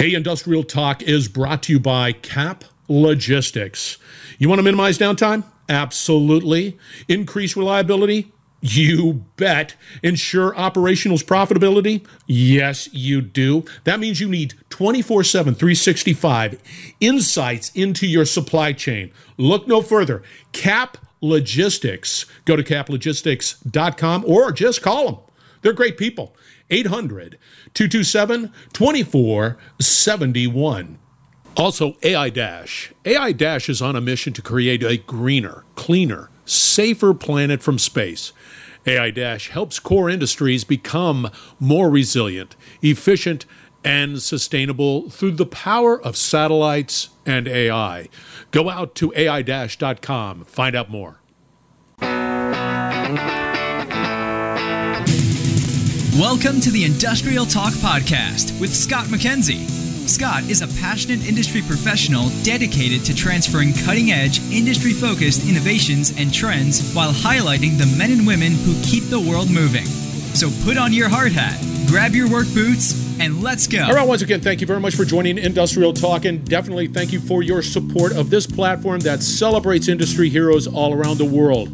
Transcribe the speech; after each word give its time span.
Hey, 0.00 0.14
Industrial 0.14 0.64
Talk 0.64 1.02
is 1.02 1.28
brought 1.28 1.62
to 1.64 1.74
you 1.74 1.78
by 1.78 2.12
Cap 2.12 2.64
Logistics. 2.88 3.98
You 4.38 4.48
want 4.48 4.58
to 4.58 4.62
minimize 4.62 4.96
downtime? 4.96 5.44
Absolutely. 5.68 6.78
Increase 7.06 7.54
reliability? 7.54 8.32
You 8.62 9.26
bet. 9.36 9.76
Ensure 10.02 10.54
operational's 10.54 11.22
profitability? 11.22 12.06
Yes, 12.26 12.88
you 12.94 13.20
do. 13.20 13.66
That 13.84 14.00
means 14.00 14.22
you 14.22 14.28
need 14.30 14.54
24 14.70 15.22
7, 15.22 15.54
365 15.54 16.94
insights 17.00 17.70
into 17.74 18.06
your 18.06 18.24
supply 18.24 18.72
chain. 18.72 19.12
Look 19.36 19.68
no 19.68 19.82
further. 19.82 20.22
Cap 20.52 20.96
Logistics. 21.20 22.24
Go 22.46 22.56
to 22.56 22.62
caplogistics.com 22.62 24.24
or 24.26 24.50
just 24.50 24.80
call 24.80 25.04
them. 25.04 25.16
They're 25.60 25.74
great 25.74 25.98
people. 25.98 26.34
800 26.70 27.38
227 27.74 28.52
2471. 28.72 30.98
Also, 31.56 31.96
AI 32.02 32.30
Dash. 32.30 32.92
AI 33.04 33.32
Dash 33.32 33.68
is 33.68 33.82
on 33.82 33.96
a 33.96 34.00
mission 34.00 34.32
to 34.32 34.40
create 34.40 34.82
a 34.82 34.96
greener, 34.98 35.64
cleaner, 35.74 36.30
safer 36.44 37.12
planet 37.12 37.60
from 37.62 37.78
space. 37.78 38.32
AI 38.86 39.10
Dash 39.10 39.50
helps 39.50 39.78
core 39.78 40.08
industries 40.08 40.64
become 40.64 41.30
more 41.58 41.90
resilient, 41.90 42.56
efficient, 42.82 43.44
and 43.84 44.22
sustainable 44.22 45.10
through 45.10 45.32
the 45.32 45.46
power 45.46 46.00
of 46.00 46.16
satellites 46.16 47.10
and 47.26 47.48
AI. 47.48 48.08
Go 48.50 48.70
out 48.70 48.94
to 48.96 49.12
AI-com, 49.16 50.44
find 50.44 50.76
out 50.76 50.90
more. 50.90 51.20
Welcome 56.20 56.60
to 56.60 56.70
the 56.70 56.84
Industrial 56.84 57.46
Talk 57.46 57.72
Podcast 57.72 58.60
with 58.60 58.74
Scott 58.74 59.06
MacKenzie. 59.06 59.66
Scott 60.06 60.42
is 60.50 60.60
a 60.60 60.68
passionate 60.78 61.26
industry 61.26 61.62
professional 61.62 62.28
dedicated 62.42 63.06
to 63.06 63.14
transferring 63.14 63.72
cutting 63.72 64.10
edge, 64.10 64.38
industry 64.52 64.92
focused 64.92 65.48
innovations 65.48 66.12
and 66.18 66.30
trends 66.30 66.92
while 66.92 67.10
highlighting 67.10 67.78
the 67.78 67.90
men 67.96 68.10
and 68.10 68.26
women 68.26 68.52
who 68.52 68.78
keep 68.82 69.04
the 69.04 69.18
world 69.18 69.50
moving. 69.50 69.86
So 70.36 70.50
put 70.62 70.76
on 70.76 70.92
your 70.92 71.08
hard 71.08 71.32
hat, 71.32 71.58
grab 71.88 72.12
your 72.12 72.28
work 72.28 72.52
boots, 72.52 72.92
and 73.18 73.42
let's 73.42 73.66
go. 73.66 73.82
All 73.82 73.94
right, 73.94 74.06
once 74.06 74.20
again, 74.20 74.42
thank 74.42 74.60
you 74.60 74.66
very 74.66 74.78
much 74.78 74.96
for 74.96 75.06
joining 75.06 75.38
Industrial 75.38 75.94
Talk, 75.94 76.26
and 76.26 76.46
definitely 76.46 76.88
thank 76.88 77.14
you 77.14 77.20
for 77.20 77.42
your 77.42 77.62
support 77.62 78.12
of 78.14 78.28
this 78.28 78.46
platform 78.46 79.00
that 79.00 79.22
celebrates 79.22 79.88
industry 79.88 80.28
heroes 80.28 80.66
all 80.66 80.92
around 80.92 81.16
the 81.16 81.24
world. 81.24 81.70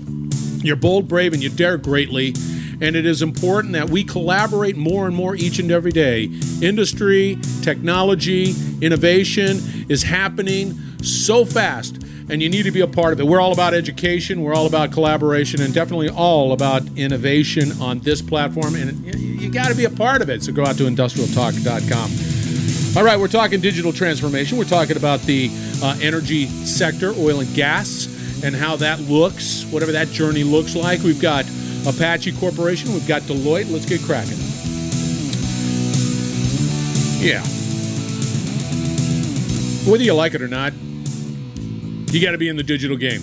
You're 0.62 0.77
bold, 0.77 1.08
brave, 1.08 1.33
and 1.33 1.42
you 1.42 1.48
dare 1.48 1.78
greatly 1.78 2.33
and 2.80 2.96
it 2.96 3.06
is 3.06 3.22
important 3.22 3.72
that 3.72 3.88
we 3.91 4.05
collaborate 4.05 4.77
more 4.77 5.06
and 5.06 5.14
more 5.14 5.34
each 5.34 5.58
and 5.58 5.70
every 5.70 5.92
day. 5.92 6.30
Industry, 6.60 7.38
technology, 7.62 8.55
innovation 8.80 9.60
is 9.88 10.02
happening 10.02 10.78
so 11.02 11.44
fast, 11.44 12.02
and 12.28 12.42
you 12.42 12.48
need 12.48 12.64
to 12.64 12.70
be 12.70 12.80
a 12.80 12.86
part 12.86 13.12
of 13.12 13.20
it. 13.20 13.27
We're 13.27 13.41
all 13.41 13.52
about 13.52 13.74
education, 13.74 14.42
we're 14.42 14.54
all 14.54 14.66
about 14.66 14.92
collaboration, 14.92 15.62
and 15.62 15.72
definitely 15.72 16.08
all 16.08 16.52
about 16.52 16.82
innovation 16.97 17.72
on 17.80 18.00
this 18.00 18.20
platform, 18.20 18.74
and 18.74 19.04
you 19.14 19.50
got 19.50 19.69
to 19.69 19.74
be 19.74 19.84
a 19.84 19.91
part 19.91 20.22
of 20.22 20.30
it. 20.30 20.42
So 20.42 20.52
go 20.52 20.64
out 20.64 20.77
to 20.78 20.84
industrialtalk.com. 20.84 22.36
All 22.97 23.04
right, 23.04 23.19
we're 23.20 23.28
talking 23.28 23.60
digital 23.60 23.92
transformation. 23.92 24.56
We're 24.56 24.64
talking 24.64 24.97
about 24.97 25.20
the 25.22 25.50
uh, 25.82 25.98
energy 26.00 26.47
sector, 26.47 27.12
oil 27.19 27.41
and 27.41 27.54
gas, 27.54 28.06
and 28.42 28.56
how 28.56 28.77
that 28.77 29.00
looks, 29.00 29.64
whatever 29.66 29.92
that 29.92 30.08
journey 30.08 30.44
looks 30.44 30.74
like. 30.74 31.02
We've 31.02 31.20
got 31.20 31.44
Apache 31.87 32.33
Corporation. 32.33 32.92
We've 32.92 33.06
got 33.06 33.23
Deloitte. 33.23 33.70
Let's 33.70 33.87
get 33.87 34.01
cracking. 34.03 34.39
Yeah. 37.25 37.43
Whether 39.91 40.05
you 40.05 40.15
like 40.15 40.34
it 40.34 40.43
or 40.43 40.48
not, 40.48 40.73
you 42.12 42.20
got 42.20 42.33
to 42.33 42.39
be 42.39 42.48
in 42.48 42.56
the 42.56 42.62
digital 42.62 42.97
game. 42.97 43.23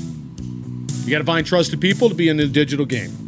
You 1.04 1.12
got 1.12 1.20
to 1.20 1.26
find 1.26 1.46
trusted 1.46 1.82
people 1.82 2.10
to 2.10 2.16
be 2.16 2.30
in 2.30 2.38
the 2.38 2.48
digital 2.48 2.86
game 2.86 3.24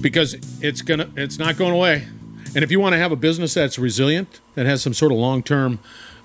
because 0.00 0.34
it's 0.60 0.82
gonna 0.82 1.08
it's 1.16 1.38
not 1.38 1.56
going 1.56 1.72
away. 1.72 2.06
And 2.54 2.64
if 2.64 2.70
you 2.72 2.80
want 2.80 2.94
to 2.94 2.98
have 2.98 3.12
a 3.12 3.16
business 3.16 3.54
that's 3.54 3.78
resilient, 3.78 4.40
that 4.54 4.66
has 4.66 4.82
some 4.82 4.94
sort 4.94 5.12
of 5.12 5.18
long 5.18 5.42
term 5.42 5.78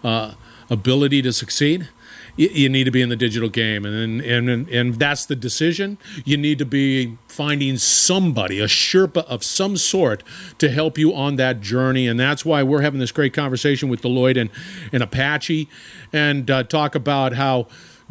uh, 0.04 0.34
ability 0.70 1.22
to 1.22 1.32
succeed, 1.32 1.90
you, 2.38 2.70
need 2.70 2.84
to 2.84 2.92
be 2.92 3.02
in 3.02 3.10
the 3.10 3.16
digital 3.16 3.50
game, 3.50 3.86
and 3.86 4.22
and 4.22 4.70
and 4.70 4.96
that's 4.96 5.26
the 5.26 5.36
decision. 5.36 5.98
You 6.26 6.38
need 6.38 6.60
to 6.60 6.66
be 6.66 7.18
finding 7.28 7.78
somebody, 7.78 8.60
a 8.60 8.66
Sherpa 8.66 9.26
of 9.26 9.44
some 9.44 9.78
sort, 9.78 10.24
to 10.58 10.70
help 10.70 10.98
you 10.98 11.14
on 11.14 11.38
that 11.38 11.62
journey, 11.62 12.08
and 12.08 12.20
that's 12.20 12.44
why 12.44 12.64
we're 12.64 12.82
having 12.82 13.00
this 13.00 13.12
great 13.12 13.34
conversation 13.34 13.90
with 13.90 14.02
Deloitte 14.02 14.40
and 14.40 14.50
and 14.92 15.02
Apache, 15.02 15.70
and 16.12 16.52
uh, 16.52 16.64
talk 16.64 16.96
about 16.96 17.34
how 17.34 17.68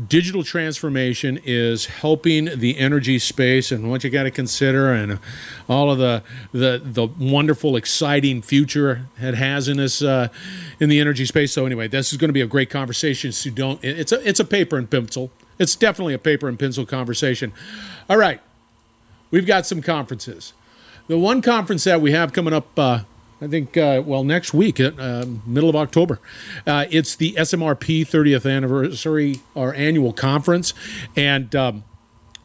digital 0.09 0.43
transformation 0.43 1.39
is 1.45 1.87
helping 1.87 2.47
the 2.59 2.77
energy 2.79 3.19
space 3.19 3.71
and 3.71 3.89
what 3.89 4.03
you 4.03 4.11
got 4.11 4.25
to 4.25 4.31
consider 4.31 4.93
and 4.93 5.21
all 5.69 5.91
of 5.91 5.99
the 5.99 6.23
the 6.53 6.81
the 6.85 7.07
wonderful 7.07 7.77
exciting 7.77 8.43
future 8.43 9.07
it 9.21 9.35
has 9.35 9.69
in 9.69 9.77
this 9.77 10.03
uh, 10.03 10.29
in 10.81 10.89
the 10.89 10.99
energy 10.99 11.25
space. 11.25 11.53
So 11.53 11.65
anyway 11.65 11.87
this 11.87 12.13
is 12.13 12.19
going 12.19 12.29
to 12.29 12.35
be 12.35 12.41
a 12.41 12.47
great 12.47 12.71
conversation 12.71 13.31
so 13.31 13.51
don't 13.51 13.83
it's 13.85 14.11
a 14.11 14.29
it's 14.29 14.41
a 14.41 14.45
paper 14.45 14.77
and 14.77 14.91
pencil. 14.91 15.31
It's 15.59 15.77
definitely 15.77 16.15
a 16.15 16.19
paper 16.19 16.49
and 16.49 16.59
pencil 16.59 16.85
conversation. 16.85 17.53
All 18.09 18.17
right 18.17 18.41
we've 19.31 19.47
got 19.47 19.67
some 19.67 19.81
conferences. 19.81 20.53
The 21.07 21.19
one 21.19 21.43
conference 21.43 21.85
that 21.85 22.01
we 22.01 22.13
have 22.13 22.33
coming 22.33 22.55
up 22.55 22.79
uh, 22.79 23.01
I 23.41 23.49
think, 23.49 23.77
uh, 23.77 24.03
well, 24.05 24.25
next 24.25 24.55
week, 24.55 24.81
uh, 24.81 25.27
middle 25.47 25.69
of 25.69 25.77
October. 25.77 26.21
Uh, 26.67 26.87
it's 26.91 27.17
the 27.17 27.33
SMRP 27.33 28.07
30th 28.07 28.51
anniversary 28.51 29.41
our 29.57 29.75
annual 29.75 30.13
conference. 30.13 30.73
And, 31.17 31.55
um, 31.55 31.85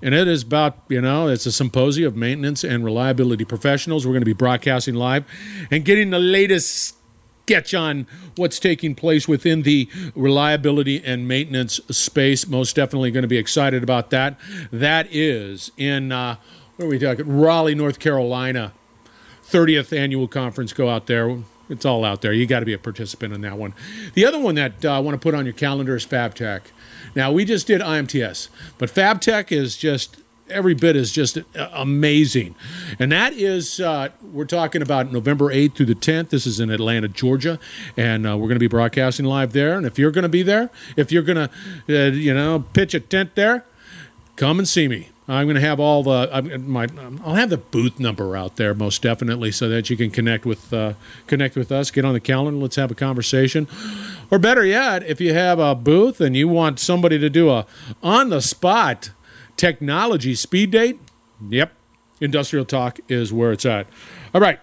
and 0.02 0.16
it 0.16 0.28
is 0.28 0.44
about, 0.44 0.80
you 0.90 1.02
know, 1.02 1.28
it's 1.28 1.46
a 1.46 1.52
symposium 1.52 2.08
of 2.08 2.16
maintenance 2.16 2.64
and 2.64 2.84
reliability 2.84 3.46
professionals. 3.46 4.06
We're 4.06 4.14
going 4.14 4.22
to 4.22 4.26
be 4.26 4.34
broadcasting 4.34 4.96
live 4.96 5.26
and 5.70 5.86
getting 5.86 6.10
the 6.10 6.20
latest 6.20 6.96
sketch 7.44 7.74
on 7.74 8.08
what's 8.36 8.60
taking 8.60 8.94
place 8.94 9.28
within 9.28 9.64
the 9.64 9.90
reliability 10.16 11.04
and 11.04 11.28
maintenance 11.28 11.80
space. 11.90 12.48
Most 12.48 12.76
definitely 12.76 13.12
going 13.12 13.24
to 13.24 13.28
be 13.28 13.38
excited 13.38 13.84
about 13.84 14.10
that. 14.10 14.40
That 14.72 15.08
is 15.12 15.72
in, 15.78 16.12
uh, 16.12 16.36
what 16.76 16.86
are 16.86 16.88
we 16.90 17.00
talking? 17.00 17.28
Raleigh, 17.28 17.76
North 17.76 18.00
Carolina 18.00 18.74
30th 19.50 19.98
annual 19.98 20.28
conference. 20.28 20.74
Go 20.74 20.90
out 20.90 21.08
there. 21.08 21.38
It's 21.70 21.86
all 21.86 22.04
out 22.04 22.22
there. 22.22 22.34
You 22.34 22.48
got 22.48 22.62
to 22.62 22.66
be 22.66 22.74
a 22.74 22.80
participant 22.80 23.34
in 23.34 23.42
that 23.42 23.58
one. 23.58 23.74
The 24.14 24.26
other 24.26 24.40
one 24.40 24.56
that 24.56 24.84
uh, 24.84 24.92
I 24.92 25.00
want 25.00 25.16
to 25.16 25.20
put 25.20 25.36
on 25.36 25.46
your 25.46 25.54
calendar 25.54 25.96
is 25.96 26.06
FabTech. 26.06 26.62
Now, 27.16 27.32
we 27.32 27.46
just 27.46 27.68
did 27.68 27.82
IMTS, 27.82 28.50
but 28.78 28.90
FabTech 28.90 29.52
is 29.52 29.78
just 29.78 30.18
every 30.50 30.74
bit 30.74 30.96
is 30.96 31.12
just 31.12 31.38
uh, 31.38 31.70
amazing. 31.74 32.56
And 32.98 33.12
that 33.12 33.34
is, 33.34 33.80
uh, 33.80 34.09
we're 34.22 34.46
talking 34.46 34.82
about 34.82 35.12
November 35.12 35.54
8th 35.54 35.76
through 35.76 35.86
the 35.88 35.96
10th. 35.96 36.30
This 36.30 36.46
is 36.46 36.59
in 36.59 36.70
Atlanta, 36.70 37.08
Georgia. 37.08 37.59
And 37.96 38.28
uh, 38.28 38.36
we're 38.38 38.48
going 38.48 38.56
to 38.56 38.59
be 38.59 38.68
broadcasting 38.68 39.26
live 39.26 39.54
there. 39.54 39.78
And 39.78 39.86
if 39.86 40.00
you're 40.00 40.12
going 40.12 40.24
to 40.24 40.30
be 40.30 40.44
there, 40.44 40.70
if 40.96 41.12
you're 41.12 41.24
going 41.24 41.50
to, 41.88 42.08
uh, 42.08 42.12
you 42.12 42.34
know, 42.34 42.66
pitch 42.74 42.94
a 42.94 43.00
tent 43.00 43.36
there, 43.36 43.66
come 44.36 44.59
and 44.59 44.68
see 44.68 44.88
me. 44.88 45.09
I'm 45.29 45.45
going 45.45 45.56
to 45.56 45.62
have 45.62 45.79
all 45.79 46.01
the 46.01 46.59
my 46.66 46.88
I'll 47.23 47.35
have 47.35 47.51
the 47.51 47.57
booth 47.57 48.00
number 48.00 48.35
out 48.35 48.56
there 48.56 48.73
most 48.73 49.03
definitely 49.03 49.51
so 49.51 49.69
that 49.69 49.90
you 49.90 49.95
can 49.95 50.09
connect 50.09 50.44
with 50.44 50.73
uh, 50.73 50.94
connect 51.28 51.56
with 51.56 51.72
us. 51.72 51.91
Get 51.91 52.03
on 52.03 52.13
the 52.13 52.19
calendar. 52.19 52.59
Let's 52.59 52.78
have 52.78 52.90
a 52.90 52.95
conversation. 52.95 53.67
Or 54.31 54.40
better 54.40 54.66
yet, 54.66 55.03
if 55.03 55.22
you 55.22 55.35
have 55.35 55.59
a 55.59 55.75
booth 55.75 56.19
and 56.19 56.35
you 56.35 56.47
want 56.47 56.79
somebody 56.79 57.19
to 57.19 57.29
do 57.29 57.51
a 57.51 57.67
on 58.01 58.29
the 58.29 58.41
spot 58.41 59.12
technology 59.56 60.34
speed 60.34 60.72
date, 60.72 61.00
yep, 61.47 61.73
Industrial 62.19 62.66
Talk 62.66 63.00
is 63.07 63.31
where 63.31 63.51
it's 63.51 63.67
at. 63.67 63.85
All 64.34 64.41
right, 64.41 64.59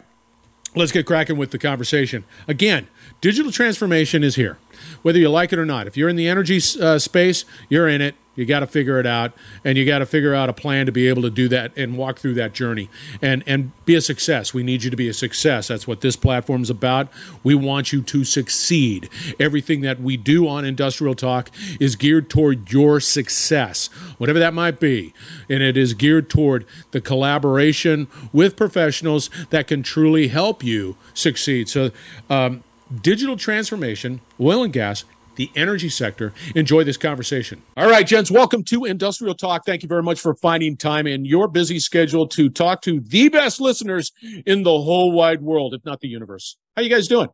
let's 0.74 0.90
get 0.90 1.06
cracking 1.06 1.36
with 1.36 1.52
the 1.52 1.58
conversation. 1.58 2.24
Again, 2.48 2.88
digital 3.20 3.52
transformation 3.52 4.24
is 4.24 4.34
here, 4.34 4.58
whether 5.02 5.18
you 5.18 5.28
like 5.30 5.52
it 5.52 5.60
or 5.60 5.66
not. 5.66 5.86
If 5.86 5.96
you're 5.96 6.08
in 6.08 6.16
the 6.16 6.26
energy 6.26 6.60
uh, 6.80 6.98
space, 6.98 7.44
you're 7.68 7.86
in 7.86 8.00
it 8.00 8.16
you 8.36 8.44
got 8.44 8.60
to 8.60 8.66
figure 8.66 9.00
it 9.00 9.06
out, 9.06 9.32
and 9.64 9.76
you 9.76 9.84
got 9.84 9.98
to 9.98 10.06
figure 10.06 10.34
out 10.34 10.48
a 10.48 10.52
plan 10.52 10.86
to 10.86 10.92
be 10.92 11.08
able 11.08 11.22
to 11.22 11.30
do 11.30 11.48
that 11.48 11.72
and 11.76 11.96
walk 11.96 12.18
through 12.18 12.34
that 12.34 12.52
journey 12.52 12.88
and 13.20 13.42
and 13.46 13.72
be 13.84 13.94
a 13.94 14.00
success. 14.00 14.54
We 14.54 14.62
need 14.62 14.84
you 14.84 14.90
to 14.90 14.96
be 14.96 15.08
a 15.08 15.14
success. 15.14 15.68
That's 15.68 15.88
what 15.88 16.02
this 16.02 16.16
platform 16.16 16.62
is 16.62 16.70
about. 16.70 17.08
We 17.42 17.54
want 17.54 17.92
you 17.92 18.02
to 18.02 18.24
succeed. 18.24 19.08
Everything 19.40 19.80
that 19.80 20.00
we 20.00 20.16
do 20.16 20.46
on 20.46 20.64
Industrial 20.64 21.14
Talk 21.14 21.50
is 21.80 21.96
geared 21.96 22.30
toward 22.30 22.70
your 22.70 23.00
success, 23.00 23.86
whatever 24.18 24.38
that 24.38 24.54
might 24.54 24.78
be, 24.78 25.12
and 25.48 25.62
it 25.62 25.76
is 25.76 25.94
geared 25.94 26.28
toward 26.28 26.66
the 26.90 27.00
collaboration 27.00 28.08
with 28.32 28.56
professionals 28.56 29.30
that 29.50 29.66
can 29.66 29.82
truly 29.82 30.28
help 30.28 30.62
you 30.62 30.96
succeed. 31.14 31.68
So. 31.68 31.90
Um, 32.28 32.62
digital 33.02 33.36
transformation, 33.36 34.20
oil 34.40 34.62
and 34.62 34.72
gas, 34.72 35.04
the 35.36 35.50
energy 35.54 35.88
sector. 35.88 36.32
Enjoy 36.54 36.84
this 36.84 36.96
conversation. 36.96 37.62
All 37.76 37.88
right, 37.88 38.06
gents, 38.06 38.30
welcome 38.30 38.64
to 38.64 38.84
Industrial 38.84 39.34
Talk. 39.34 39.64
Thank 39.64 39.82
you 39.82 39.88
very 39.88 40.02
much 40.02 40.20
for 40.20 40.34
finding 40.34 40.76
time 40.76 41.06
in 41.06 41.24
your 41.24 41.48
busy 41.48 41.78
schedule 41.78 42.26
to 42.28 42.50
talk 42.50 42.82
to 42.82 43.00
the 43.00 43.28
best 43.28 43.60
listeners 43.60 44.12
in 44.44 44.62
the 44.62 44.70
whole 44.70 45.12
wide 45.12 45.42
world, 45.42 45.74
if 45.74 45.84
not 45.84 46.00
the 46.00 46.08
universe. 46.08 46.56
How 46.76 46.82
you 46.82 46.90
guys 46.90 47.08
doing? 47.08 47.28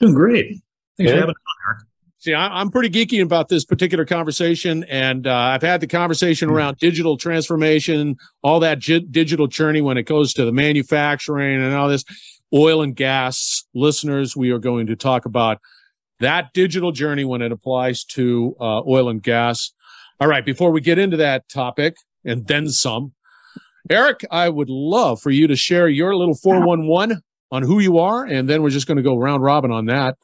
Doing 0.00 0.14
great. 0.14 0.60
Thanks 0.98 1.12
for 1.12 1.18
having 1.18 1.28
me 1.28 1.34
See, 2.18 2.34
I, 2.34 2.60
am 2.60 2.70
pretty 2.70 2.90
geeky 2.90 3.22
about 3.22 3.48
this 3.48 3.64
particular 3.64 4.04
conversation, 4.04 4.82
and 4.84 5.28
uh, 5.28 5.32
I've 5.32 5.62
had 5.62 5.80
the 5.80 5.86
conversation 5.86 6.48
mm-hmm. 6.48 6.56
around 6.56 6.78
digital 6.78 7.16
transformation, 7.16 8.16
all 8.42 8.58
that 8.60 8.80
digital 8.80 9.46
journey 9.46 9.80
when 9.80 9.96
it 9.96 10.04
goes 10.04 10.32
to 10.32 10.44
the 10.44 10.50
manufacturing 10.50 11.62
and 11.62 11.72
all 11.72 11.88
this 11.88 12.04
oil 12.52 12.82
and 12.82 12.96
gas. 12.96 13.64
Listeners, 13.74 14.36
we 14.36 14.50
are 14.50 14.58
going 14.58 14.88
to 14.88 14.96
talk 14.96 15.24
about 15.24 15.60
that 16.20 16.52
digital 16.52 16.92
journey 16.92 17.24
when 17.24 17.42
it 17.42 17.52
applies 17.52 18.04
to 18.04 18.56
uh, 18.60 18.82
oil 18.86 19.08
and 19.08 19.22
gas. 19.22 19.72
All 20.20 20.28
right, 20.28 20.44
before 20.44 20.70
we 20.70 20.80
get 20.80 20.98
into 20.98 21.16
that 21.18 21.48
topic 21.48 21.96
and 22.24 22.46
then 22.46 22.68
some, 22.68 23.12
Erick, 23.88 24.24
I 24.30 24.48
would 24.48 24.70
love 24.70 25.20
for 25.20 25.30
you 25.30 25.46
to 25.46 25.56
share 25.56 25.88
your 25.88 26.16
little 26.16 26.34
411 26.34 27.20
on 27.52 27.62
who 27.62 27.78
you 27.78 27.98
are, 27.98 28.24
and 28.24 28.48
then 28.48 28.62
we're 28.62 28.70
just 28.70 28.86
going 28.86 28.96
to 28.96 29.02
go 29.02 29.16
round 29.16 29.42
robin 29.42 29.70
on 29.70 29.86
that. 29.86 30.16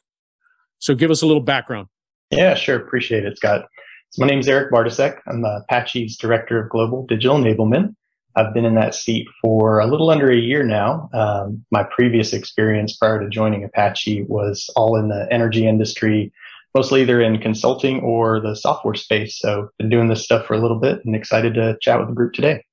So 0.79 0.95
give 0.95 1.11
us 1.11 1.21
a 1.21 1.25
little 1.25 1.41
background. 1.41 1.87
Yeah, 2.29 2.55
sure. 2.55 2.75
Appreciate 2.75 3.25
it, 3.25 3.37
Scott. 3.37 3.65
So 4.09 4.21
my 4.21 4.27
name 4.27 4.39
is 4.39 4.47
Erick 4.47 4.71
Bartusek. 4.71 5.19
I'm 5.27 5.41
the 5.41 5.63
Apache's 5.69 6.17
Director 6.17 6.61
of 6.61 6.69
Global 6.69 7.05
Digital 7.05 7.37
Enablement. 7.37 7.95
I've 8.35 8.53
been 8.53 8.65
in 8.65 8.75
that 8.75 8.95
seat 8.95 9.27
for 9.41 9.79
a 9.79 9.87
little 9.87 10.09
under 10.09 10.31
a 10.31 10.37
year 10.37 10.63
now. 10.63 11.09
Um, 11.13 11.63
my 11.71 11.83
previous 11.83 12.33
experience 12.33 12.95
prior 12.95 13.19
to 13.19 13.29
joining 13.29 13.63
Apache 13.63 14.23
was 14.27 14.69
all 14.75 14.95
in 14.95 15.09
the 15.09 15.27
energy 15.31 15.67
industry, 15.67 16.31
mostly 16.75 17.01
either 17.01 17.21
in 17.21 17.39
consulting 17.39 17.99
or 18.01 18.39
the 18.39 18.55
software 18.55 18.95
space. 18.95 19.37
So 19.39 19.69
been 19.77 19.89
doing 19.89 20.07
this 20.07 20.23
stuff 20.23 20.45
for 20.45 20.55
a 20.55 20.59
little 20.59 20.79
bit 20.79 20.99
and 21.05 21.15
excited 21.15 21.53
to 21.55 21.77
chat 21.81 21.99
with 21.99 22.07
the 22.07 22.15
group 22.15 22.33
today. 22.33 22.63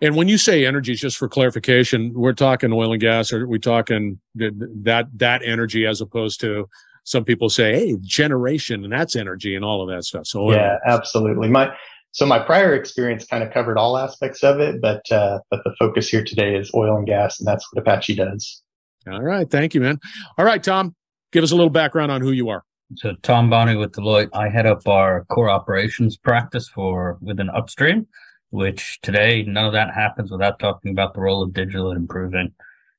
And 0.00 0.14
when 0.14 0.28
you 0.28 0.38
say 0.38 0.64
energy, 0.64 0.94
just 0.94 1.16
for 1.16 1.28
clarification, 1.28 2.12
we're 2.14 2.32
talking 2.32 2.72
oil 2.72 2.92
and 2.92 3.00
gas, 3.00 3.32
or 3.32 3.48
we 3.48 3.58
talking 3.58 4.20
that 4.36 5.08
that 5.16 5.42
energy 5.44 5.86
as 5.86 6.00
opposed 6.00 6.40
to 6.40 6.68
some 7.02 7.24
people 7.24 7.48
say, 7.48 7.74
"Hey, 7.74 7.96
generation 8.02 8.84
and 8.84 8.92
that's 8.92 9.16
energy 9.16 9.56
and 9.56 9.64
all 9.64 9.82
of 9.82 9.88
that 9.88 10.04
stuff." 10.04 10.26
So 10.26 10.52
yeah, 10.52 10.76
absolutely. 10.86 11.48
My 11.48 11.74
so 12.12 12.26
my 12.26 12.38
prior 12.38 12.74
experience 12.74 13.26
kind 13.26 13.42
of 13.42 13.52
covered 13.52 13.78
all 13.78 13.96
aspects 13.96 14.42
of 14.42 14.60
it, 14.60 14.80
but 14.80 15.10
uh, 15.10 15.40
but 15.50 15.62
the 15.64 15.74
focus 15.78 16.08
here 16.08 16.24
today 16.24 16.54
is 16.54 16.70
oil 16.74 16.96
and 16.96 17.06
gas, 17.06 17.38
and 17.38 17.46
that's 17.46 17.66
what 17.72 17.80
Apache 17.80 18.14
does. 18.14 18.62
All 19.10 19.22
right, 19.22 19.48
thank 19.50 19.74
you, 19.74 19.80
man. 19.80 19.98
All 20.36 20.44
right, 20.44 20.62
Tom, 20.62 20.94
give 21.32 21.44
us 21.44 21.52
a 21.52 21.56
little 21.56 21.70
background 21.70 22.12
on 22.12 22.20
who 22.20 22.32
you 22.32 22.48
are. 22.48 22.64
So 22.96 23.14
Tom 23.22 23.50
Bonny 23.50 23.76
with 23.76 23.92
Deloitte. 23.92 24.30
I 24.32 24.48
head 24.48 24.66
up 24.66 24.86
our 24.88 25.24
core 25.26 25.50
operations 25.50 26.16
practice 26.16 26.68
for 26.68 27.18
within 27.20 27.50
upstream 27.50 28.06
which 28.50 28.98
today 29.02 29.42
none 29.42 29.66
of 29.66 29.72
that 29.72 29.94
happens 29.94 30.30
without 30.30 30.58
talking 30.58 30.92
about 30.92 31.14
the 31.14 31.20
role 31.20 31.42
of 31.42 31.52
digital 31.52 31.90
and 31.90 31.98
improving 31.98 32.52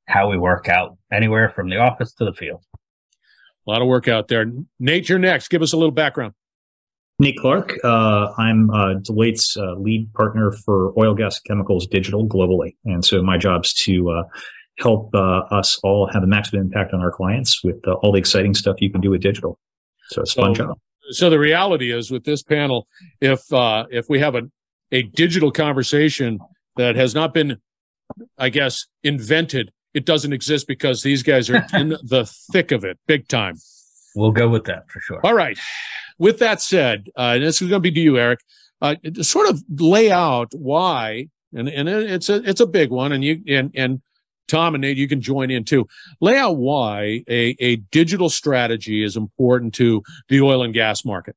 how 0.06 0.30
we 0.30 0.38
work 0.38 0.70
out 0.70 0.98
anywhere 1.12 1.50
from 1.50 1.70
the 1.70 1.78
office 1.78 2.14
to 2.14 2.26
the 2.26 2.34
field. 2.34 2.64
A 3.68 3.70
lot 3.70 3.82
of 3.82 3.88
work 3.88 4.08
out 4.08 4.28
there. 4.28 4.46
Nate, 4.80 5.10
you're 5.10 5.20
next. 5.20 5.50
Give 5.50 5.62
us 5.62 5.74
a 5.74 5.78
little 5.78 5.92
background. 5.92 6.34
Nate 7.20 7.38
Clark. 7.38 7.78
Uh, 7.84 8.32
I'm 8.38 8.70
uh, 8.70 8.96
Deloitte's 8.96 9.58
uh, 9.58 9.74
lead 9.74 10.12
partner 10.14 10.52
for 10.52 10.94
oil, 10.98 11.14
gas, 11.14 11.40
chemicals, 11.40 11.86
digital 11.88 12.28
globally. 12.28 12.76
And 12.86 13.04
so 13.04 13.22
my 13.22 13.38
job's 13.38 13.74
to 13.86 14.10
uh, 14.10 14.24
help 14.80 15.14
uh, 15.14 15.42
us 15.52 15.80
all 15.84 16.08
have 16.08 16.24
a 16.24 16.28
maximum 16.28 16.64
impact 16.64 16.94
on 16.94 17.02
our 17.02 17.12
clients 17.12 17.64
with 17.64 17.86
uh, 17.88 17.94
all 17.96 18.12
the 18.14 18.20
exciting 18.20 18.54
stuff 18.54 18.78
you 18.80 18.90
can 18.90 19.02
do 19.02 19.10
with 19.10 19.22
digital. 19.22 19.60
So 20.08 20.22
it's 20.22 20.36
a 20.36 20.42
fun 20.42 20.54
job. 20.54 20.80
So 21.12 21.30
the 21.30 21.40
reality 21.40 21.92
is 21.92 22.10
with 22.10 22.24
this 22.24 22.42
panel, 22.42 22.88
if 23.20 23.44
if 23.52 24.08
we 24.10 24.20
have 24.20 24.36
a 24.36 24.44
a 24.92 25.04
digital 25.04 25.52
conversation 25.52 26.40
that 26.78 26.96
has 26.96 27.14
not 27.14 27.34
been, 27.34 27.58
I 28.38 28.50
guess, 28.50 28.86
invented. 29.04 29.72
It 29.94 30.06
doesn't 30.06 30.34
exist 30.34 30.68
because 30.68 31.04
these 31.04 31.24
guys 31.24 31.50
are 31.50 31.66
in 31.74 31.90
the 32.04 32.32
thick 32.52 32.72
of 32.72 32.84
it, 32.84 32.98
big 33.08 33.28
time. 33.28 33.56
We'll 34.16 34.32
go 34.32 34.50
with 34.50 34.66
that 34.66 34.90
for 34.90 35.00
sure. 35.00 35.20
All 35.24 35.34
right. 35.34 35.58
With 36.20 36.40
that 36.40 36.62
said, 36.62 37.10
uh, 37.16 37.40
this 37.40 37.62
is 37.62 37.70
going 37.70 37.82
to 37.82 37.90
be 37.90 37.92
to 37.92 38.00
you, 38.00 38.18
Erick. 38.18 38.42
Uh, 38.82 38.96
to 39.14 39.24
sort 39.24 39.50
of 39.50 39.62
lay 39.78 40.10
out 40.12 40.50
why, 40.54 41.28
and, 41.54 41.68
and 41.68 41.90
it's 41.90 42.30
a 42.30 42.36
it's 42.48 42.62
a 42.62 42.68
big 42.68 42.92
one, 42.92 43.12
and 43.12 43.24
you 43.24 43.42
and 43.48 43.72
and 43.76 44.02
Tom 44.48 44.76
and 44.76 44.82
Nate, 44.82 44.98
you 44.98 45.08
can 45.08 45.22
join 45.22 45.52
in 45.52 45.64
too. 45.64 45.88
Lay 46.22 46.38
out 46.38 46.58
why 46.58 47.24
a, 47.30 47.56
a 47.60 47.78
digital 47.92 48.30
strategy 48.30 49.04
is 49.04 49.16
important 49.16 49.74
to 49.76 50.02
the 50.28 50.42
oil 50.42 50.64
and 50.64 50.74
gas 50.74 51.06
market. 51.06 51.36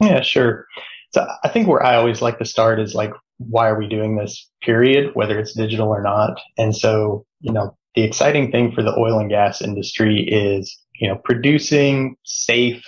Yeah, 0.00 0.20
sure. 0.20 0.66
So 1.12 1.26
I 1.42 1.48
think 1.48 1.68
where 1.68 1.82
I 1.82 1.96
always 1.96 2.20
like 2.20 2.38
to 2.38 2.44
start 2.44 2.80
is 2.80 2.94
like, 2.94 3.12
why 3.38 3.68
are 3.68 3.78
we 3.78 3.88
doing 3.88 4.16
this 4.16 4.50
period, 4.62 5.14
whether 5.14 5.38
it's 5.38 5.54
digital 5.54 5.88
or 5.88 6.02
not? 6.02 6.38
And 6.58 6.76
so, 6.76 7.24
you 7.40 7.52
know, 7.52 7.76
the 7.94 8.02
exciting 8.02 8.50
thing 8.50 8.72
for 8.72 8.82
the 8.82 8.96
oil 8.98 9.18
and 9.18 9.30
gas 9.30 9.62
industry 9.62 10.20
is, 10.20 10.76
you 11.00 11.08
know, 11.08 11.16
producing 11.24 12.16
safe, 12.24 12.82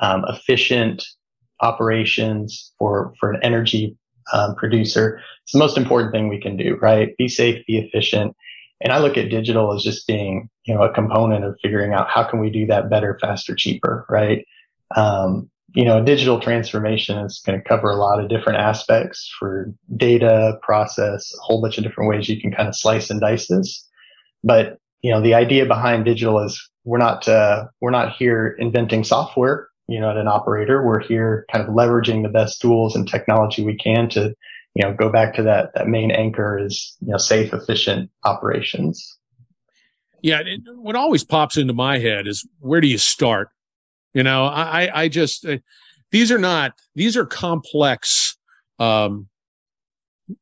um, 0.00 0.24
efficient 0.28 1.04
operations 1.60 2.72
for, 2.78 3.14
for 3.18 3.32
an 3.32 3.40
energy 3.42 3.96
um, 4.32 4.54
producer. 4.56 5.20
It's 5.44 5.52
the 5.52 5.58
most 5.58 5.78
important 5.78 6.12
thing 6.12 6.28
we 6.28 6.40
can 6.40 6.56
do, 6.56 6.76
right? 6.80 7.16
Be 7.16 7.28
safe, 7.28 7.64
be 7.66 7.78
efficient. 7.78 8.36
And 8.80 8.92
I 8.92 8.98
look 8.98 9.16
at 9.16 9.30
digital 9.30 9.72
as 9.72 9.82
just 9.82 10.06
being, 10.06 10.50
you 10.64 10.74
know, 10.74 10.82
a 10.82 10.92
component 10.92 11.44
of 11.44 11.56
figuring 11.62 11.94
out 11.94 12.10
how 12.10 12.24
can 12.24 12.40
we 12.40 12.50
do 12.50 12.66
that 12.66 12.90
better, 12.90 13.18
faster, 13.20 13.54
cheaper, 13.54 14.04
right? 14.08 14.46
Um, 14.94 15.50
you 15.74 15.84
know, 15.84 16.02
digital 16.02 16.40
transformation 16.40 17.18
is 17.18 17.42
going 17.44 17.58
to 17.58 17.68
cover 17.68 17.90
a 17.90 17.96
lot 17.96 18.22
of 18.22 18.28
different 18.28 18.58
aspects 18.58 19.32
for 19.38 19.72
data, 19.96 20.58
process, 20.62 21.32
a 21.34 21.42
whole 21.42 21.60
bunch 21.60 21.78
of 21.78 21.84
different 21.84 22.08
ways 22.10 22.28
you 22.28 22.40
can 22.40 22.52
kind 22.52 22.68
of 22.68 22.76
slice 22.76 23.10
and 23.10 23.20
dice 23.20 23.48
this. 23.48 23.86
But, 24.44 24.78
you 25.02 25.10
know, 25.10 25.20
the 25.20 25.34
idea 25.34 25.66
behind 25.66 26.04
digital 26.04 26.38
is 26.40 26.70
we're 26.84 26.98
not, 26.98 27.26
uh, 27.28 27.66
we're 27.80 27.90
not 27.90 28.14
here 28.14 28.56
inventing 28.58 29.04
software, 29.04 29.68
you 29.88 30.00
know, 30.00 30.10
at 30.10 30.16
an 30.16 30.28
operator. 30.28 30.84
We're 30.84 31.00
here 31.00 31.46
kind 31.52 31.66
of 31.66 31.74
leveraging 31.74 32.22
the 32.22 32.28
best 32.28 32.60
tools 32.60 32.96
and 32.96 33.08
technology 33.08 33.64
we 33.64 33.76
can 33.76 34.08
to, 34.10 34.34
you 34.74 34.82
know, 34.82 34.92
go 34.92 35.10
back 35.10 35.34
to 35.34 35.42
that, 35.44 35.72
that 35.74 35.88
main 35.88 36.10
anchor 36.10 36.58
is, 36.58 36.96
you 37.00 37.12
know, 37.12 37.18
safe, 37.18 37.52
efficient 37.52 38.10
operations. 38.24 39.18
Yeah. 40.22 40.40
It, 40.40 40.60
what 40.76 40.96
always 40.96 41.24
pops 41.24 41.56
into 41.56 41.72
my 41.72 41.98
head 41.98 42.26
is 42.26 42.46
where 42.58 42.80
do 42.80 42.88
you 42.88 42.98
start? 42.98 43.50
You 44.12 44.22
know, 44.22 44.44
I, 44.46 45.02
I 45.02 45.08
just, 45.08 45.44
uh, 45.44 45.58
these 46.10 46.32
are 46.32 46.38
not, 46.38 46.72
these 46.94 47.16
are 47.16 47.26
complex, 47.26 48.36
um, 48.78 49.28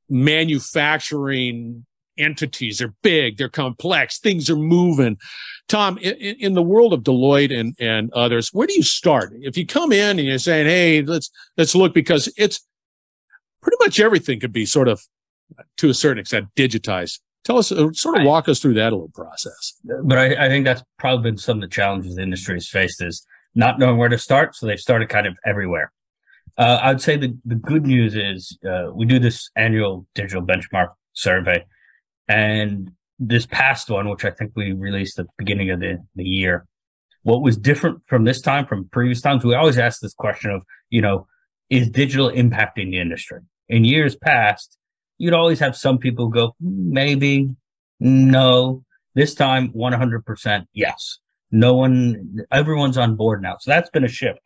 manufacturing 0.08 1.84
entities. 2.18 2.78
They're 2.78 2.94
big, 3.02 3.36
they're 3.36 3.48
complex, 3.48 4.18
things 4.18 4.48
are 4.50 4.56
moving. 4.56 5.16
Tom, 5.68 5.98
in, 5.98 6.36
in, 6.36 6.54
the 6.54 6.62
world 6.62 6.92
of 6.92 7.00
Deloitte 7.00 7.58
and, 7.58 7.74
and 7.80 8.12
others, 8.12 8.50
where 8.52 8.66
do 8.66 8.74
you 8.74 8.82
start? 8.82 9.32
If 9.40 9.56
you 9.56 9.66
come 9.66 9.92
in 9.92 10.18
and 10.18 10.28
you're 10.28 10.38
saying, 10.38 10.66
Hey, 10.66 11.02
let's, 11.02 11.30
let's 11.56 11.74
look 11.74 11.94
because 11.94 12.32
it's 12.36 12.66
pretty 13.62 13.78
much 13.80 13.98
everything 13.98 14.40
could 14.40 14.52
be 14.52 14.66
sort 14.66 14.88
of 14.88 15.02
to 15.78 15.88
a 15.88 15.94
certain 15.94 16.18
extent 16.18 16.48
digitized. 16.56 17.20
Tell 17.44 17.58
us, 17.58 17.70
uh, 17.70 17.92
sort 17.92 18.18
of 18.18 18.24
walk 18.24 18.48
us 18.48 18.60
through 18.60 18.74
that 18.74 18.92
little 18.92 19.10
process. 19.14 19.74
But 20.04 20.18
I, 20.18 20.46
I 20.46 20.48
think 20.48 20.64
that's 20.64 20.82
probably 20.98 21.30
been 21.30 21.38
some 21.38 21.58
of 21.58 21.62
the 21.62 21.68
challenges 21.68 22.14
the 22.14 22.22
industry 22.22 22.54
has 22.54 22.68
faced 22.68 23.02
is 23.02 23.26
not 23.54 23.78
knowing 23.78 23.98
where 23.98 24.08
to 24.08 24.18
start. 24.18 24.56
So 24.56 24.66
they've 24.66 24.80
started 24.80 25.08
kind 25.08 25.26
of 25.26 25.34
everywhere. 25.44 25.92
Uh, 26.56 26.78
I'd 26.82 27.00
say 27.00 27.16
the, 27.16 27.36
the 27.44 27.56
good 27.56 27.86
news 27.86 28.14
is 28.14 28.56
uh, 28.68 28.90
we 28.94 29.06
do 29.06 29.18
this 29.18 29.50
annual 29.56 30.06
digital 30.14 30.42
benchmark 30.42 30.90
survey. 31.12 31.64
And 32.28 32.92
this 33.18 33.46
past 33.46 33.90
one, 33.90 34.08
which 34.08 34.24
I 34.24 34.30
think 34.30 34.52
we 34.54 34.72
released 34.72 35.18
at 35.18 35.26
the 35.26 35.32
beginning 35.38 35.70
of 35.70 35.80
the, 35.80 36.04
the 36.14 36.24
year, 36.24 36.66
what 37.22 37.42
was 37.42 37.56
different 37.56 38.02
from 38.06 38.24
this 38.24 38.40
time 38.40 38.66
from 38.66 38.88
previous 38.88 39.20
times, 39.20 39.44
we 39.44 39.54
always 39.54 39.78
ask 39.78 40.00
this 40.00 40.14
question 40.14 40.50
of, 40.50 40.62
you 40.90 41.00
know, 41.00 41.26
is 41.70 41.88
digital 41.90 42.30
impacting 42.30 42.90
the 42.90 42.98
industry? 42.98 43.40
In 43.68 43.84
years 43.84 44.14
past, 44.14 44.76
you'd 45.18 45.32
always 45.32 45.58
have 45.60 45.76
some 45.76 45.98
people 45.98 46.28
go, 46.28 46.54
maybe, 46.60 47.50
no. 48.00 48.84
This 49.14 49.34
time, 49.34 49.70
100% 49.72 50.66
yes. 50.72 51.18
No 51.50 51.74
one, 51.74 52.40
everyone's 52.50 52.98
on 52.98 53.16
board 53.16 53.40
now. 53.40 53.56
So 53.60 53.70
that's 53.70 53.90
been 53.90 54.04
a 54.04 54.08
shift. 54.08 54.40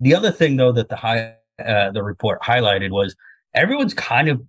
The 0.00 0.14
other 0.14 0.30
thing 0.30 0.56
though 0.56 0.72
that 0.72 0.88
the 0.88 0.96
high, 0.96 1.34
uh, 1.64 1.90
the 1.92 2.02
report 2.02 2.42
highlighted 2.42 2.90
was 2.90 3.16
everyone's 3.54 3.94
kind 3.94 4.28
of 4.28 4.42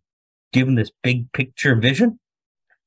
given 0.52 0.76
this 0.76 0.92
big 1.04 1.32
picture 1.32 1.76
vision. 1.76 2.20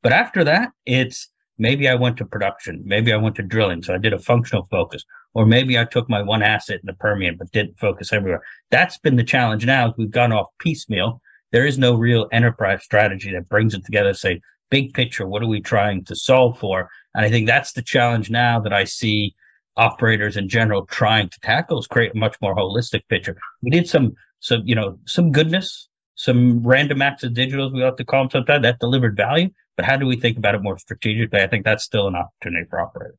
But 0.02 0.12
after 0.12 0.44
that, 0.44 0.71
it's 0.87 1.28
maybe 1.59 1.88
I 1.88 1.94
went 1.94 2.16
to 2.18 2.25
production. 2.25 2.82
Maybe 2.85 3.12
I 3.12 3.16
went 3.16 3.37
to 3.37 3.42
drilling. 3.42 3.82
So 3.82 3.94
I 3.94 3.99
did 3.99 4.12
a 4.12 4.18
functional 4.18 4.66
focus 4.71 5.04
or 5.35 5.47
maybe 5.47 5.78
I 5.78 5.85
took 5.85 6.09
my 6.11 6.23
one 6.23 6.42
asset 6.42 6.80
in 6.82 6.87
the 6.87 6.94
Permian, 6.94 7.37
but 7.37 7.50
didn't 7.52 7.78
focus 7.78 8.12
everywhere. 8.12 8.42
That's 8.71 8.99
been 8.99 9.16
the 9.16 9.25
challenge 9.25 9.64
now. 9.64 9.94
We've 9.97 10.11
gone 10.11 10.32
off 10.32 10.49
piecemeal. 10.59 11.21
There 11.52 11.66
is 11.66 11.78
no 11.78 11.94
real 11.94 12.28
enterprise 12.32 12.82
strategy 12.82 13.32
that 13.32 13.49
brings 13.49 13.75
it 13.75 13.85
together. 13.85 14.14
Say 14.14 14.40
big 14.71 14.94
picture. 14.94 15.26
What 15.26 15.42
are 15.42 15.49
we 15.49 15.61
trying 15.61 16.04
to 16.04 16.16
solve 16.16 16.59
for? 16.59 16.88
And 17.14 17.25
I 17.25 17.30
think 17.30 17.47
that's 17.47 17.73
the 17.73 17.82
challenge 17.82 18.30
now 18.30 18.61
that 18.61 18.73
I 18.73 18.85
see 18.85 19.35
operators 19.76 20.37
in 20.37 20.49
general 20.49 20.87
trying 20.87 21.30
to 21.30 21.40
tackle 21.40 21.78
is 21.78 21.87
create 21.87 22.12
a 22.14 22.18
much 22.18 22.37
more 22.42 22.54
holistic 22.54 23.02
picture. 23.09 23.37
We 23.62 23.71
did 23.71 23.88
some, 23.88 24.12
some, 24.40 24.62
you 24.64 24.75
know, 24.75 24.99
some 25.06 25.32
goodness, 25.32 25.88
some 26.14 26.62
random 26.66 27.00
acts 27.00 27.23
of 27.23 27.32
digitals, 27.32 27.73
we 27.73 27.82
like 27.82 27.97
to 27.97 28.04
call 28.04 28.23
them 28.23 28.30
sometimes 28.30 28.62
that 28.62 28.80
delivered 28.80 29.16
value. 29.16 29.49
But 29.76 29.87
how 29.87 29.97
do 29.97 30.07
we 30.07 30.17
think 30.17 30.37
about 30.37 30.55
it 30.55 30.62
more 30.62 30.79
strategically? 30.79 31.41
I 31.41 31.47
think 31.47 31.64
that's 31.64 31.85
still 31.85 32.07
an 32.09 32.14
opportunity 32.14 32.67
for 32.69 32.81
operators. 32.81 33.17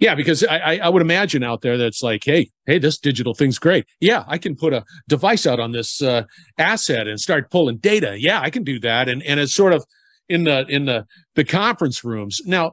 Yeah, 0.00 0.16
because 0.16 0.44
I, 0.44 0.78
I 0.82 0.88
would 0.88 1.02
imagine 1.02 1.44
out 1.44 1.62
there 1.62 1.78
that's 1.78 2.02
like, 2.02 2.24
hey, 2.24 2.50
hey, 2.66 2.78
this 2.78 2.98
digital 2.98 3.32
thing's 3.32 3.60
great. 3.60 3.86
Yeah, 4.00 4.24
I 4.26 4.38
can 4.38 4.56
put 4.56 4.72
a 4.72 4.84
device 5.08 5.46
out 5.46 5.60
on 5.60 5.70
this 5.70 6.02
uh, 6.02 6.24
asset 6.58 7.06
and 7.06 7.20
start 7.20 7.50
pulling 7.50 7.76
data. 7.78 8.16
Yeah, 8.18 8.40
I 8.40 8.50
can 8.50 8.64
do 8.64 8.80
that, 8.80 9.08
and 9.08 9.22
and 9.22 9.38
it's 9.38 9.54
sort 9.54 9.72
of 9.72 9.84
in 10.28 10.44
the 10.44 10.66
in 10.68 10.86
the 10.86 11.06
the 11.36 11.44
conference 11.44 12.04
rooms 12.04 12.40
now. 12.44 12.72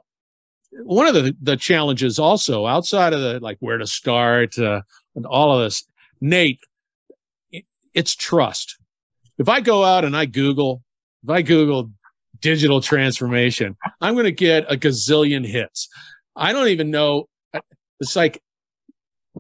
One 0.84 1.06
of 1.06 1.14
the 1.14 1.36
the 1.42 1.58
challenges 1.58 2.18
also 2.18 2.66
outside 2.66 3.14
of 3.14 3.22
the 3.22 3.40
like 3.40 3.58
where 3.60 3.78
to 3.78 3.86
start 3.86 4.58
uh, 4.58 4.82
and 5.16 5.26
all 5.26 5.58
of 5.58 5.64
this, 5.64 5.86
Nate, 6.22 6.60
it's 7.94 8.16
trust. 8.16 8.78
If 9.38 9.48
I 9.48 9.60
go 9.60 9.84
out 9.84 10.06
and 10.06 10.16
I 10.16 10.26
Google, 10.26 10.82
if 11.24 11.30
I 11.30 11.42
Google 11.44 11.92
digital 12.42 12.82
transformation, 12.82 13.78
I'm 14.02 14.14
going 14.14 14.26
to 14.26 14.32
get 14.32 14.72
a 14.72 14.78
gazillion 14.78 15.46
hits. 15.46 15.88
I 16.36 16.54
don't 16.54 16.68
even 16.68 16.92
know. 16.92 17.28
It's 18.00 18.16
like 18.16 18.42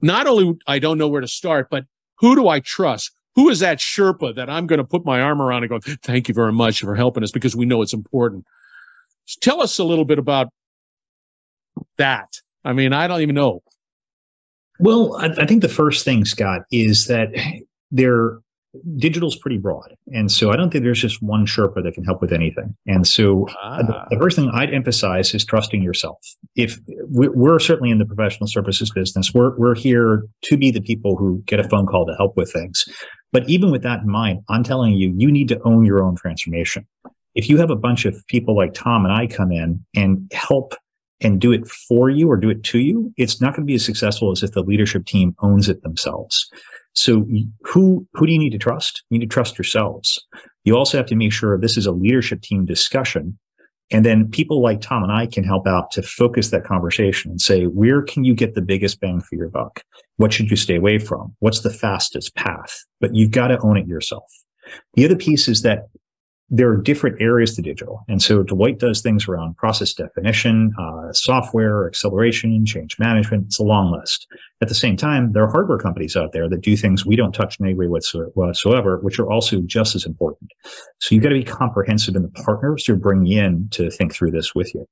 not 0.01 0.27
only 0.27 0.57
I 0.67 0.79
don't 0.79 0.97
know 0.97 1.07
where 1.07 1.21
to 1.21 1.27
start, 1.27 1.69
but 1.69 1.85
who 2.19 2.35
do 2.35 2.47
I 2.47 2.59
trust? 2.59 3.11
Who 3.35 3.49
is 3.49 3.59
that 3.59 3.79
Sherpa 3.79 4.35
that 4.35 4.49
I'm 4.49 4.67
going 4.67 4.77
to 4.77 4.83
put 4.83 5.05
my 5.05 5.21
arm 5.21 5.41
around 5.41 5.63
and 5.63 5.69
go, 5.69 5.79
thank 6.03 6.27
you 6.27 6.33
very 6.33 6.51
much 6.51 6.81
for 6.81 6.95
helping 6.95 7.23
us 7.23 7.31
because 7.31 7.55
we 7.55 7.65
know 7.65 7.81
it's 7.81 7.93
important. 7.93 8.45
tell 9.41 9.61
us 9.61 9.79
a 9.79 9.83
little 9.83 10.05
bit 10.05 10.19
about 10.19 10.49
that. 11.97 12.27
I 12.63 12.73
mean, 12.73 12.93
I 12.93 13.07
don't 13.07 13.21
even 13.21 13.35
know. 13.35 13.63
Well, 14.79 15.15
I, 15.15 15.27
I 15.27 15.45
think 15.45 15.61
the 15.61 15.69
first 15.69 16.03
thing, 16.03 16.25
Scott, 16.25 16.61
is 16.71 17.07
that 17.07 17.29
there 17.91 18.39
digital's 18.95 19.35
pretty 19.35 19.57
broad. 19.57 19.95
And 20.07 20.31
so 20.31 20.51
I 20.51 20.55
don't 20.55 20.71
think 20.71 20.83
there's 20.83 21.01
just 21.01 21.21
one 21.21 21.45
Sherpa 21.45 21.83
that 21.83 21.93
can 21.93 22.03
help 22.03 22.21
with 22.21 22.31
anything. 22.31 22.75
And 22.87 23.05
so 23.05 23.47
ah. 23.61 23.81
the, 23.81 24.15
the, 24.15 24.19
first 24.19 24.37
thing 24.37 24.49
I'd 24.53 24.73
emphasize 24.73 25.33
is 25.33 25.43
trusting 25.43 25.81
yourself. 25.81 26.17
If 26.55 26.79
we're 26.87 27.59
certainly 27.59 27.91
in 27.91 27.97
the 27.97 28.05
professional 28.05 28.47
services 28.47 28.91
business, 28.91 29.33
we're, 29.33 29.57
we're 29.57 29.75
here 29.75 30.23
to 30.43 30.57
be 30.57 30.71
the 30.71 30.81
people 30.81 31.17
who 31.17 31.43
get 31.45 31.59
a 31.59 31.67
phone 31.67 31.85
call 31.85 32.05
to 32.05 32.15
help 32.15 32.37
with 32.37 32.51
things. 32.51 32.85
But 33.33 33.49
even 33.49 33.71
with 33.71 33.83
that 33.83 34.01
in 34.01 34.09
mind, 34.09 34.41
I'm 34.49 34.63
telling 34.63 34.93
you, 34.93 35.13
you 35.17 35.31
need 35.31 35.47
to 35.49 35.61
own 35.63 35.85
your 35.85 36.03
own 36.03 36.15
transformation. 36.15 36.85
If 37.33 37.49
you 37.49 37.57
have 37.57 37.69
a 37.69 37.77
bunch 37.77 38.05
of 38.05 38.25
people 38.27 38.55
like 38.55 38.73
Tom 38.73 39.05
and 39.05 39.13
I 39.13 39.27
come 39.27 39.51
in 39.51 39.85
and 39.95 40.29
help 40.33 40.75
and 41.21 41.39
do 41.39 41.51
it 41.51 41.67
for 41.67 42.09
you 42.09 42.29
or 42.29 42.35
do 42.35 42.49
it 42.49 42.63
to 42.63 42.79
you, 42.79 43.13
it's 43.15 43.39
not 43.39 43.53
going 43.53 43.65
to 43.65 43.67
be 43.71 43.75
as 43.75 43.85
successful 43.85 44.31
as 44.31 44.43
if 44.43 44.51
the 44.51 44.63
leadership 44.63 45.05
team 45.05 45.35
owns 45.41 45.69
it 45.69 45.81
themselves. 45.83 46.49
So 46.93 47.25
who, 47.63 48.05
who 48.13 48.25
do 48.25 48.33
you 48.33 48.39
need 48.39 48.51
to 48.51 48.57
trust? 48.57 49.03
You 49.09 49.19
need 49.19 49.29
to 49.29 49.33
trust 49.33 49.57
yourselves. 49.57 50.19
You 50.63 50.77
also 50.77 50.97
have 50.97 51.07
to 51.07 51.15
make 51.15 51.33
sure 51.33 51.57
this 51.57 51.77
is 51.77 51.85
a 51.85 51.91
leadership 51.91 52.41
team 52.41 52.65
discussion. 52.65 53.37
And 53.93 54.05
then 54.05 54.29
people 54.29 54.61
like 54.61 54.79
Tom 54.79 55.03
and 55.03 55.11
I 55.11 55.25
can 55.25 55.43
help 55.43 55.67
out 55.67 55.91
to 55.91 56.01
focus 56.01 56.49
that 56.49 56.63
conversation 56.63 57.31
and 57.31 57.41
say, 57.41 57.65
where 57.65 58.01
can 58.01 58.23
you 58.23 58.33
get 58.33 58.55
the 58.55 58.61
biggest 58.61 59.01
bang 59.01 59.19
for 59.19 59.35
your 59.35 59.49
buck? 59.49 59.83
What 60.17 60.31
should 60.31 60.49
you 60.49 60.55
stay 60.55 60.75
away 60.75 60.97
from? 60.97 61.35
What's 61.39 61.61
the 61.61 61.69
fastest 61.69 62.35
path? 62.35 62.85
But 63.01 63.15
you've 63.15 63.31
got 63.31 63.47
to 63.47 63.59
own 63.59 63.77
it 63.77 63.87
yourself. 63.87 64.31
The 64.93 65.03
other 65.03 65.17
piece 65.17 65.47
is 65.47 65.63
that 65.63 65.87
there 66.53 66.69
are 66.69 66.75
different 66.75 67.19
areas 67.21 67.55
to 67.55 67.61
digital. 67.61 68.03
And 68.09 68.21
so 68.21 68.43
Deloitte 68.43 68.77
does 68.77 69.01
things 69.01 69.25
around 69.27 69.55
process 69.55 69.93
definition, 69.93 70.73
uh, 70.77 71.13
software, 71.13 71.87
acceleration, 71.87 72.65
change 72.65 72.99
management. 72.99 73.45
It's 73.45 73.59
a 73.59 73.63
long 73.63 73.89
list. 73.89 74.27
At 74.61 74.67
the 74.67 74.75
same 74.75 74.97
time, 74.97 75.31
there 75.31 75.43
are 75.43 75.49
hardware 75.49 75.77
companies 75.77 76.17
out 76.17 76.33
there 76.33 76.49
that 76.49 76.61
do 76.61 76.75
things 76.75 77.05
we 77.05 77.15
don't 77.15 77.31
touch 77.31 77.57
in 77.57 77.65
any 77.65 77.73
way 77.73 77.87
whatsoever, 77.87 78.99
which 78.99 79.17
are 79.17 79.31
also 79.31 79.61
just 79.61 79.95
as 79.95 80.05
important. 80.05 80.51
So 80.99 81.15
you've 81.15 81.23
got 81.23 81.29
to 81.29 81.35
be 81.35 81.45
comprehensive 81.45 82.17
in 82.17 82.21
the 82.21 82.29
partners 82.43 82.85
you're 82.85 82.97
bringing 82.97 83.31
in 83.31 83.69
to 83.71 83.89
think 83.89 84.13
through 84.13 84.31
this 84.31 84.53
with 84.53 84.75
you 84.75 84.85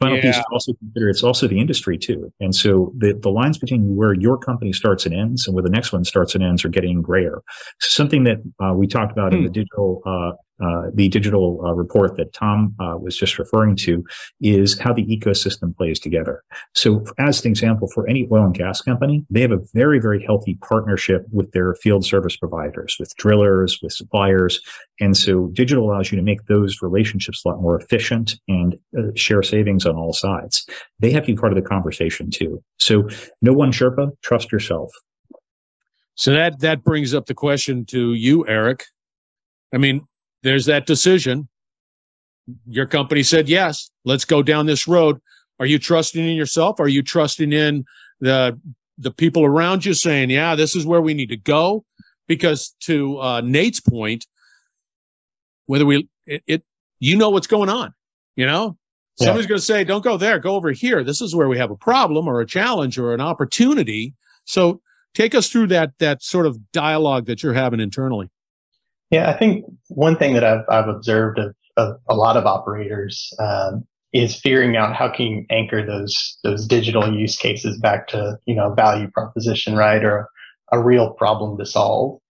final 0.00 0.16
yeah. 0.16 0.22
piece 0.22 0.36
is 0.36 0.44
also 0.50 0.72
consider 0.74 1.08
it's 1.08 1.22
also 1.22 1.46
the 1.46 1.60
industry 1.60 1.98
too. 1.98 2.32
And 2.40 2.54
so 2.54 2.92
the, 2.96 3.12
the 3.12 3.28
lines 3.28 3.58
between 3.58 3.96
where 3.96 4.14
your 4.14 4.38
company 4.38 4.72
starts 4.72 5.04
and 5.04 5.14
ends 5.14 5.46
and 5.46 5.54
where 5.54 5.62
the 5.62 5.70
next 5.70 5.92
one 5.92 6.04
starts 6.04 6.34
and 6.34 6.42
ends 6.42 6.64
are 6.64 6.68
getting 6.68 7.02
grayer. 7.02 7.42
So 7.80 7.88
something 7.90 8.24
that 8.24 8.38
uh, 8.62 8.74
we 8.74 8.86
talked 8.86 9.12
about 9.12 9.32
hmm. 9.32 9.38
in 9.38 9.44
the 9.44 9.50
digital 9.50 10.02
uh, 10.06 10.32
uh, 10.62 10.90
the 10.94 11.08
digital 11.08 11.60
uh, 11.64 11.72
report 11.72 12.16
that 12.16 12.32
Tom 12.32 12.74
uh, 12.80 12.96
was 12.98 13.16
just 13.16 13.38
referring 13.38 13.76
to 13.76 14.04
is 14.40 14.78
how 14.78 14.92
the 14.92 15.04
ecosystem 15.04 15.76
plays 15.76 15.98
together. 15.98 16.42
So, 16.74 17.04
as 17.18 17.44
an 17.44 17.50
example, 17.50 17.88
for 17.88 18.08
any 18.08 18.28
oil 18.30 18.44
and 18.44 18.54
gas 18.54 18.80
company, 18.80 19.24
they 19.30 19.40
have 19.40 19.52
a 19.52 19.60
very, 19.74 20.00
very 20.00 20.22
healthy 20.24 20.58
partnership 20.60 21.26
with 21.32 21.52
their 21.52 21.74
field 21.74 22.04
service 22.04 22.36
providers, 22.36 22.96
with 22.98 23.14
drillers, 23.16 23.80
with 23.82 23.92
suppliers. 23.92 24.60
And 25.00 25.16
so, 25.16 25.48
digital 25.48 25.90
allows 25.90 26.10
you 26.12 26.16
to 26.16 26.22
make 26.22 26.46
those 26.46 26.82
relationships 26.82 27.42
a 27.44 27.48
lot 27.48 27.60
more 27.60 27.80
efficient 27.80 28.34
and 28.48 28.78
uh, 28.98 29.12
share 29.14 29.42
savings 29.42 29.86
on 29.86 29.96
all 29.96 30.12
sides. 30.12 30.66
They 30.98 31.10
have 31.12 31.24
to 31.24 31.32
be 31.32 31.36
part 31.36 31.52
of 31.52 31.62
the 31.62 31.68
conversation 31.68 32.30
too. 32.30 32.62
So, 32.78 33.08
no 33.42 33.52
one 33.52 33.72
Sherpa, 33.72 34.10
trust 34.22 34.52
yourself. 34.52 34.90
So 36.20 36.32
that 36.32 36.60
that 36.60 36.84
brings 36.84 37.14
up 37.14 37.24
the 37.24 37.34
question 37.34 37.86
to 37.86 38.12
you, 38.12 38.46
Erick. 38.46 38.84
I 39.72 39.78
mean, 39.78 40.02
there's 40.42 40.66
that 40.66 40.86
decision. 40.86 41.48
Your 42.66 42.86
company 42.86 43.22
said, 43.22 43.48
yes, 43.48 43.90
let's 44.04 44.24
go 44.24 44.42
down 44.42 44.66
this 44.66 44.88
road. 44.88 45.18
Are 45.58 45.66
you 45.66 45.78
trusting 45.78 46.26
in 46.26 46.36
yourself? 46.36 46.80
Are 46.80 46.88
you 46.88 47.02
trusting 47.02 47.52
in 47.52 47.84
the, 48.20 48.58
the 48.98 49.10
people 49.10 49.44
around 49.44 49.84
you 49.84 49.94
saying, 49.94 50.30
yeah, 50.30 50.54
this 50.54 50.74
is 50.74 50.86
where 50.86 51.00
we 51.00 51.14
need 51.14 51.28
to 51.28 51.36
go? 51.36 51.84
Because 52.26 52.74
to 52.80 53.20
uh, 53.20 53.40
Nate's 53.42 53.80
point, 53.80 54.26
whether 55.66 55.84
we, 55.84 56.08
it, 56.26 56.42
it, 56.46 56.64
you 56.98 57.16
know 57.16 57.30
what's 57.30 57.46
going 57.46 57.68
on, 57.68 57.92
you 58.36 58.46
know, 58.46 58.76
yeah. 59.18 59.26
somebody's 59.26 59.46
going 59.46 59.60
to 59.60 59.64
say, 59.64 59.84
don't 59.84 60.02
go 60.02 60.16
there, 60.16 60.38
go 60.38 60.56
over 60.56 60.72
here. 60.72 61.04
This 61.04 61.20
is 61.20 61.34
where 61.34 61.48
we 61.48 61.58
have 61.58 61.70
a 61.70 61.76
problem 61.76 62.26
or 62.26 62.40
a 62.40 62.46
challenge 62.46 62.98
or 62.98 63.12
an 63.12 63.20
opportunity. 63.20 64.14
So 64.44 64.80
take 65.14 65.34
us 65.34 65.48
through 65.48 65.68
that, 65.68 65.92
that 65.98 66.22
sort 66.22 66.46
of 66.46 66.72
dialogue 66.72 67.26
that 67.26 67.42
you're 67.42 67.52
having 67.52 67.80
internally. 67.80 68.30
Yeah, 69.10 69.28
I 69.28 69.36
think 69.36 69.64
one 69.88 70.16
thing 70.16 70.34
that 70.34 70.44
I've, 70.44 70.64
I've 70.68 70.88
observed 70.88 71.38
of, 71.38 71.54
of 71.76 71.96
a 72.08 72.14
lot 72.14 72.36
of 72.36 72.46
operators 72.46 73.32
um, 73.38 73.84
is 74.12 74.40
figuring 74.40 74.76
out 74.76 74.94
how 74.94 75.08
can 75.08 75.26
you 75.26 75.46
anchor 75.50 75.84
those 75.84 76.38
those 76.44 76.66
digital 76.66 77.12
use 77.12 77.36
cases 77.36 77.78
back 77.78 78.08
to 78.08 78.38
you 78.46 78.54
know 78.54 78.72
value 78.74 79.10
proposition, 79.10 79.74
right, 79.74 80.04
or 80.04 80.28
a 80.72 80.80
real 80.80 81.10
problem 81.12 81.58
to 81.58 81.66
solve. 81.66 82.20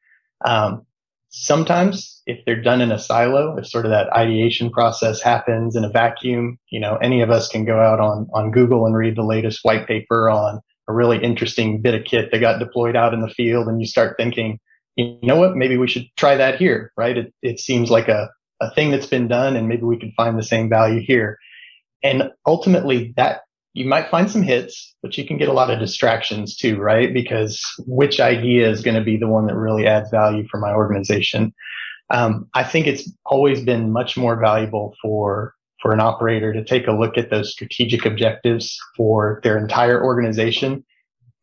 Um, 0.45 0.87
sometimes, 1.29 2.23
if 2.27 2.39
they're 2.47 2.63
done 2.63 2.81
in 2.81 2.93
a 2.93 2.99
silo, 2.99 3.57
if 3.59 3.67
sort 3.67 3.85
of 3.85 3.91
that 3.91 4.11
ideation 4.15 4.71
process 4.71 5.21
happens 5.21 5.77
in 5.77 5.85
a 5.85 5.91
vacuum, 5.91 6.59
you 6.71 6.81
know, 6.81 6.97
any 6.97 7.21
of 7.21 7.31
us 7.31 7.49
can 7.49 7.65
go 7.67 7.79
out 7.79 8.01
on 8.01 8.27
on 8.33 8.51
Google 8.51 8.87
and 8.87 8.97
read 8.97 9.17
the 9.17 9.23
latest 9.23 9.61
white 9.63 9.87
paper 9.87 10.31
on 10.31 10.61
a 10.89 10.95
really 10.95 11.23
interesting 11.23 11.83
bit 11.83 11.95
of 11.95 12.05
kit 12.05 12.31
that 12.33 12.41
got 12.41 12.59
deployed 12.59 12.97
out 12.97 13.13
in 13.13 13.21
the 13.21 13.29
field, 13.29 13.69
and 13.69 13.81
you 13.81 13.87
start 13.87 14.17
thinking 14.17 14.59
you 14.97 15.19
know 15.23 15.37
what, 15.37 15.57
maybe 15.57 15.77
we 15.77 15.89
should 15.89 16.07
try 16.17 16.37
that 16.37 16.59
here, 16.59 16.93
right? 16.97 17.17
It, 17.17 17.35
it 17.43 17.61
seems 17.61 17.91
like 17.91 18.09
a, 18.09 18.31
a 18.61 18.71
thing 18.75 18.91
that's 18.91 19.07
been 19.07 19.29
done 19.29 19.57
and 19.57 19.69
maybe 19.69 19.83
we 19.83 19.99
can 19.99 20.13
find 20.13 20.39
the 20.39 20.43
same 20.43 20.69
value 20.69 21.01
here. 21.01 21.39
And 22.03 22.31
ultimately 22.47 23.13
that 23.17 23.43
you 23.73 23.87
might 23.87 24.11
find 24.11 24.31
some 24.31 24.43
hits, 24.43 24.95
but 25.03 25.17
you 25.17 25.27
can 25.27 25.39
get 25.39 25.49
a 25.49 25.53
lot 25.53 25.71
of 25.71 25.79
distractions 25.79 26.57
too, 26.57 26.79
right? 26.79 27.15
Because 27.15 27.63
which 27.87 28.19
idea 28.21 28.69
is 28.69 28.83
going 28.83 28.97
to 28.97 29.05
be 29.05 29.17
the 29.17 29.29
one 29.29 29.47
that 29.47 29.55
really 29.55 29.87
adds 29.87 30.11
value 30.11 30.47
for 30.51 30.59
my 30.59 30.73
organization? 30.73 31.55
Um, 32.11 32.49
I 32.55 32.65
think 32.65 32.87
it's 32.87 33.11
always 33.25 33.63
been 33.63 33.93
much 33.93 34.17
more 34.17 34.41
valuable 34.41 34.97
for 35.01 35.55
for 35.81 35.93
an 35.93 36.01
operator 36.01 36.53
to 36.53 36.63
take 36.63 36.87
a 36.87 36.93
look 36.93 37.17
at 37.17 37.31
those 37.31 37.53
strategic 37.53 38.05
objectives 38.05 38.79
for 38.97 39.41
their 39.43 39.57
entire 39.57 40.05
organization 40.05 40.85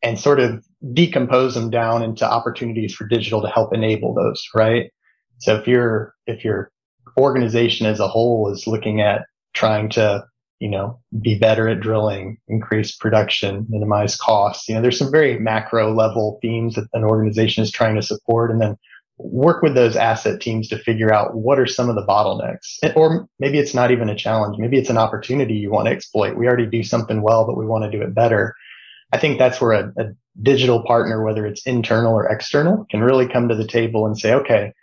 and 0.03 0.19
sort 0.19 0.39
of 0.39 0.63
decompose 0.93 1.55
them 1.55 1.69
down 1.69 2.03
into 2.03 2.29
opportunities 2.29 2.93
for 2.93 3.07
digital 3.07 3.41
to 3.41 3.47
help 3.47 3.73
enable 3.73 4.13
those, 4.13 4.43
right? 4.53 4.91
So 5.39 5.55
if 5.55 5.67
your 5.67 6.13
if 6.25 6.43
your 6.43 6.71
organization 7.17 7.87
as 7.87 7.99
a 7.99 8.07
whole 8.07 8.51
is 8.51 8.67
looking 8.67 9.01
at 9.01 9.25
trying 9.53 9.89
to, 9.89 10.23
you 10.59 10.69
know, 10.69 10.99
be 11.21 11.37
better 11.37 11.67
at 11.67 11.79
drilling, 11.79 12.37
increase 12.47 12.95
production, 12.95 13.65
minimize 13.69 14.15
costs, 14.15 14.67
you 14.67 14.75
know, 14.75 14.81
there's 14.81 14.99
some 14.99 15.11
very 15.11 15.39
macro 15.39 15.93
level 15.93 16.39
themes 16.41 16.75
that 16.75 16.87
an 16.93 17.03
organization 17.03 17.63
is 17.63 17.71
trying 17.71 17.95
to 17.95 18.01
support 18.01 18.51
and 18.51 18.61
then 18.61 18.77
work 19.19 19.63
with 19.63 19.73
those 19.73 19.95
asset 19.95 20.39
teams 20.39 20.67
to 20.67 20.77
figure 20.77 21.11
out 21.11 21.35
what 21.35 21.59
are 21.59 21.65
some 21.65 21.89
of 21.89 21.95
the 21.95 22.05
bottlenecks. 22.05 22.77
Or 22.95 23.27
maybe 23.39 23.57
it's 23.57 23.73
not 23.73 23.89
even 23.89 24.09
a 24.09 24.15
challenge. 24.15 24.57
Maybe 24.59 24.77
it's 24.77 24.91
an 24.91 24.97
opportunity 24.97 25.55
you 25.55 25.71
want 25.71 25.87
to 25.87 25.91
exploit. 25.91 26.37
We 26.37 26.47
already 26.47 26.67
do 26.67 26.83
something 26.83 27.23
well, 27.23 27.45
but 27.45 27.57
we 27.57 27.65
want 27.65 27.83
to 27.83 27.91
do 27.91 28.03
it 28.03 28.13
better. 28.13 28.53
I 29.11 29.17
think 29.17 29.39
that's 29.39 29.59
where 29.59 29.71
a, 29.71 29.93
a 29.97 30.05
digital 30.41 30.83
partner, 30.83 31.23
whether 31.23 31.45
it's 31.45 31.65
internal 31.65 32.13
or 32.13 32.27
external, 32.27 32.85
can 32.89 33.01
really 33.01 33.27
come 33.27 33.47
to 33.47 33.55
the 33.55 33.67
table 33.67 34.05
and 34.05 34.17
say, 34.17 34.33
okay, 34.33 34.73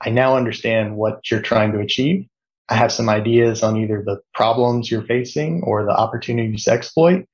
I 0.00 0.10
now 0.10 0.36
understand 0.36 0.96
what 0.96 1.30
you're 1.30 1.40
trying 1.40 1.72
to 1.72 1.80
achieve. 1.80 2.26
I 2.68 2.74
have 2.74 2.92
some 2.92 3.08
ideas 3.08 3.62
on 3.62 3.76
either 3.76 4.02
the 4.04 4.20
problems 4.34 4.90
you're 4.90 5.04
facing 5.04 5.62
or 5.64 5.84
the 5.84 5.96
opportunities 5.96 6.64
to 6.64 6.72
exploit. 6.72 7.26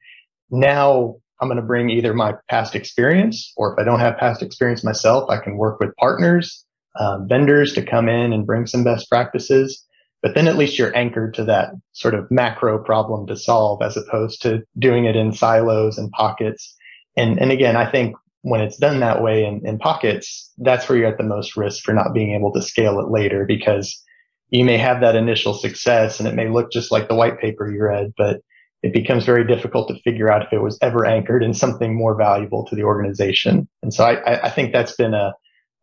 Now 0.50 1.16
I'm 1.40 1.48
going 1.48 1.56
to 1.56 1.62
bring 1.62 1.88
either 1.88 2.12
my 2.12 2.34
past 2.48 2.74
experience, 2.74 3.52
or 3.56 3.72
if 3.72 3.78
I 3.78 3.84
don't 3.84 4.00
have 4.00 4.18
past 4.18 4.42
experience 4.42 4.84
myself, 4.84 5.30
I 5.30 5.38
can 5.38 5.56
work 5.56 5.80
with 5.80 5.96
partners, 5.96 6.64
um, 6.98 7.28
vendors 7.28 7.72
to 7.74 7.82
come 7.82 8.08
in 8.08 8.32
and 8.32 8.44
bring 8.46 8.66
some 8.66 8.84
best 8.84 9.08
practices. 9.08 9.86
but 10.22 10.34
then 10.34 10.48
at 10.48 10.56
least 10.56 10.78
you're 10.78 10.96
anchored 10.96 11.34
to 11.34 11.44
that 11.44 11.70
sort 11.92 12.14
of 12.14 12.30
macro 12.30 12.78
problem 12.82 13.26
to 13.26 13.36
solve 13.36 13.80
as 13.82 13.96
opposed 13.96 14.42
to 14.42 14.62
doing 14.78 15.06
it 15.06 15.16
in 15.16 15.32
silos 15.32 15.98
and 15.98 16.10
pockets. 16.12 16.76
And, 17.16 17.40
and 17.40 17.50
again, 17.50 17.76
I 17.76 17.90
think 17.90 18.16
when 18.42 18.60
it's 18.60 18.76
done 18.76 19.00
that 19.00 19.22
way 19.22 19.44
in, 19.44 19.66
in 19.66 19.78
pockets, 19.78 20.50
that's 20.58 20.88
where 20.88 20.96
you're 20.98 21.08
at 21.08 21.18
the 21.18 21.24
most 21.24 21.56
risk 21.56 21.84
for 21.84 21.92
not 21.92 22.14
being 22.14 22.34
able 22.34 22.52
to 22.52 22.62
scale 22.62 22.98
it 23.00 23.10
later 23.10 23.44
because 23.44 24.02
you 24.48 24.64
may 24.64 24.78
have 24.78 25.00
that 25.00 25.16
initial 25.16 25.54
success 25.54 26.18
and 26.18 26.28
it 26.28 26.34
may 26.34 26.48
look 26.48 26.72
just 26.72 26.90
like 26.90 27.08
the 27.08 27.14
white 27.14 27.38
paper 27.38 27.70
you 27.70 27.82
read, 27.82 28.12
but 28.16 28.40
it 28.82 28.94
becomes 28.94 29.24
very 29.24 29.46
difficult 29.46 29.88
to 29.88 30.00
figure 30.00 30.32
out 30.32 30.42
if 30.42 30.52
it 30.52 30.62
was 30.62 30.78
ever 30.80 31.04
anchored 31.04 31.42
in 31.42 31.52
something 31.52 31.94
more 31.94 32.16
valuable 32.16 32.64
to 32.66 32.74
the 32.74 32.82
organization. 32.82 33.68
And 33.82 33.92
so 33.92 34.04
I, 34.04 34.46
I 34.46 34.50
think 34.50 34.72
that's 34.72 34.96
been 34.96 35.14
a, 35.14 35.34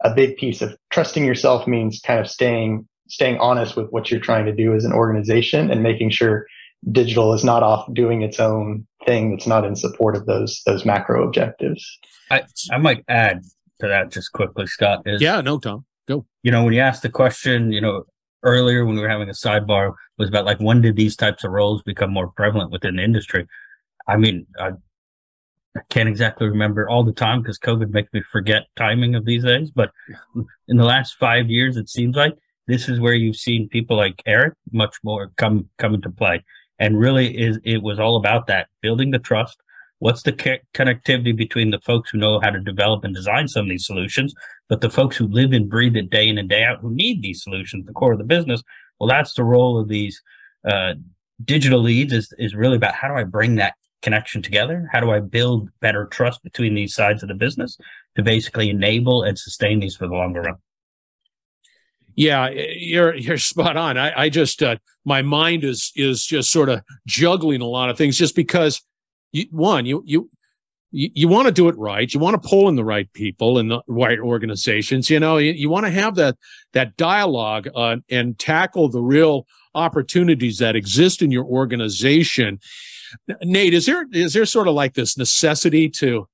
a 0.03 0.13
big 0.13 0.37
piece 0.37 0.61
of 0.61 0.75
trusting 0.89 1.23
yourself 1.23 1.67
means 1.67 2.01
kind 2.03 2.19
of 2.19 2.29
staying 2.29 2.87
staying 3.09 3.37
honest 3.37 3.77
with 3.77 3.89
what 3.89 4.11
you're 4.11 4.19
trying 4.19 4.45
to 4.45 4.53
do 4.53 4.73
as 4.73 4.83
an 4.83 4.91
organization 4.91 5.71
and 5.71 5.81
making 5.81 6.09
sure 6.09 6.45
digital 6.91 7.33
is 7.33 7.43
not 7.43 7.63
off 7.63 7.87
doing 7.93 8.21
its 8.21 8.37
own 8.37 8.85
thing 9.07 9.31
that's 9.31 9.47
not 9.47 9.65
in 9.65 9.75
support 9.75 10.15
of 10.15 10.25
those 10.25 10.61
those 10.65 10.85
macro 10.85 11.25
objectives. 11.25 11.83
I, 12.29 12.43
I 12.71 12.77
might 12.77 13.03
add 13.07 13.43
to 13.79 13.87
that 13.87 14.11
just 14.11 14.31
quickly, 14.33 14.67
Scott. 14.67 15.01
Is 15.05 15.21
yeah, 15.21 15.41
no, 15.41 15.57
Tom, 15.57 15.85
go. 16.07 16.25
You 16.43 16.51
know, 16.51 16.63
when 16.63 16.73
you 16.73 16.81
asked 16.81 17.01
the 17.01 17.09
question, 17.09 17.71
you 17.71 17.81
know, 17.81 18.03
earlier 18.43 18.85
when 18.85 18.95
we 18.95 19.01
were 19.01 19.09
having 19.09 19.29
a 19.29 19.33
sidebar 19.33 19.93
was 20.17 20.29
about 20.29 20.45
like 20.45 20.59
when 20.59 20.81
did 20.81 20.95
these 20.95 21.15
types 21.15 21.43
of 21.43 21.51
roles 21.51 21.81
become 21.83 22.11
more 22.11 22.27
prevalent 22.27 22.71
within 22.71 22.97
the 22.97 23.03
industry? 23.03 23.47
I 24.07 24.17
mean, 24.17 24.45
I, 24.59 24.71
I 25.75 25.81
can't 25.89 26.09
exactly 26.09 26.47
remember 26.47 26.89
all 26.89 27.03
the 27.03 27.13
time 27.13 27.41
because 27.41 27.59
COVID 27.59 27.89
makes 27.89 28.11
me 28.13 28.21
forget 28.31 28.63
timing 28.75 29.15
of 29.15 29.25
these 29.25 29.43
days. 29.43 29.71
But 29.71 29.91
in 30.67 30.77
the 30.77 30.85
last 30.85 31.15
five 31.19 31.49
years, 31.49 31.77
it 31.77 31.89
seems 31.89 32.15
like 32.15 32.35
this 32.67 32.89
is 32.89 32.99
where 32.99 33.13
you've 33.13 33.35
seen 33.35 33.69
people 33.69 33.95
like 33.97 34.21
Erick 34.25 34.53
much 34.71 34.95
more 35.03 35.31
come 35.37 35.69
come 35.77 35.93
into 35.93 36.09
play. 36.09 36.43
And 36.79 36.99
really, 36.99 37.37
is 37.37 37.59
it 37.63 37.81
was 37.81 37.99
all 37.99 38.17
about 38.17 38.47
that 38.47 38.67
building 38.81 39.11
the 39.11 39.19
trust. 39.19 39.57
What's 39.99 40.21
the 40.21 40.33
co- 40.33 40.59
connectivity 40.75 41.35
between 41.35 41.71
the 41.71 41.79
folks 41.79 42.11
who 42.11 42.19
know 42.19 42.39
how 42.39 42.51
to 42.51 42.59
develop 42.59 43.03
and 43.03 43.15
design 43.15 43.47
some 43.47 43.63
of 43.63 43.69
these 43.69 43.85
solutions, 43.85 44.33
but 44.69 44.81
the 44.81 44.89
folks 44.91 45.17
who 45.17 45.27
live 45.27 45.53
and 45.53 45.69
breathe 45.69 45.95
it 45.95 46.11
day 46.11 46.27
in 46.27 46.37
and 46.37 46.47
day 46.47 46.63
out, 46.63 46.81
who 46.81 46.91
need 46.93 47.21
these 47.21 47.41
solutions, 47.41 47.85
the 47.85 47.93
core 47.93 48.11
of 48.11 48.19
the 48.19 48.23
business? 48.23 48.61
Well, 48.99 49.09
that's 49.09 49.33
the 49.33 49.43
role 49.43 49.79
of 49.79 49.87
these 49.87 50.21
uh, 50.67 50.93
digital 51.43 51.81
leads. 51.81 52.13
Is 52.13 52.33
is 52.37 52.55
really 52.55 52.77
about 52.77 52.93
how 52.93 53.07
do 53.07 53.15
I 53.15 53.23
bring 53.23 53.55
that 53.55 53.73
connection 54.01 54.41
together? 54.41 54.87
How 54.91 54.99
do 54.99 55.11
I 55.11 55.19
build 55.19 55.69
better 55.79 56.05
trust 56.05 56.43
between 56.43 56.75
these 56.75 56.93
sides 56.93 57.23
of 57.23 57.29
the 57.29 57.35
business 57.35 57.77
to 58.15 58.23
basically 58.23 58.69
enable 58.69 59.23
and 59.23 59.37
sustain 59.37 59.79
these 59.79 59.95
for 59.95 60.07
the 60.07 60.13
longer 60.13 60.41
run? 60.41 60.55
Yeah, 62.17 62.49
you're 62.49 63.15
you're 63.15 63.37
spot 63.37 63.77
on. 63.77 63.97
I, 63.97 64.23
I 64.23 64.29
just 64.29 64.61
uh, 64.61 64.77
my 65.05 65.21
mind 65.21 65.63
is 65.63 65.93
is 65.95 66.25
just 66.25 66.51
sort 66.51 66.67
of 66.67 66.81
juggling 67.05 67.61
a 67.61 67.65
lot 67.65 67.89
of 67.89 67.97
things 67.97 68.17
just 68.17 68.35
because 68.35 68.81
you, 69.31 69.45
one 69.51 69.85
you 69.85 70.01
you 70.03 70.29
you, 70.91 71.27
want 71.27 71.47
to 71.47 71.51
do 71.51 71.67
it 71.67 71.77
right. 71.77 72.11
You 72.11 72.19
want 72.19 72.41
to 72.41 72.49
pull 72.49 72.69
in 72.69 72.75
the 72.75 72.83
right 72.83 73.11
people 73.13 73.59
and 73.59 73.69
the 73.69 73.81
right 73.87 74.19
organizations. 74.19 75.09
You 75.09 75.19
know, 75.19 75.37
you, 75.37 75.51
you 75.51 75.69
want 75.69 75.85
to 75.85 75.91
have 75.91 76.15
that 76.15 76.37
that 76.73 76.97
dialogue 76.97 77.67
uh, 77.75 77.97
and 78.09 78.39
tackle 78.39 78.89
the 78.89 79.01
real 79.01 79.45
opportunities 79.75 80.57
that 80.57 80.75
exist 80.75 81.21
in 81.21 81.29
your 81.29 81.45
organization. 81.45 82.59
Nate, 83.43 83.75
is 83.75 83.85
there 83.85 84.07
is 84.11 84.33
there 84.33 84.45
sort 84.45 84.67
of 84.67 84.73
like 84.73 84.95
this 84.95 85.17
necessity 85.17 85.87
to, 85.89 86.27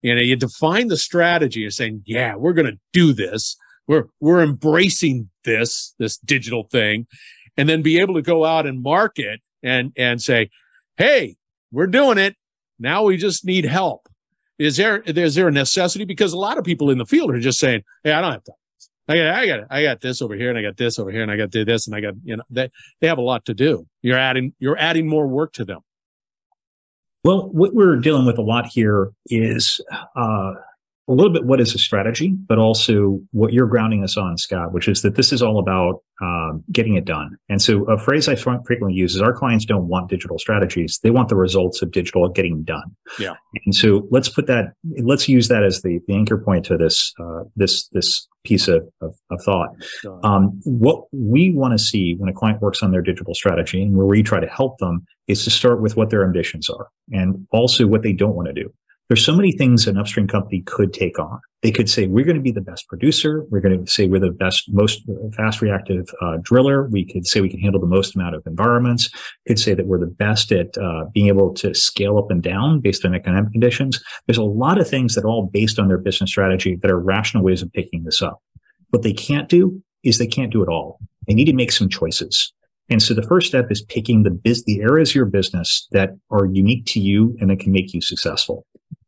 you 0.00 0.14
know, 0.14 0.22
you 0.22 0.36
define 0.36 0.88
the 0.88 0.96
strategy. 0.96 1.60
You're 1.60 1.70
saying, 1.70 2.02
yeah, 2.06 2.36
we're 2.36 2.54
going 2.54 2.72
to 2.72 2.78
do 2.92 3.12
this 3.12 3.56
we're 3.90 4.06
we're 4.20 4.40
embracing 4.40 5.28
this 5.44 5.94
this 5.98 6.16
digital 6.18 6.62
thing 6.70 7.06
and 7.56 7.68
then 7.68 7.82
be 7.82 7.98
able 7.98 8.14
to 8.14 8.22
go 8.22 8.44
out 8.44 8.64
and 8.64 8.82
market 8.82 9.40
and 9.64 9.92
and 9.96 10.22
say 10.22 10.48
hey 10.96 11.36
we're 11.72 11.88
doing 11.88 12.16
it 12.16 12.36
now 12.78 13.02
we 13.02 13.16
just 13.16 13.44
need 13.44 13.64
help 13.64 14.08
is 14.60 14.76
there 14.76 14.98
is 14.98 15.34
there 15.34 15.48
a 15.48 15.52
necessity 15.52 16.04
because 16.04 16.32
a 16.32 16.38
lot 16.38 16.56
of 16.56 16.62
people 16.62 16.88
in 16.88 16.98
the 16.98 17.04
field 17.04 17.32
are 17.32 17.40
just 17.40 17.58
saying 17.58 17.82
hey 18.04 18.12
i 18.12 18.20
don't 18.20 18.32
have 18.32 18.44
time 18.44 18.54
I 19.08 19.16
got, 19.16 19.34
I 19.34 19.46
got, 19.46 19.60
I 19.70 19.82
got 19.82 20.00
this 20.00 20.22
over 20.22 20.36
here, 20.36 20.50
and 20.50 20.58
I 20.58 20.62
got 20.62 20.76
this 20.76 20.96
over 20.96 21.10
here, 21.10 21.22
and 21.22 21.32
I 21.32 21.36
got 21.36 21.50
this, 21.50 21.88
and 21.88 21.96
I 21.96 22.00
got, 22.00 22.14
you 22.22 22.36
know, 22.36 22.44
they 22.48 22.70
they 23.00 23.08
have 23.08 23.18
a 23.18 23.22
lot 23.22 23.44
to 23.46 23.54
do. 23.54 23.84
You're 24.02 24.16
adding, 24.16 24.52
you're 24.60 24.78
adding 24.78 25.08
more 25.08 25.26
work 25.26 25.52
to 25.54 25.64
them. 25.64 25.80
Well, 27.24 27.48
what 27.48 27.74
we're 27.74 27.96
dealing 27.96 28.24
with 28.24 28.38
a 28.38 28.42
lot 28.42 28.66
here 28.66 29.10
is 29.26 29.80
uh, 30.14 30.52
a 31.10 31.12
little 31.12 31.32
bit 31.32 31.44
what 31.44 31.60
is 31.60 31.74
a 31.74 31.78
strategy, 31.78 32.28
but 32.46 32.58
also 32.58 33.20
what 33.32 33.52
you're 33.52 33.66
grounding 33.66 34.04
us 34.04 34.16
on, 34.16 34.38
Scott, 34.38 34.72
which 34.72 34.86
is 34.86 35.02
that 35.02 35.16
this 35.16 35.32
is 35.32 35.42
all 35.42 35.58
about 35.58 36.02
um, 36.22 36.62
getting 36.70 36.94
it 36.94 37.04
done. 37.04 37.36
And 37.48 37.60
so 37.60 37.84
a 37.84 37.98
phrase 37.98 38.28
I 38.28 38.36
frequently 38.36 38.92
use 38.92 39.16
is 39.16 39.20
our 39.20 39.32
clients 39.32 39.64
don't 39.64 39.88
want 39.88 40.08
digital 40.08 40.38
strategies. 40.38 41.00
They 41.02 41.10
want 41.10 41.28
the 41.28 41.36
results 41.36 41.82
of 41.82 41.90
digital 41.90 42.28
getting 42.28 42.62
done. 42.62 42.94
Yeah. 43.18 43.34
And 43.64 43.74
so 43.74 44.06
let's 44.10 44.28
put 44.28 44.46
that, 44.46 44.74
let's 45.02 45.28
use 45.28 45.48
that 45.48 45.64
as 45.64 45.82
the, 45.82 45.98
the 46.06 46.14
anchor 46.14 46.38
point 46.38 46.64
to 46.66 46.76
this, 46.76 47.12
uh, 47.18 47.42
this, 47.56 47.88
this 47.88 48.28
piece 48.44 48.68
of, 48.68 48.88
of, 49.00 49.14
of 49.30 49.42
thought. 49.42 49.70
Um, 50.22 50.60
what 50.64 51.04
we 51.12 51.52
want 51.52 51.72
to 51.72 51.78
see 51.78 52.14
when 52.18 52.28
a 52.28 52.32
client 52.32 52.62
works 52.62 52.82
on 52.82 52.92
their 52.92 53.02
digital 53.02 53.34
strategy 53.34 53.82
and 53.82 53.96
where 53.96 54.06
we 54.06 54.22
try 54.22 54.38
to 54.38 54.46
help 54.46 54.78
them 54.78 55.04
is 55.26 55.42
to 55.44 55.50
start 55.50 55.80
with 55.80 55.96
what 55.96 56.10
their 56.10 56.24
ambitions 56.24 56.70
are 56.70 56.88
and 57.10 57.46
also 57.50 57.86
what 57.86 58.02
they 58.02 58.12
don't 58.12 58.34
want 58.34 58.46
to 58.46 58.54
do. 58.54 58.72
There's 59.10 59.26
so 59.26 59.34
many 59.34 59.50
things 59.50 59.88
an 59.88 59.98
upstream 59.98 60.28
company 60.28 60.62
could 60.62 60.92
take 60.92 61.18
on. 61.18 61.40
They 61.62 61.72
could 61.72 61.90
say, 61.90 62.06
we're 62.06 62.24
going 62.24 62.36
to 62.36 62.42
be 62.42 62.52
the 62.52 62.60
best 62.60 62.86
producer. 62.86 63.44
We're 63.50 63.60
going 63.60 63.84
to 63.84 63.90
say 63.90 64.06
we're 64.06 64.20
the 64.20 64.30
best, 64.30 64.72
most 64.72 65.02
fast 65.36 65.60
reactive 65.60 66.08
uh, 66.22 66.36
driller. 66.40 66.86
We 66.86 67.04
could 67.04 67.26
say 67.26 67.40
we 67.40 67.48
can 67.48 67.58
handle 67.58 67.80
the 67.80 67.88
most 67.88 68.14
amount 68.14 68.36
of 68.36 68.46
environments. 68.46 69.10
Could 69.48 69.58
say 69.58 69.74
that 69.74 69.88
we're 69.88 69.98
the 69.98 70.06
best 70.06 70.52
at 70.52 70.78
uh, 70.78 71.06
being 71.12 71.26
able 71.26 71.52
to 71.54 71.74
scale 71.74 72.18
up 72.18 72.30
and 72.30 72.40
down 72.40 72.78
based 72.78 73.04
on 73.04 73.12
economic 73.12 73.50
conditions. 73.50 74.00
There's 74.28 74.38
a 74.38 74.44
lot 74.44 74.80
of 74.80 74.88
things 74.88 75.16
that 75.16 75.24
are 75.24 75.28
all 75.28 75.50
based 75.52 75.80
on 75.80 75.88
their 75.88 75.98
business 75.98 76.30
strategy 76.30 76.76
that 76.80 76.88
are 76.88 77.00
rational 77.00 77.42
ways 77.42 77.62
of 77.62 77.72
picking 77.72 78.04
this 78.04 78.22
up. 78.22 78.40
What 78.90 79.02
they 79.02 79.12
can't 79.12 79.48
do 79.48 79.82
is 80.04 80.18
they 80.18 80.28
can't 80.28 80.52
do 80.52 80.62
it 80.62 80.68
all. 80.68 81.00
They 81.26 81.34
need 81.34 81.46
to 81.46 81.52
make 81.52 81.72
some 81.72 81.88
choices. 81.88 82.52
And 82.88 83.02
so 83.02 83.14
the 83.14 83.22
first 83.22 83.48
step 83.48 83.72
is 83.72 83.82
picking 83.82 84.22
the 84.22 84.30
biz- 84.30 84.64
the 84.64 84.82
areas 84.82 85.10
of 85.10 85.14
your 85.16 85.26
business 85.26 85.88
that 85.90 86.10
are 86.30 86.46
unique 86.46 86.86
to 86.86 87.00
you 87.00 87.36
and 87.40 87.50
that 87.50 87.58
can 87.58 87.72
make 87.72 87.92
you 87.92 88.00
successful 88.00 88.66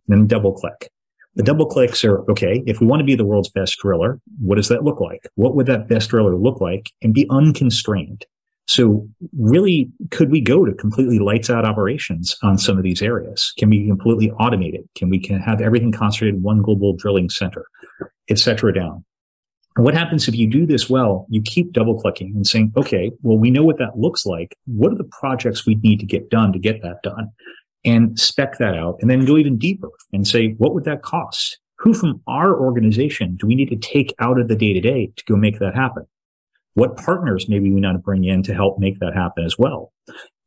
then 0.08 0.26
double 0.26 0.52
click. 0.52 0.90
The 1.34 1.42
double 1.42 1.66
clicks 1.66 2.04
are 2.04 2.30
okay. 2.30 2.62
If 2.66 2.80
we 2.80 2.86
want 2.86 3.00
to 3.00 3.06
be 3.06 3.14
the 3.14 3.24
world's 3.24 3.48
best 3.48 3.78
driller, 3.78 4.20
what 4.40 4.56
does 4.56 4.68
that 4.68 4.84
look 4.84 5.00
like? 5.00 5.26
What 5.36 5.56
would 5.56 5.66
that 5.66 5.88
best 5.88 6.10
driller 6.10 6.36
look 6.36 6.60
like 6.60 6.90
and 7.02 7.14
be 7.14 7.26
unconstrained? 7.30 8.26
So 8.66 9.08
really, 9.38 9.90
could 10.10 10.30
we 10.30 10.40
go 10.40 10.64
to 10.64 10.74
completely 10.74 11.18
lights 11.18 11.50
out 11.50 11.64
operations 11.64 12.36
on 12.42 12.58
some 12.58 12.76
of 12.76 12.84
these 12.84 13.02
areas? 13.02 13.52
Can 13.58 13.70
we 13.70 13.86
completely 13.86 14.30
automate 14.40 14.74
it? 14.74 14.88
Can 14.94 15.08
we 15.08 15.18
can 15.18 15.40
have 15.40 15.60
everything 15.60 15.90
concentrated 15.90 16.36
in 16.36 16.42
one 16.42 16.62
global 16.62 16.94
drilling 16.94 17.28
center, 17.28 17.66
et 18.28 18.38
cetera 18.38 18.72
down? 18.72 19.04
What 19.76 19.94
happens 19.94 20.28
if 20.28 20.36
you 20.36 20.46
do 20.46 20.66
this 20.66 20.90
well? 20.90 21.26
You 21.30 21.40
keep 21.40 21.72
double 21.72 21.98
clicking 21.98 22.32
and 22.34 22.46
saying, 22.46 22.74
okay, 22.76 23.10
well, 23.22 23.38
we 23.38 23.50
know 23.50 23.64
what 23.64 23.78
that 23.78 23.98
looks 23.98 24.26
like. 24.26 24.54
What 24.66 24.92
are 24.92 24.98
the 24.98 25.04
projects 25.04 25.66
we 25.66 25.76
need 25.76 25.98
to 26.00 26.06
get 26.06 26.28
done 26.28 26.52
to 26.52 26.58
get 26.58 26.82
that 26.82 27.02
done? 27.02 27.30
And 27.84 28.18
spec 28.18 28.58
that 28.58 28.76
out 28.76 28.96
and 29.00 29.10
then 29.10 29.24
go 29.24 29.36
even 29.36 29.58
deeper 29.58 29.90
and 30.12 30.26
say, 30.26 30.54
what 30.58 30.74
would 30.74 30.84
that 30.84 31.02
cost? 31.02 31.58
Who 31.78 31.94
from 31.94 32.22
our 32.28 32.58
organization 32.58 33.36
do 33.36 33.46
we 33.46 33.54
need 33.54 33.70
to 33.70 33.76
take 33.76 34.14
out 34.20 34.40
of 34.40 34.48
the 34.48 34.56
day 34.56 34.72
to 34.72 34.80
day 34.80 35.12
to 35.16 35.24
go 35.24 35.36
make 35.36 35.58
that 35.58 35.74
happen? 35.74 36.06
What 36.74 36.96
partners 36.96 37.48
maybe 37.48 37.70
we 37.70 37.80
to 37.80 37.98
bring 37.98 38.24
in 38.24 38.42
to 38.44 38.54
help 38.54 38.78
make 38.78 38.98
that 39.00 39.14
happen 39.14 39.44
as 39.44 39.58
well? 39.58 39.92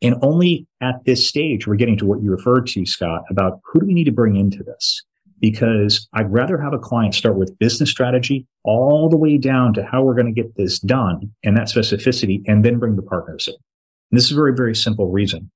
And 0.01 0.15
only 0.21 0.67
at 0.81 1.03
this 1.05 1.27
stage, 1.27 1.67
we're 1.67 1.75
getting 1.75 1.97
to 1.97 2.05
what 2.05 2.21
you 2.21 2.31
referred 2.31 2.67
to, 2.67 2.85
Scott, 2.85 3.23
about 3.29 3.59
who 3.65 3.79
do 3.79 3.85
we 3.85 3.93
need 3.93 4.05
to 4.05 4.11
bring 4.11 4.35
into 4.35 4.63
this? 4.63 5.03
Because 5.39 6.07
I'd 6.13 6.31
rather 6.31 6.57
have 6.57 6.73
a 6.73 6.79
client 6.79 7.13
start 7.13 7.37
with 7.37 7.57
business 7.59 7.91
strategy 7.91 8.47
all 8.63 9.09
the 9.09 9.17
way 9.17 9.37
down 9.37 9.73
to 9.73 9.83
how 9.83 10.03
we're 10.03 10.15
going 10.15 10.33
to 10.33 10.41
get 10.41 10.55
this 10.55 10.79
done 10.79 11.31
and 11.43 11.55
that 11.57 11.67
specificity 11.67 12.41
and 12.47 12.63
then 12.63 12.79
bring 12.79 12.95
the 12.95 13.01
partners 13.01 13.47
in. 13.47 13.55
And 14.11 14.17
this 14.17 14.25
is 14.25 14.31
a 14.31 14.35
very, 14.35 14.55
very 14.55 14.75
simple 14.75 15.11
reason. 15.11 15.51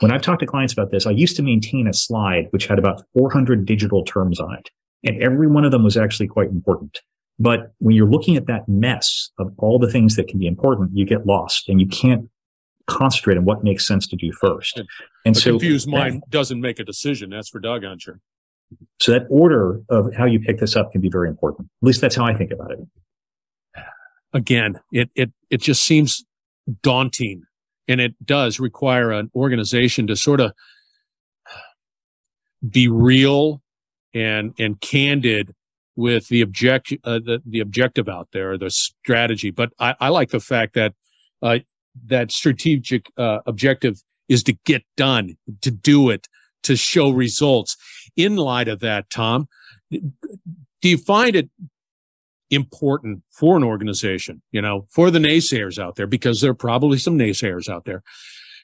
When 0.00 0.10
I've 0.10 0.22
talked 0.22 0.40
to 0.40 0.46
clients 0.46 0.72
about 0.72 0.90
this, 0.90 1.06
I 1.06 1.10
used 1.10 1.36
to 1.36 1.42
maintain 1.42 1.86
a 1.86 1.92
slide 1.92 2.46
which 2.50 2.66
had 2.66 2.78
about 2.78 3.02
400 3.14 3.64
digital 3.64 4.04
terms 4.04 4.40
on 4.40 4.54
it. 4.54 4.70
And 5.04 5.22
every 5.22 5.46
one 5.46 5.64
of 5.64 5.70
them 5.70 5.84
was 5.84 5.96
actually 5.96 6.28
quite 6.28 6.48
important. 6.48 7.00
But 7.38 7.72
when 7.78 7.96
you're 7.96 8.08
looking 8.08 8.36
at 8.36 8.46
that 8.46 8.68
mess 8.68 9.30
of 9.38 9.52
all 9.58 9.78
the 9.78 9.90
things 9.90 10.16
that 10.16 10.28
can 10.28 10.38
be 10.38 10.46
important, 10.46 10.90
you 10.94 11.04
get 11.04 11.26
lost 11.26 11.68
and 11.68 11.80
you 11.80 11.86
can't 11.86 12.28
concentrate 12.86 13.36
on 13.36 13.44
what 13.44 13.64
makes 13.64 13.86
sense 13.86 14.06
to 14.08 14.16
do 14.16 14.32
first. 14.32 14.80
And 15.24 15.36
a 15.36 15.40
so 15.40 15.52
confused 15.52 15.88
mind 15.88 16.22
doesn't 16.28 16.60
make 16.60 16.78
a 16.78 16.84
decision. 16.84 17.30
That's 17.30 17.48
for 17.48 17.60
doggone 17.60 17.98
sure. 17.98 18.20
So 19.00 19.12
that 19.12 19.26
order 19.28 19.80
of 19.88 20.14
how 20.14 20.26
you 20.26 20.40
pick 20.40 20.58
this 20.58 20.76
up 20.76 20.92
can 20.92 21.00
be 21.00 21.08
very 21.08 21.28
important. 21.28 21.68
At 21.82 21.86
least 21.86 22.00
that's 22.00 22.16
how 22.16 22.24
I 22.24 22.34
think 22.34 22.50
about 22.50 22.72
it. 22.72 22.78
Again, 24.32 24.80
it, 24.90 25.10
it, 25.14 25.32
it 25.50 25.60
just 25.60 25.84
seems 25.84 26.24
daunting 26.82 27.42
and 27.88 28.00
it 28.00 28.14
does 28.24 28.58
require 28.58 29.10
an 29.10 29.30
organization 29.34 30.06
to 30.06 30.16
sort 30.16 30.40
of 30.40 30.52
be 32.68 32.88
real 32.88 33.62
and 34.14 34.54
and 34.58 34.80
candid 34.80 35.54
with 35.96 36.28
the 36.28 36.42
object 36.42 36.92
uh, 37.04 37.18
the, 37.18 37.42
the 37.46 37.60
objective 37.60 38.08
out 38.08 38.28
there 38.32 38.56
the 38.56 38.70
strategy 38.70 39.50
but 39.50 39.70
I, 39.78 39.94
I 40.00 40.08
like 40.08 40.30
the 40.30 40.40
fact 40.40 40.74
that 40.74 40.94
uh, 41.42 41.58
that 42.06 42.32
strategic 42.32 43.10
uh, 43.16 43.40
objective 43.46 44.02
is 44.28 44.42
to 44.44 44.54
get 44.64 44.82
done, 44.96 45.36
to 45.60 45.70
do 45.70 46.10
it, 46.10 46.28
to 46.62 46.76
show 46.76 47.10
results. 47.10 47.76
In 48.16 48.36
light 48.36 48.68
of 48.68 48.80
that, 48.80 49.10
Tom, 49.10 49.48
do 49.90 50.88
you 50.88 50.98
find 50.98 51.36
it 51.36 51.50
important 52.50 53.22
for 53.30 53.56
an 53.56 53.64
organization, 53.64 54.42
you 54.52 54.60
know, 54.60 54.86
for 54.90 55.10
the 55.10 55.18
naysayers 55.18 55.78
out 55.78 55.96
there, 55.96 56.06
because 56.06 56.40
there 56.40 56.50
are 56.50 56.54
probably 56.54 56.98
some 56.98 57.18
naysayers 57.18 57.68
out 57.68 57.84
there, 57.84 58.02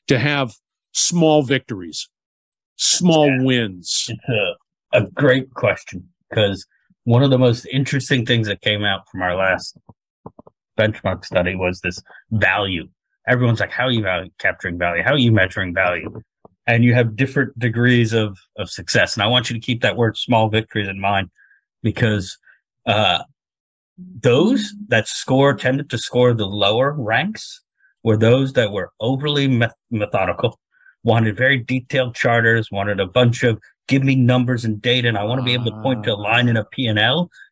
to 0.07 0.19
have 0.19 0.55
small 0.93 1.43
victories, 1.43 2.09
small 2.77 3.29
yeah. 3.29 3.43
wins? 3.43 4.07
It's 4.09 4.21
a, 4.93 5.03
a 5.03 5.11
great 5.11 5.53
question 5.55 6.09
because 6.29 6.67
one 7.05 7.23
of 7.23 7.31
the 7.31 7.39
most 7.39 7.67
interesting 7.73 8.27
things 8.27 8.47
that 8.47 8.61
came 8.61 8.85
out 8.85 9.09
from 9.11 9.23
our 9.23 9.35
last 9.35 9.77
benchmark 10.79 11.25
study 11.25 11.55
was 11.55 11.81
this 11.81 12.03
value. 12.31 12.89
Everyone's 13.29 13.61
like, 13.61 13.71
how 13.71 13.85
are 13.85 13.91
you 13.91 14.03
value, 14.03 14.31
capturing 14.39 14.79
value? 14.79 15.03
How 15.03 15.13
are 15.13 15.19
you 15.19 15.33
measuring 15.33 15.75
value? 15.75 16.23
And 16.67 16.85
you 16.85 16.95
have 16.95 17.17
different 17.17 17.59
degrees 17.59 18.13
of, 18.13 18.39
of 18.59 18.71
success. 18.71 19.15
And 19.15 19.23
I 19.23 19.27
want 19.27 19.51
you 19.51 19.55
to 19.55 19.61
keep 19.61 19.83
that 19.83 19.97
word 19.97 20.17
small 20.17 20.49
victories 20.49 20.89
in 20.89 21.01
mind 21.01 21.31
because 21.83 22.39
uh, 22.87 23.23
those 24.21 24.75
that 24.89 25.09
score 25.09 25.55
tended 25.55 25.91
to 25.91 25.99
score 25.99 26.35
the 26.35 26.47
lower 26.47 26.93
ranks 26.93 27.63
were 28.03 28.17
those 28.17 28.53
that 28.55 28.73
were 28.73 28.91
overly 29.01 29.47
methodical, 29.91 30.59
wanted 31.03 31.37
very 31.37 31.59
detailed 31.59 32.15
charters, 32.15 32.71
wanted 32.71 33.01
a 33.01 33.07
bunch 33.07 33.43
of 33.43 33.59
give 33.89 34.05
me 34.05 34.15
numbers 34.15 34.65
and 34.65 34.81
data, 34.81 35.09
and 35.09 35.19
I 35.19 35.25
want 35.25 35.41
to 35.41 35.45
be 35.45 35.53
able 35.53 35.65
to 35.67 35.83
point 35.83 36.05
to 36.05 36.15
a 36.15 36.15
line 36.15 36.49
in 36.49 36.57
a 36.57 36.65
P&L 36.65 36.97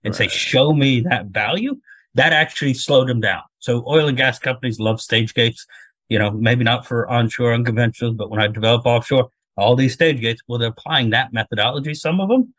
and 0.05 0.15
right. 0.15 0.15
say, 0.15 0.29
show 0.29 0.73
me 0.73 1.01
that 1.01 1.27
value. 1.27 1.77
That 2.15 2.33
actually 2.33 2.75
slowed 2.75 3.09
them 3.09 3.21
down. 3.21 3.43
So 3.59 3.85
oil 3.87 4.09
and 4.09 4.17
gas 4.17 4.39
companies 4.39 4.79
love 4.79 5.01
stage 5.01 5.35
gates, 5.35 5.67
you 6.09 6.19
know, 6.19 6.31
maybe 6.31 6.65
not 6.65 6.87
for 6.87 7.09
onshore 7.09 7.53
unconventional, 7.53 8.15
but 8.15 8.31
when 8.31 8.41
I 8.41 8.47
develop 8.47 8.87
offshore, 8.87 9.31
all 9.57 9.75
these 9.75 9.95
stage 9.95 10.21
gates, 10.21 10.41
well, 10.47 10.59
they're 10.59 10.69
applying 10.69 11.11
that 11.11 11.33
methodology, 11.33 11.93
some 11.93 12.21
of 12.21 12.29
them, 12.29 12.55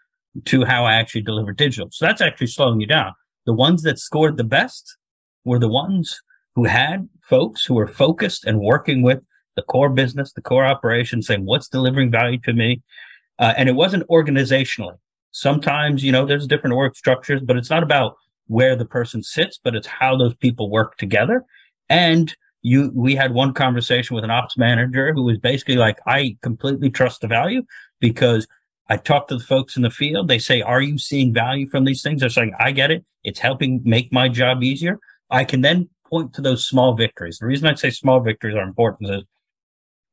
to 0.46 0.66
how 0.66 0.86
I 0.86 0.96
actually 0.96 1.22
deliver 1.22 1.54
digital. 1.54 1.90
So 1.92 2.06
that's 2.06 2.22
actually 2.22 2.48
slowing 2.48 2.82
you 2.82 2.88
down. 2.88 3.14
The 3.50 3.56
ones 3.56 3.82
that 3.82 3.98
scored 3.98 4.38
the 4.38 4.44
best 4.44 4.96
were 5.44 5.58
the 5.58 5.68
ones 5.68 6.22
who 6.54 6.66
had 6.66 7.10
folks 7.24 7.66
who 7.66 7.74
were 7.74 7.88
focused 7.88 8.46
and 8.46 8.60
working 8.60 9.02
with 9.02 9.24
the 9.56 9.64
core 9.64 9.90
business, 9.90 10.32
the 10.32 10.42
core 10.44 10.68
operation, 10.68 11.24
saying 11.24 11.46
what's 11.46 11.68
delivering 11.68 12.12
value 12.12 12.38
to 12.42 12.54
me. 12.54 12.84
Uh, 13.40 13.56
and 13.58 13.68
it 13.68 13.72
wasn't 13.72 14.08
organizationally. 14.08 15.00
Sometimes, 15.32 16.04
you 16.04 16.12
know, 16.12 16.28
there's 16.28 16.46
different 16.46 16.76
org 16.76 16.96
structures, 16.96 17.42
but 17.44 17.58
it's 17.58 17.72
not 17.72 17.82
about 17.82 18.18
where 18.46 18.76
the 18.76 18.86
person 18.86 19.24
sits, 19.24 19.60
but 19.64 19.74
it's 19.74 19.88
how 19.88 20.16
those 20.16 20.36
people 20.36 20.70
work 20.70 20.98
together. 20.98 21.44
And 21.90 22.36
you, 22.62 22.92
we 22.94 23.16
had 23.16 23.34
one 23.34 23.56
conversation 23.56 24.14
with 24.14 24.24
an 24.24 24.30
ops 24.30 24.60
manager 24.60 25.12
who 25.12 25.24
was 25.24 25.40
basically 25.40 25.78
like, 25.78 25.98
I 26.06 26.38
completely 26.44 26.92
trust 26.92 27.22
the 27.22 27.28
value 27.28 27.64
because 28.00 28.46
I 28.90 28.98
talk 28.98 29.28
to 29.28 29.38
the 29.38 29.44
folks 29.44 29.76
in 29.76 29.84
the 29.84 29.92
field. 29.92 30.28
They 30.28 30.40
say, 30.40 30.62
Are 30.62 30.82
you 30.82 30.98
seeing 30.98 31.34
value 31.34 31.70
from 31.70 31.86
these 31.86 32.02
things? 32.02 32.22
They're 32.22 32.30
saying, 32.30 32.54
I 32.60 32.72
get 32.72 32.90
it. 32.90 33.06
It's 33.24 33.40
helping 33.40 33.82
make 33.86 34.12
my 34.12 34.28
job 34.28 34.64
easier. 34.64 35.00
I 35.30 35.44
can 35.44 35.62
then 35.62 35.90
point 36.08 36.34
to 36.34 36.42
those 36.42 36.68
small 36.68 36.96
victories. 36.96 37.38
The 37.38 37.46
reason 37.46 37.68
I 37.68 37.76
say 37.76 37.92
small 37.92 38.20
victories 38.20 38.56
are 38.56 38.64
important 38.64 39.12
is 39.12 39.24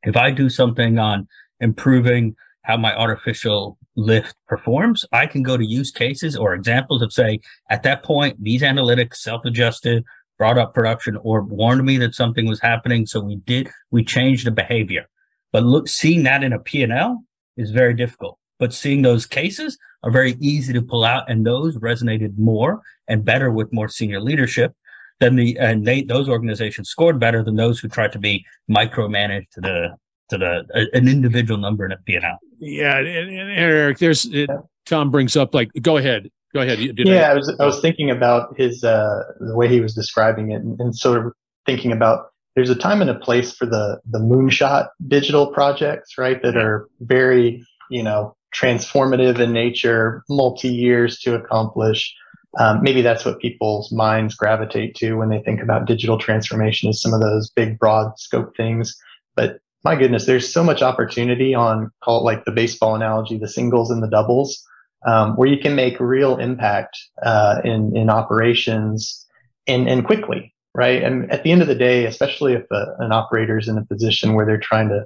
if 0.02 0.14
I 0.14 0.30
do 0.30 0.50
something 0.50 0.98
on 0.98 1.26
improving 1.58 2.36
how 2.62 2.76
my 2.76 2.94
artificial 2.94 3.78
lift 3.96 4.36
performs, 4.46 5.06
I 5.10 5.26
can 5.26 5.42
go 5.42 5.56
to 5.56 5.64
use 5.64 5.90
cases 5.90 6.36
or 6.36 6.52
examples 6.52 7.00
of 7.00 7.12
say, 7.12 7.40
at 7.70 7.82
that 7.84 8.02
point, 8.02 8.42
these 8.42 8.60
analytics 8.60 9.16
self-adjusted, 9.16 10.04
brought 10.36 10.58
up 10.58 10.74
production 10.74 11.16
or 11.22 11.40
warned 11.40 11.82
me 11.82 11.96
that 11.96 12.14
something 12.14 12.46
was 12.46 12.60
happening. 12.60 13.06
So 13.06 13.20
we 13.20 13.36
did, 13.36 13.70
we 13.90 14.04
changed 14.04 14.46
the 14.46 14.50
behavior. 14.50 15.06
But 15.50 15.62
look, 15.62 15.88
seeing 15.88 16.24
that 16.24 16.44
in 16.44 16.52
a 16.52 16.58
P&L 16.58 17.24
is 17.56 17.70
very 17.70 17.94
difficult 17.94 18.38
but 18.58 18.72
seeing 18.72 19.02
those 19.02 19.26
cases 19.26 19.78
are 20.02 20.10
very 20.10 20.36
easy 20.40 20.72
to 20.72 20.82
pull 20.82 21.04
out 21.04 21.28
and 21.30 21.46
those 21.46 21.76
resonated 21.78 22.38
more 22.38 22.80
and 23.08 23.24
better 23.24 23.50
with 23.50 23.72
more 23.72 23.88
senior 23.88 24.20
leadership 24.20 24.72
than 25.20 25.36
the 25.36 25.58
and 25.58 25.86
they 25.86 26.02
those 26.02 26.28
organizations 26.28 26.88
scored 26.88 27.18
better 27.18 27.42
than 27.42 27.56
those 27.56 27.80
who 27.80 27.88
tried 27.88 28.12
to 28.12 28.18
be 28.18 28.44
micromanaged 28.70 29.50
to 29.50 29.60
the 29.60 29.96
to 30.28 30.38
the 30.38 30.64
a, 30.74 30.96
an 30.96 31.08
individual 31.08 31.58
number 31.58 31.84
in 31.84 31.92
a 31.92 31.96
P&L. 31.98 32.38
Yeah, 32.58 32.98
and, 32.98 33.08
and 33.08 33.50
Erick, 33.50 33.98
there's 33.98 34.24
it, 34.26 34.50
Tom 34.84 35.10
brings 35.10 35.36
up 35.36 35.54
like 35.54 35.70
go 35.80 35.96
ahead. 35.96 36.30
Go 36.54 36.62
ahead. 36.62 36.78
yeah, 36.78 37.28
I, 37.28 37.32
I, 37.32 37.34
was 37.34 37.56
I 37.60 37.66
was 37.66 37.80
thinking 37.80 38.10
about 38.10 38.54
his 38.58 38.84
uh 38.84 39.22
the 39.40 39.54
way 39.54 39.68
he 39.68 39.80
was 39.80 39.94
describing 39.94 40.52
it 40.52 40.62
and, 40.62 40.78
and 40.80 40.96
sort 40.96 41.24
of 41.24 41.32
thinking 41.66 41.92
about 41.92 42.30
there's 42.54 42.70
a 42.70 42.74
time 42.74 43.00
and 43.00 43.10
a 43.10 43.14
place 43.14 43.52
for 43.52 43.66
the 43.66 44.00
the 44.10 44.18
moonshot 44.18 44.88
digital 45.08 45.48
projects, 45.48 46.18
right? 46.18 46.40
That 46.42 46.56
are 46.56 46.88
very, 47.00 47.64
you 47.90 48.02
know, 48.02 48.35
transformative 48.56 49.38
in 49.38 49.52
nature, 49.52 50.24
multi 50.28 50.68
years 50.68 51.18
to 51.20 51.34
accomplish. 51.34 52.14
Um, 52.58 52.82
maybe 52.82 53.02
that's 53.02 53.24
what 53.24 53.38
people's 53.38 53.92
minds 53.92 54.34
gravitate 54.34 54.94
to 54.96 55.14
when 55.14 55.28
they 55.28 55.40
think 55.40 55.60
about 55.60 55.86
digital 55.86 56.18
transformation 56.18 56.88
is 56.88 57.02
some 57.02 57.12
of 57.12 57.20
those 57.20 57.50
big, 57.50 57.78
broad 57.78 58.18
scope 58.18 58.56
things. 58.56 58.96
But 59.34 59.58
my 59.84 59.94
goodness, 59.94 60.24
there's 60.24 60.50
so 60.50 60.64
much 60.64 60.82
opportunity 60.82 61.54
on 61.54 61.90
call 62.02 62.20
it 62.20 62.24
like 62.24 62.44
the 62.44 62.52
baseball 62.52 62.94
analogy, 62.94 63.38
the 63.38 63.48
singles 63.48 63.90
and 63.90 64.02
the 64.02 64.08
doubles, 64.08 64.64
um, 65.06 65.36
where 65.36 65.48
you 65.48 65.58
can 65.58 65.76
make 65.76 66.00
real 66.00 66.38
impact 66.38 66.98
uh, 67.22 67.60
in 67.62 67.94
in 67.96 68.08
operations 68.08 69.26
and 69.66 69.88
and 69.88 70.04
quickly, 70.04 70.54
right? 70.74 71.02
And 71.02 71.30
at 71.30 71.42
the 71.42 71.52
end 71.52 71.62
of 71.62 71.68
the 71.68 71.74
day, 71.74 72.06
especially 72.06 72.54
if 72.54 72.64
a, 72.72 72.86
an 73.00 73.12
operator 73.12 73.58
is 73.58 73.68
in 73.68 73.76
a 73.76 73.84
position 73.84 74.32
where 74.32 74.46
they're 74.46 74.58
trying 74.58 74.88
to 74.88 75.04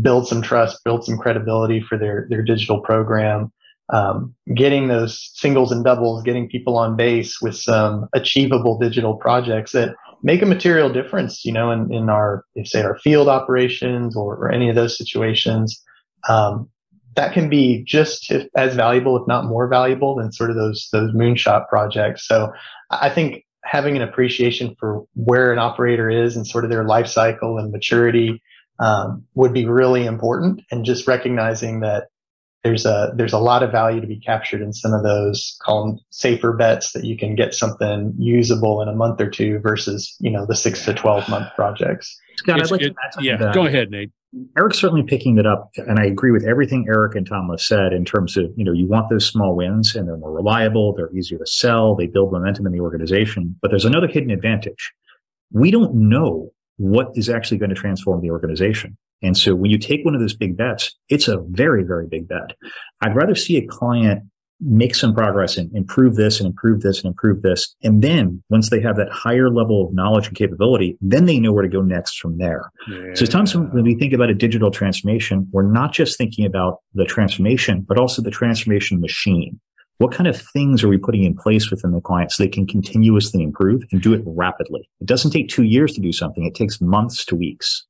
build 0.00 0.26
some 0.26 0.42
trust, 0.42 0.82
build 0.84 1.04
some 1.04 1.18
credibility 1.18 1.80
for 1.80 1.98
their 1.98 2.26
their 2.30 2.42
digital 2.42 2.80
program. 2.80 3.52
Um, 3.92 4.34
getting 4.52 4.88
those 4.88 5.30
singles 5.34 5.70
and 5.70 5.84
doubles, 5.84 6.24
getting 6.24 6.48
people 6.48 6.76
on 6.76 6.96
base 6.96 7.40
with 7.40 7.56
some 7.56 8.08
achievable 8.14 8.78
digital 8.80 9.14
projects 9.14 9.70
that 9.72 9.94
make 10.24 10.42
a 10.42 10.46
material 10.46 10.92
difference, 10.92 11.44
you 11.44 11.52
know, 11.52 11.70
in, 11.70 11.92
in 11.94 12.08
our, 12.08 12.44
if 12.56 12.66
say 12.66 12.82
our 12.82 12.98
field 12.98 13.28
operations 13.28 14.16
or, 14.16 14.34
or 14.34 14.50
any 14.50 14.68
of 14.68 14.74
those 14.74 14.98
situations, 14.98 15.80
um, 16.28 16.68
that 17.14 17.32
can 17.32 17.48
be 17.48 17.84
just 17.84 18.32
as 18.56 18.74
valuable, 18.74 19.16
if 19.16 19.28
not 19.28 19.44
more 19.44 19.68
valuable 19.68 20.16
than 20.16 20.32
sort 20.32 20.50
of 20.50 20.56
those, 20.56 20.88
those 20.92 21.12
moonshot 21.12 21.68
projects. 21.68 22.26
So 22.26 22.52
I 22.90 23.08
think 23.08 23.44
having 23.62 23.94
an 23.94 24.02
appreciation 24.02 24.74
for 24.80 25.04
where 25.14 25.52
an 25.52 25.60
operator 25.60 26.10
is 26.10 26.34
and 26.34 26.44
sort 26.44 26.64
of 26.64 26.70
their 26.70 26.84
life 26.84 27.06
cycle 27.06 27.56
and 27.56 27.70
maturity 27.70 28.42
um, 28.78 29.24
would 29.34 29.52
be 29.52 29.66
really 29.66 30.06
important 30.06 30.62
and 30.70 30.84
just 30.84 31.06
recognizing 31.06 31.80
that 31.80 32.08
there's 32.66 32.84
a 32.84 33.12
there's 33.14 33.32
a 33.32 33.38
lot 33.38 33.62
of 33.62 33.70
value 33.70 34.00
to 34.00 34.06
be 34.06 34.18
captured 34.18 34.60
in 34.60 34.72
some 34.72 34.92
of 34.92 35.04
those 35.04 35.56
call 35.62 35.86
them 35.86 35.98
safer 36.10 36.52
bets 36.52 36.92
that 36.92 37.04
you 37.04 37.16
can 37.16 37.36
get 37.36 37.54
something 37.54 38.12
usable 38.18 38.82
in 38.82 38.88
a 38.88 38.94
month 38.94 39.20
or 39.20 39.30
two 39.30 39.60
versus 39.60 40.16
you 40.18 40.30
know 40.30 40.44
the 40.46 40.56
six 40.56 40.84
to 40.84 40.92
twelve 40.92 41.28
month 41.28 41.46
projects. 41.54 42.18
Scott, 42.38 42.60
I'd 42.60 42.70
like 42.70 42.82
it, 42.82 42.94
to 43.12 43.22
yeah, 43.22 43.52
go 43.54 43.66
ahead, 43.66 43.90
Nate. 43.90 44.10
Erick's 44.58 44.78
certainly 44.78 45.04
picking 45.04 45.38
it 45.38 45.46
up, 45.46 45.70
and 45.76 45.98
I 45.98 46.04
agree 46.06 46.32
with 46.32 46.44
everything 46.44 46.86
Erick 46.88 47.14
and 47.14 47.26
Thomas 47.26 47.66
said 47.66 47.92
in 47.92 48.04
terms 48.04 48.36
of 48.36 48.46
you 48.56 48.64
know 48.64 48.72
you 48.72 48.86
want 48.86 49.10
those 49.10 49.26
small 49.26 49.54
wins 49.54 49.94
and 49.94 50.08
they're 50.08 50.16
more 50.16 50.32
reliable, 50.32 50.92
they're 50.92 51.14
easier 51.16 51.38
to 51.38 51.46
sell, 51.46 51.94
they 51.94 52.08
build 52.08 52.32
momentum 52.32 52.66
in 52.66 52.72
the 52.72 52.80
organization. 52.80 53.54
But 53.62 53.70
there's 53.70 53.84
another 53.84 54.08
hidden 54.08 54.30
advantage. 54.30 54.92
We 55.52 55.70
don't 55.70 55.94
know 55.94 56.50
what 56.76 57.08
is 57.14 57.28
actually 57.28 57.58
going 57.58 57.70
to 57.70 57.76
transform 57.76 58.20
the 58.20 58.30
organization. 58.30 58.96
And 59.22 59.36
so 59.36 59.54
when 59.54 59.70
you 59.70 59.78
take 59.78 60.04
one 60.04 60.14
of 60.14 60.20
those 60.20 60.36
big 60.36 60.56
bets, 60.56 60.94
it's 61.08 61.28
a 61.28 61.42
very, 61.48 61.82
very 61.84 62.06
big 62.06 62.28
bet. 62.28 62.56
I'd 63.00 63.16
rather 63.16 63.34
see 63.34 63.56
a 63.56 63.66
client 63.66 64.22
make 64.60 64.94
some 64.94 65.14
progress 65.14 65.56
and 65.56 65.74
improve 65.76 66.16
this 66.16 66.40
and 66.40 66.46
improve 66.46 66.80
this 66.80 66.98
and 66.98 67.06
improve 67.06 67.42
this. 67.42 67.74
And 67.82 68.02
then 68.02 68.42
once 68.48 68.70
they 68.70 68.80
have 68.80 68.96
that 68.96 69.10
higher 69.10 69.50
level 69.50 69.86
of 69.86 69.94
knowledge 69.94 70.28
and 70.28 70.36
capability, 70.36 70.96
then 71.00 71.26
they 71.26 71.38
know 71.38 71.52
where 71.52 71.62
to 71.62 71.68
go 71.68 71.82
next 71.82 72.18
from 72.18 72.38
there. 72.38 72.70
Yeah. 72.88 73.14
So 73.14 73.26
sometimes 73.26 73.54
when 73.54 73.84
we 73.84 73.94
think 73.94 74.14
about 74.14 74.30
a 74.30 74.34
digital 74.34 74.70
transformation, 74.70 75.46
we're 75.52 75.70
not 75.70 75.92
just 75.92 76.16
thinking 76.16 76.46
about 76.46 76.78
the 76.94 77.04
transformation, 77.04 77.84
but 77.86 77.98
also 77.98 78.22
the 78.22 78.30
transformation 78.30 79.00
machine. 79.00 79.60
What 79.98 80.12
kind 80.12 80.26
of 80.26 80.40
things 80.40 80.84
are 80.84 80.88
we 80.88 80.98
putting 80.98 81.24
in 81.24 81.34
place 81.34 81.70
within 81.70 81.92
the 81.92 82.02
client 82.02 82.30
so 82.30 82.42
they 82.42 82.50
can 82.50 82.66
continuously 82.66 83.42
improve 83.42 83.82
and 83.90 84.02
do 84.02 84.12
it 84.12 84.22
rapidly? 84.26 84.88
It 85.00 85.06
doesn't 85.06 85.30
take 85.30 85.48
two 85.48 85.64
years 85.64 85.94
to 85.94 86.00
do 86.00 86.12
something. 86.12 86.44
It 86.44 86.54
takes 86.54 86.80
months 86.80 87.24
to 87.26 87.34
weeks. 87.34 87.86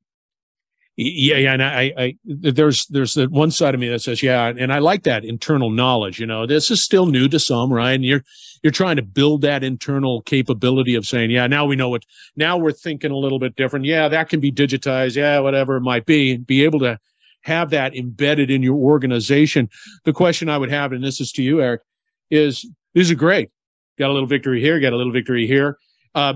Yeah, 0.99 1.35
yeah, 1.35 1.53
and 1.53 1.63
I, 1.63 1.93
I, 1.95 2.15
there's, 2.25 2.87
there's 2.87 3.13
the 3.13 3.27
one 3.27 3.51
side 3.51 3.75
of 3.75 3.79
me 3.79 3.87
that 3.89 4.01
says, 4.01 4.23
yeah, 4.23 4.47
and 4.47 4.73
I 4.73 4.79
like 4.79 5.03
that 5.03 5.23
internal 5.23 5.69
knowledge. 5.69 6.19
You 6.19 6.25
know, 6.25 6.47
this 6.47 6.71
is 6.71 6.83
still 6.83 7.05
new 7.05 7.27
to 7.27 7.39
some, 7.39 7.71
right? 7.71 7.91
And 7.91 8.03
you're, 8.03 8.23
you're 8.63 8.71
trying 8.71 8.95
to 8.95 9.03
build 9.03 9.43
that 9.43 9.63
internal 9.63 10.23
capability 10.23 10.95
of 10.95 11.05
saying, 11.05 11.29
yeah, 11.29 11.45
now 11.45 11.65
we 11.65 11.75
know 11.75 11.89
what, 11.89 12.03
now 12.35 12.57
we're 12.57 12.71
thinking 12.71 13.11
a 13.11 13.17
little 13.17 13.37
bit 13.37 13.55
different. 13.55 13.85
Yeah, 13.85 14.07
that 14.07 14.29
can 14.29 14.39
be 14.39 14.51
digitized. 14.51 15.15
Yeah, 15.15 15.39
whatever 15.39 15.75
it 15.75 15.81
might 15.81 16.07
be, 16.07 16.31
and 16.31 16.47
be 16.47 16.63
able 16.63 16.79
to 16.79 16.97
have 17.41 17.69
that 17.69 17.95
embedded 17.95 18.49
in 18.49 18.63
your 18.63 18.77
organization. 18.77 19.69
The 20.03 20.13
question 20.13 20.49
I 20.49 20.57
would 20.57 20.71
have, 20.71 20.93
and 20.93 21.03
this 21.03 21.21
is 21.21 21.31
to 21.33 21.43
you, 21.43 21.61
Erick, 21.61 21.81
is 22.29 22.65
these 22.93 23.11
are 23.11 23.15
great. 23.15 23.49
Got 23.97 24.09
a 24.09 24.13
little 24.13 24.27
victory 24.27 24.61
here, 24.61 24.79
got 24.79 24.93
a 24.93 24.97
little 24.97 25.13
victory 25.13 25.47
here. 25.47 25.77
Uh, 26.13 26.35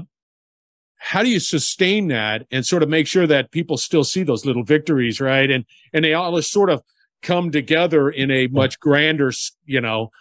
how 0.98 1.24
do 1.24 1.30
you 1.30 1.40
sustain 1.40 2.08
that 2.10 2.46
and 2.52 2.66
sort 2.66 2.84
of 2.84 2.90
make 2.90 3.08
sure 3.08 3.26
that 3.26 3.52
people 3.52 3.78
still 3.78 4.04
see 4.04 4.24
those 4.24 4.46
little 4.46 4.64
victories, 4.64 5.20
right? 5.20 5.50
And 5.50 5.66
and 5.94 6.06
they 6.06 6.14
all 6.14 6.40
sort 6.42 6.70
of 6.70 6.84
come 7.22 7.52
together 7.52 8.10
in 8.10 8.32
a 8.32 8.48
much 8.48 8.80
grander, 8.80 9.32
you 9.66 9.82
know, 9.82 10.12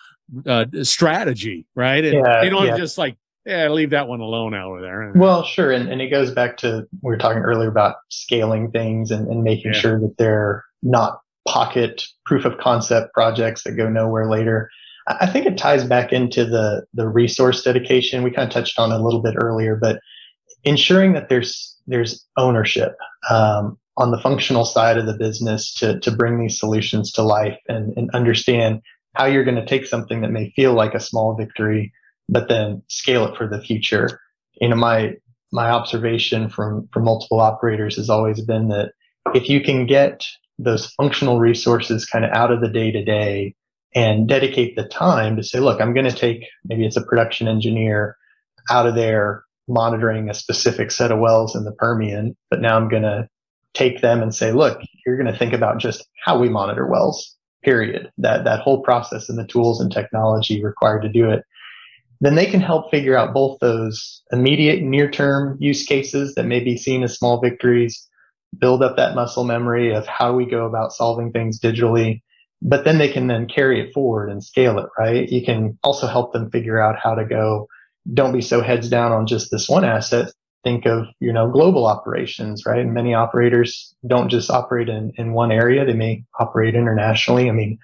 uh, 0.46 0.66
strategy, 0.82 1.66
right? 1.74 2.04
And 2.04 2.14
yeah, 2.14 2.40
they 2.42 2.50
don't 2.50 2.66
yeah. 2.66 2.76
just 2.76 2.98
like, 2.98 3.16
yeah, 3.46 3.68
leave 3.68 3.90
that 3.90 4.06
one 4.06 4.20
alone 4.20 4.54
out 4.54 4.80
there. 4.82 5.12
Well, 5.14 5.42
sure. 5.44 5.72
And, 5.72 5.90
and 5.90 6.02
it 6.02 6.08
goes 6.08 6.30
back 6.30 6.58
to, 6.58 6.86
we 7.02 7.10
were 7.10 7.16
talking 7.16 7.42
earlier 7.42 7.68
about 7.68 7.96
scaling 8.10 8.70
things 8.70 9.10
and, 9.10 9.28
and 9.28 9.42
making 9.42 9.72
yeah. 9.72 9.80
sure 9.80 10.00
that 10.00 10.14
they're 10.18 10.64
not 10.82 11.20
pocket 11.48 12.04
proof 12.26 12.44
of 12.44 12.58
concept 12.58 13.14
projects 13.14 13.64
that 13.64 13.72
go 13.72 13.88
nowhere 13.88 14.28
later. 14.28 14.70
I 15.20 15.26
think 15.26 15.46
it 15.46 15.58
ties 15.58 15.84
back 15.84 16.12
into 16.12 16.44
the, 16.44 16.84
the 16.94 17.08
resource 17.08 17.62
dedication. 17.62 18.22
We 18.22 18.30
kind 18.30 18.46
of 18.46 18.52
touched 18.52 18.78
on 18.78 18.92
a 18.92 19.02
little 19.02 19.22
bit 19.22 19.34
earlier, 19.36 19.76
but 19.76 20.00
ensuring 20.64 21.14
that 21.14 21.28
there's, 21.28 21.76
there's 21.86 22.24
ownership. 22.36 22.96
Um, 23.28 23.78
on 23.96 24.10
the 24.10 24.20
functional 24.20 24.64
side 24.64 24.96
of 24.96 25.06
the 25.06 25.16
business 25.16 25.74
to, 25.74 26.00
to 26.00 26.10
bring 26.10 26.38
these 26.38 26.58
solutions 26.58 27.12
to 27.12 27.22
life 27.22 27.58
and, 27.68 27.92
and 27.98 28.10
understand 28.14 28.80
how 29.14 29.26
you're 29.26 29.44
going 29.44 29.56
to 29.56 29.66
take 29.66 29.84
something 29.84 30.22
that 30.22 30.30
may 30.30 30.50
feel 30.56 30.72
like 30.72 30.94
a 30.94 31.00
small 31.00 31.36
victory, 31.36 31.92
but 32.28 32.48
then 32.48 32.82
scale 32.88 33.26
it 33.26 33.36
for 33.36 33.46
the 33.46 33.60
future. 33.60 34.20
You 34.60 34.68
know, 34.68 34.76
my, 34.76 35.16
my 35.52 35.70
observation 35.70 36.48
from, 36.48 36.88
from 36.92 37.04
multiple 37.04 37.40
operators 37.40 37.96
has 37.96 38.08
always 38.08 38.40
been 38.40 38.68
that 38.68 38.92
if 39.34 39.48
you 39.50 39.60
can 39.60 39.86
get 39.86 40.24
those 40.58 40.86
functional 40.92 41.38
resources 41.38 42.06
kind 42.06 42.24
of 42.24 42.30
out 42.32 42.52
of 42.52 42.60
the 42.60 42.68
day 42.68 42.90
to 42.90 43.04
day 43.04 43.54
and 43.94 44.28
dedicate 44.28 44.76
the 44.76 44.86
time 44.88 45.36
to 45.36 45.42
say, 45.42 45.58
look, 45.58 45.80
I'm 45.80 45.94
going 45.94 46.08
to 46.08 46.16
take 46.16 46.44
maybe 46.64 46.86
it's 46.86 46.96
a 46.96 47.04
production 47.04 47.48
engineer 47.48 48.16
out 48.70 48.86
of 48.86 48.94
there 48.94 49.44
monitoring 49.68 50.28
a 50.28 50.34
specific 50.34 50.90
set 50.90 51.12
of 51.12 51.18
wells 51.18 51.54
in 51.54 51.64
the 51.64 51.72
Permian, 51.72 52.36
but 52.50 52.60
now 52.60 52.76
I'm 52.76 52.88
going 52.88 53.02
to 53.02 53.28
take 53.74 54.00
them 54.00 54.22
and 54.22 54.34
say, 54.34 54.52
look, 54.52 54.80
you're 55.06 55.16
going 55.16 55.32
to 55.32 55.38
think 55.38 55.52
about 55.52 55.78
just 55.78 56.06
how 56.24 56.38
we 56.38 56.48
monitor 56.48 56.86
wells, 56.86 57.36
period. 57.62 58.10
That, 58.18 58.44
that 58.44 58.60
whole 58.60 58.82
process 58.82 59.28
and 59.28 59.38
the 59.38 59.46
tools 59.46 59.80
and 59.80 59.90
technology 59.90 60.62
required 60.62 61.02
to 61.02 61.08
do 61.08 61.30
it. 61.30 61.44
Then 62.20 62.34
they 62.34 62.46
can 62.46 62.60
help 62.60 62.90
figure 62.90 63.16
out 63.16 63.32
both 63.32 63.58
those 63.60 64.22
immediate 64.30 64.82
near 64.82 65.10
term 65.10 65.56
use 65.58 65.84
cases 65.84 66.34
that 66.34 66.44
may 66.44 66.60
be 66.60 66.76
seen 66.76 67.02
as 67.02 67.16
small 67.16 67.40
victories, 67.40 68.06
build 68.58 68.82
up 68.82 68.96
that 68.96 69.14
muscle 69.14 69.44
memory 69.44 69.94
of 69.94 70.06
how 70.06 70.34
we 70.34 70.44
go 70.44 70.66
about 70.66 70.92
solving 70.92 71.32
things 71.32 71.58
digitally. 71.58 72.22
But 72.62 72.84
then 72.84 72.98
they 72.98 73.08
can 73.08 73.26
then 73.26 73.46
carry 73.46 73.80
it 73.80 73.94
forward 73.94 74.30
and 74.30 74.44
scale 74.44 74.78
it, 74.78 74.86
right? 74.98 75.28
You 75.28 75.44
can 75.44 75.78
also 75.82 76.06
help 76.06 76.32
them 76.32 76.50
figure 76.50 76.80
out 76.80 76.98
how 77.02 77.14
to 77.14 77.24
go 77.24 77.68
don't 78.12 78.32
be 78.32 78.40
so 78.40 78.62
heads 78.62 78.88
down 78.88 79.12
on 79.12 79.26
just 79.26 79.50
this 79.50 79.68
one 79.68 79.84
asset 79.84 80.32
think 80.62 80.86
of, 80.86 81.06
you 81.20 81.32
know, 81.32 81.50
global 81.50 81.86
operations, 81.86 82.64
right? 82.66 82.80
And 82.80 82.92
many 82.92 83.14
operators 83.14 83.94
don't 84.06 84.28
just 84.28 84.50
operate 84.50 84.88
in, 84.88 85.12
in 85.16 85.32
one 85.32 85.52
area. 85.52 85.84
They 85.84 85.94
may 85.94 86.24
operate 86.38 86.74
internationally. 86.74 87.48
I 87.48 87.52
mean, 87.52 87.78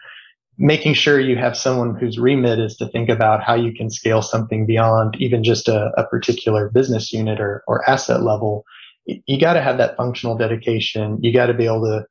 making 0.59 0.95
sure 0.95 1.21
you 1.21 1.37
have 1.37 1.57
someone 1.57 1.95
whose 1.95 2.19
remit 2.19 2.59
is 2.59 2.77
to 2.77 2.89
think 2.89 3.09
about 3.09 3.43
how 3.43 3.55
you 3.55 3.73
can 3.73 3.91
scale 3.91 4.23
something 4.23 4.67
beyond 4.67 5.17
even 5.19 5.45
just 5.45 5.69
a, 5.69 5.91
a 5.97 6.07
particular 6.07 6.69
business 6.69 7.13
unit 7.13 7.41
or, 7.41 7.63
or 7.67 7.89
asset 7.89 8.23
level. 8.23 8.65
You, 9.07 9.23
you 9.27 9.41
got 9.41 9.55
to 9.55 9.63
have 9.63 9.79
that 9.79 9.97
functional 9.97 10.37
dedication. 10.37 11.19
You 11.23 11.33
got 11.33 11.47
to 11.47 11.55
be 11.55 11.67
able 11.67 11.83
to 11.83 12.07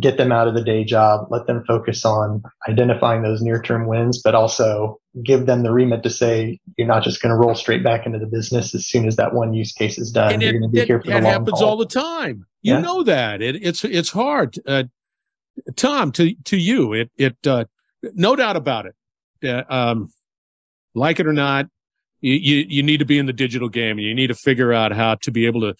get 0.00 0.16
them 0.16 0.32
out 0.32 0.48
of 0.48 0.54
the 0.54 0.62
day 0.62 0.84
job, 0.84 1.26
let 1.30 1.46
them 1.46 1.64
focus 1.66 2.04
on 2.04 2.42
identifying 2.68 3.22
those 3.22 3.40
near 3.40 3.60
term 3.60 3.86
wins, 3.86 4.20
but 4.22 4.34
also 4.34 5.00
give 5.24 5.46
them 5.46 5.62
the 5.62 5.72
remit 5.72 6.02
to 6.02 6.10
say 6.10 6.58
you're 6.76 6.86
not 6.86 7.02
just 7.02 7.22
going 7.22 7.30
to 7.30 7.36
roll 7.36 7.54
straight 7.54 7.82
back 7.82 8.04
into 8.04 8.18
the 8.18 8.26
business 8.26 8.74
as 8.74 8.86
soon 8.86 9.06
as 9.06 9.16
that 9.16 9.32
one 9.32 9.54
use 9.54 9.72
case 9.72 9.98
is 9.98 10.10
done. 10.10 10.32
And 10.32 10.42
you're 10.42 10.52
going 10.52 10.62
to 10.62 10.68
be 10.68 10.80
it, 10.80 10.86
here 10.86 11.00
for 11.00 11.06
the 11.06 11.14
long 11.14 11.22
happens 11.22 11.60
haul. 11.60 11.70
all 11.70 11.76
the 11.76 11.86
time. 11.86 12.46
You 12.62 12.74
yeah. 12.74 12.80
know 12.80 13.02
that 13.04 13.40
it, 13.42 13.56
it's 13.62 13.84
it's 13.84 14.10
hard. 14.10 14.56
Uh, 14.66 14.84
Tom, 15.76 16.12
to 16.12 16.34
to 16.44 16.56
you, 16.56 16.92
it 16.92 17.10
it 17.16 17.36
uh, 17.46 17.64
no 18.14 18.36
doubt 18.36 18.56
about 18.56 18.86
it. 18.86 18.94
Uh, 19.48 19.62
um, 19.72 20.10
like 20.94 21.20
it 21.20 21.26
or 21.26 21.32
not, 21.32 21.66
you, 22.20 22.34
you 22.34 22.66
you 22.68 22.82
need 22.82 22.98
to 22.98 23.04
be 23.04 23.18
in 23.18 23.26
the 23.26 23.32
digital 23.32 23.68
game. 23.68 23.98
And 23.98 24.06
you 24.06 24.14
need 24.14 24.26
to 24.28 24.34
figure 24.34 24.72
out 24.72 24.92
how 24.92 25.14
to 25.16 25.30
be 25.30 25.46
able 25.46 25.60
to 25.60 25.74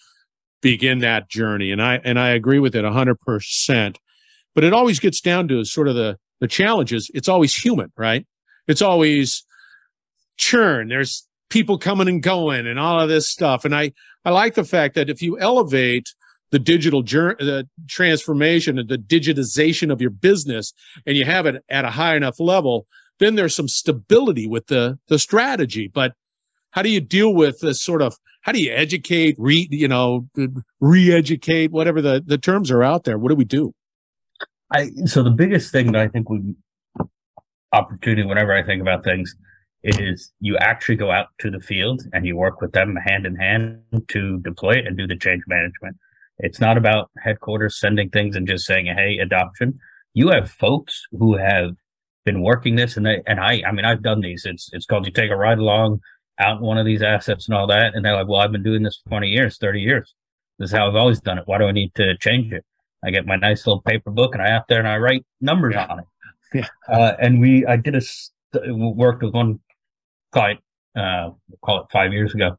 begin 0.61 0.99
that 0.99 1.29
journey. 1.29 1.71
And 1.71 1.81
I 1.81 1.99
and 2.03 2.19
I 2.19 2.29
agree 2.29 2.59
with 2.59 2.75
it 2.75 2.85
hundred 2.85 3.19
percent. 3.19 3.99
But 4.57 4.63
it 4.63 4.73
always 4.73 4.99
gets 4.99 5.21
down 5.21 5.47
to 5.49 5.63
sort 5.65 5.87
of 5.87 5.93
the 5.93 6.17
the 6.39 6.47
challenges. 6.47 7.11
It's 7.13 7.29
always 7.29 7.53
human, 7.53 7.91
right? 7.95 8.25
It's 8.67 8.81
always 8.81 9.45
churn. 10.37 10.87
There's 10.87 11.27
people 11.51 11.77
coming 11.77 12.07
and 12.07 12.23
going 12.23 12.65
and 12.65 12.79
all 12.79 12.99
of 12.99 13.07
this 13.07 13.29
stuff. 13.29 13.65
And 13.65 13.75
I, 13.75 13.91
I 14.25 14.31
like 14.31 14.55
the 14.55 14.63
fact 14.63 14.95
that 14.95 15.11
if 15.11 15.21
you 15.21 15.39
elevate 15.39 16.07
the 16.49 16.57
digital 16.57 17.03
journey, 17.03 17.35
the 17.39 17.67
transformation 17.87 18.79
and 18.79 18.89
the 18.89 18.97
digitization 18.97 19.91
of 19.91 20.01
your 20.01 20.09
business 20.09 20.73
and 21.05 21.15
you 21.15 21.25
have 21.25 21.45
it 21.45 21.63
at 21.69 21.85
a 21.85 21.91
high 21.91 22.15
enough 22.15 22.39
level, 22.39 22.87
then 23.19 23.35
there's 23.35 23.55
some 23.55 23.67
stability 23.67 24.47
with 24.47 24.67
the, 24.67 24.97
the 25.07 25.19
strategy. 25.19 25.87
But 25.87 26.13
how 26.71 26.81
do 26.81 26.89
you 26.89 26.99
deal 26.99 27.31
with 27.31 27.59
this 27.59 27.79
sort 27.81 28.01
of, 28.01 28.15
how 28.41 28.53
do 28.53 28.59
you 28.59 28.73
educate, 28.73 29.35
re, 29.37 29.67
you 29.69 29.87
know, 29.87 30.27
re-educate, 30.79 31.71
whatever 31.71 32.01
the, 32.01 32.23
the 32.25 32.39
terms 32.39 32.71
are 32.71 32.83
out 32.83 33.03
there? 33.03 33.19
What 33.19 33.29
do 33.29 33.35
we 33.35 33.45
do? 33.45 33.73
I, 34.71 34.91
so 35.05 35.23
the 35.23 35.31
biggest 35.31 35.71
thing 35.71 35.91
that 35.93 36.01
I 36.01 36.07
think 36.07 36.29
we 36.29 36.55
opportunity 37.73 38.23
whenever 38.23 38.53
I 38.53 38.63
think 38.63 38.81
about 38.81 39.03
things 39.03 39.35
is 39.83 40.31
you 40.39 40.57
actually 40.57 40.95
go 40.95 41.11
out 41.11 41.27
to 41.39 41.51
the 41.51 41.59
field 41.59 42.01
and 42.13 42.25
you 42.25 42.35
work 42.35 42.61
with 42.61 42.71
them 42.71 42.95
hand 42.95 43.25
in 43.25 43.35
hand 43.35 43.79
to 44.09 44.39
deploy 44.39 44.71
it 44.71 44.87
and 44.87 44.97
do 44.97 45.07
the 45.07 45.15
change 45.15 45.43
management. 45.47 45.95
It's 46.39 46.59
not 46.59 46.77
about 46.77 47.09
headquarters 47.23 47.79
sending 47.79 48.09
things 48.09 48.35
and 48.35 48.47
just 48.47 48.65
saying, 48.65 48.87
Hey, 48.87 49.17
adoption. 49.19 49.79
You 50.13 50.29
have 50.29 50.49
folks 50.49 51.03
who 51.11 51.37
have 51.37 51.75
been 52.25 52.41
working 52.41 52.75
this 52.75 52.97
and 52.97 53.05
they, 53.05 53.21
and 53.27 53.39
I, 53.39 53.61
I 53.65 53.71
mean, 53.71 53.85
I've 53.85 54.03
done 54.03 54.21
these. 54.21 54.45
It's, 54.45 54.69
it's 54.73 54.85
called 54.85 55.05
you 55.05 55.11
take 55.11 55.31
a 55.31 55.35
ride 55.35 55.59
along 55.59 56.01
out 56.39 56.57
in 56.57 56.63
one 56.63 56.77
of 56.77 56.85
these 56.85 57.01
assets 57.01 57.47
and 57.47 57.55
all 57.55 57.67
that. 57.67 57.95
And 57.95 58.03
they're 58.03 58.15
like, 58.15 58.27
well, 58.27 58.41
I've 58.41 58.51
been 58.51 58.63
doing 58.63 58.83
this 58.83 58.99
for 59.03 59.09
20 59.09 59.29
years, 59.29 59.57
30 59.57 59.79
years. 59.79 60.13
This 60.59 60.71
is 60.71 60.75
how 60.75 60.87
I've 60.87 60.95
always 60.95 61.21
done 61.21 61.37
it. 61.37 61.43
Why 61.45 61.59
do 61.59 61.65
I 61.65 61.71
need 61.71 61.93
to 61.95 62.17
change 62.17 62.51
it? 62.51 62.65
I 63.03 63.11
get 63.11 63.25
my 63.25 63.35
nice 63.35 63.65
little 63.65 63.81
paper 63.81 64.11
book 64.11 64.33
and 64.33 64.41
I 64.41 64.51
out 64.51 64.67
there 64.67 64.79
and 64.79 64.87
I 64.87 64.97
write 64.97 65.25
numbers 65.41 65.75
on 65.75 65.99
it. 65.99 66.05
Yeah. 66.53 66.65
Uh, 66.87 67.11
and 67.19 67.41
we, 67.41 67.65
I 67.65 67.75
did 67.75 67.93
a, 67.93 68.01
worked 68.73 69.21
with 69.21 69.33
one 69.33 69.59
client, 70.31 70.61
uh, 70.95 71.31
we'll 71.49 71.59
call 71.61 71.81
it 71.81 71.87
five 71.91 72.13
years 72.13 72.33
ago, 72.33 72.55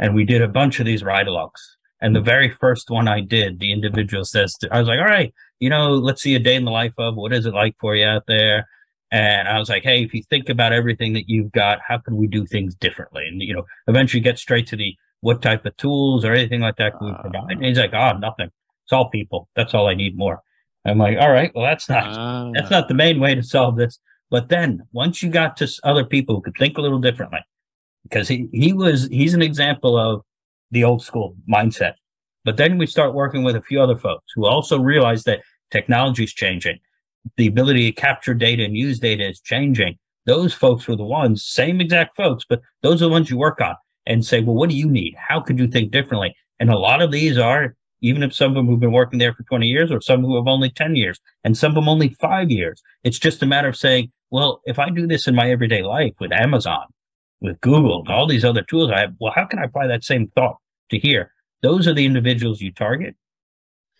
and 0.00 0.16
we 0.16 0.24
did 0.24 0.42
a 0.42 0.48
bunch 0.48 0.80
of 0.80 0.86
these 0.86 1.04
ride 1.04 1.28
alongs. 1.28 1.52
And 2.00 2.16
the 2.16 2.20
very 2.20 2.50
first 2.50 2.90
one 2.90 3.06
I 3.06 3.20
did, 3.20 3.60
the 3.60 3.72
individual 3.72 4.24
says, 4.24 4.54
to, 4.54 4.74
I 4.74 4.80
was 4.80 4.88
like, 4.88 4.98
all 4.98 5.04
right, 5.04 5.32
you 5.60 5.70
know, 5.70 5.90
let's 5.90 6.22
see 6.22 6.34
a 6.34 6.40
day 6.40 6.56
in 6.56 6.64
the 6.64 6.72
life 6.72 6.94
of 6.98 7.14
what 7.14 7.32
is 7.32 7.46
it 7.46 7.54
like 7.54 7.76
for 7.78 7.94
you 7.94 8.04
out 8.04 8.24
there? 8.26 8.66
And 9.12 9.48
I 9.48 9.58
was 9.58 9.68
like, 9.68 9.82
hey, 9.82 10.02
if 10.02 10.14
you 10.14 10.22
think 10.30 10.48
about 10.48 10.72
everything 10.72 11.12
that 11.14 11.28
you've 11.28 11.52
got, 11.52 11.78
how 11.86 11.98
can 11.98 12.16
we 12.16 12.26
do 12.26 12.46
things 12.46 12.74
differently? 12.74 13.26
And, 13.26 13.42
you 13.42 13.54
know, 13.54 13.64
eventually 13.86 14.20
get 14.20 14.38
straight 14.38 14.66
to 14.68 14.76
the 14.76 14.94
what 15.20 15.42
type 15.42 15.66
of 15.66 15.76
tools 15.76 16.24
or 16.24 16.32
anything 16.32 16.60
like 16.60 16.76
that 16.76 16.96
can 16.96 17.08
we 17.08 17.14
provide? 17.20 17.52
And 17.52 17.64
he's 17.64 17.78
like, 17.78 17.92
oh, 17.92 18.16
nothing. 18.18 18.50
It's 18.90 18.96
all 18.96 19.08
people. 19.08 19.48
That's 19.54 19.72
all 19.72 19.86
I 19.86 19.94
need 19.94 20.18
more. 20.18 20.42
I'm 20.84 20.98
like, 20.98 21.16
all 21.20 21.30
right, 21.30 21.52
well, 21.54 21.64
that's 21.64 21.88
not 21.88 22.08
uh, 22.08 22.50
that's 22.52 22.72
not 22.72 22.88
the 22.88 22.94
main 22.94 23.20
way 23.20 23.36
to 23.36 23.42
solve 23.42 23.76
this. 23.76 24.00
But 24.30 24.48
then 24.48 24.82
once 24.92 25.22
you 25.22 25.30
got 25.30 25.56
to 25.58 25.68
other 25.84 26.04
people 26.04 26.34
who 26.34 26.42
could 26.42 26.56
think 26.58 26.76
a 26.76 26.80
little 26.80 26.98
differently, 26.98 27.38
because 28.02 28.26
he 28.26 28.48
he 28.52 28.72
was 28.72 29.06
he's 29.06 29.32
an 29.32 29.42
example 29.42 29.96
of 29.96 30.22
the 30.72 30.82
old 30.82 31.04
school 31.04 31.36
mindset. 31.48 31.92
But 32.44 32.56
then 32.56 32.78
we 32.78 32.86
start 32.86 33.14
working 33.14 33.44
with 33.44 33.54
a 33.54 33.62
few 33.62 33.80
other 33.80 33.96
folks 33.96 34.24
who 34.34 34.44
also 34.44 34.80
realize 34.80 35.22
that 35.22 35.42
technology 35.70 36.24
is 36.24 36.32
changing, 36.32 36.80
the 37.36 37.46
ability 37.46 37.92
to 37.92 38.00
capture 38.00 38.34
data 38.34 38.64
and 38.64 38.76
use 38.76 38.98
data 38.98 39.28
is 39.28 39.40
changing. 39.40 39.98
Those 40.26 40.52
folks 40.52 40.88
were 40.88 40.96
the 40.96 41.04
ones, 41.04 41.44
same 41.44 41.80
exact 41.80 42.16
folks, 42.16 42.44
but 42.48 42.60
those 42.82 43.02
are 43.02 43.04
the 43.04 43.10
ones 43.10 43.30
you 43.30 43.38
work 43.38 43.60
on 43.60 43.76
and 44.04 44.26
say, 44.26 44.40
well, 44.40 44.56
what 44.56 44.68
do 44.68 44.74
you 44.74 44.90
need? 44.90 45.14
How 45.16 45.38
could 45.38 45.60
you 45.60 45.68
think 45.68 45.92
differently? 45.92 46.34
And 46.58 46.70
a 46.70 46.78
lot 46.78 47.02
of 47.02 47.12
these 47.12 47.38
are 47.38 47.76
even 48.00 48.22
if 48.22 48.34
some 48.34 48.50
of 48.50 48.54
them 48.54 48.66
who've 48.66 48.80
been 48.80 48.92
working 48.92 49.18
there 49.18 49.34
for 49.34 49.42
20 49.44 49.66
years 49.66 49.90
or 49.90 50.00
some 50.00 50.22
who 50.22 50.36
have 50.36 50.46
only 50.46 50.70
10 50.70 50.96
years 50.96 51.20
and 51.44 51.56
some 51.56 51.72
of 51.72 51.74
them 51.76 51.88
only 51.88 52.10
five 52.20 52.50
years. 52.50 52.82
It's 53.04 53.18
just 53.18 53.42
a 53.42 53.46
matter 53.46 53.68
of 53.68 53.76
saying, 53.76 54.10
well, 54.30 54.60
if 54.64 54.78
I 54.78 54.90
do 54.90 55.06
this 55.06 55.26
in 55.26 55.34
my 55.34 55.50
everyday 55.50 55.82
life 55.82 56.14
with 56.20 56.32
Amazon, 56.32 56.86
with 57.40 57.60
Google, 57.60 58.04
all 58.08 58.26
these 58.26 58.44
other 58.44 58.62
tools 58.62 58.90
I 58.90 59.00
have, 59.00 59.14
well, 59.20 59.32
how 59.34 59.44
can 59.44 59.58
I 59.58 59.64
apply 59.64 59.86
that 59.88 60.04
same 60.04 60.28
thought 60.34 60.56
to 60.90 60.98
here? 60.98 61.32
Those 61.62 61.86
are 61.86 61.94
the 61.94 62.06
individuals 62.06 62.60
you 62.60 62.72
target. 62.72 63.16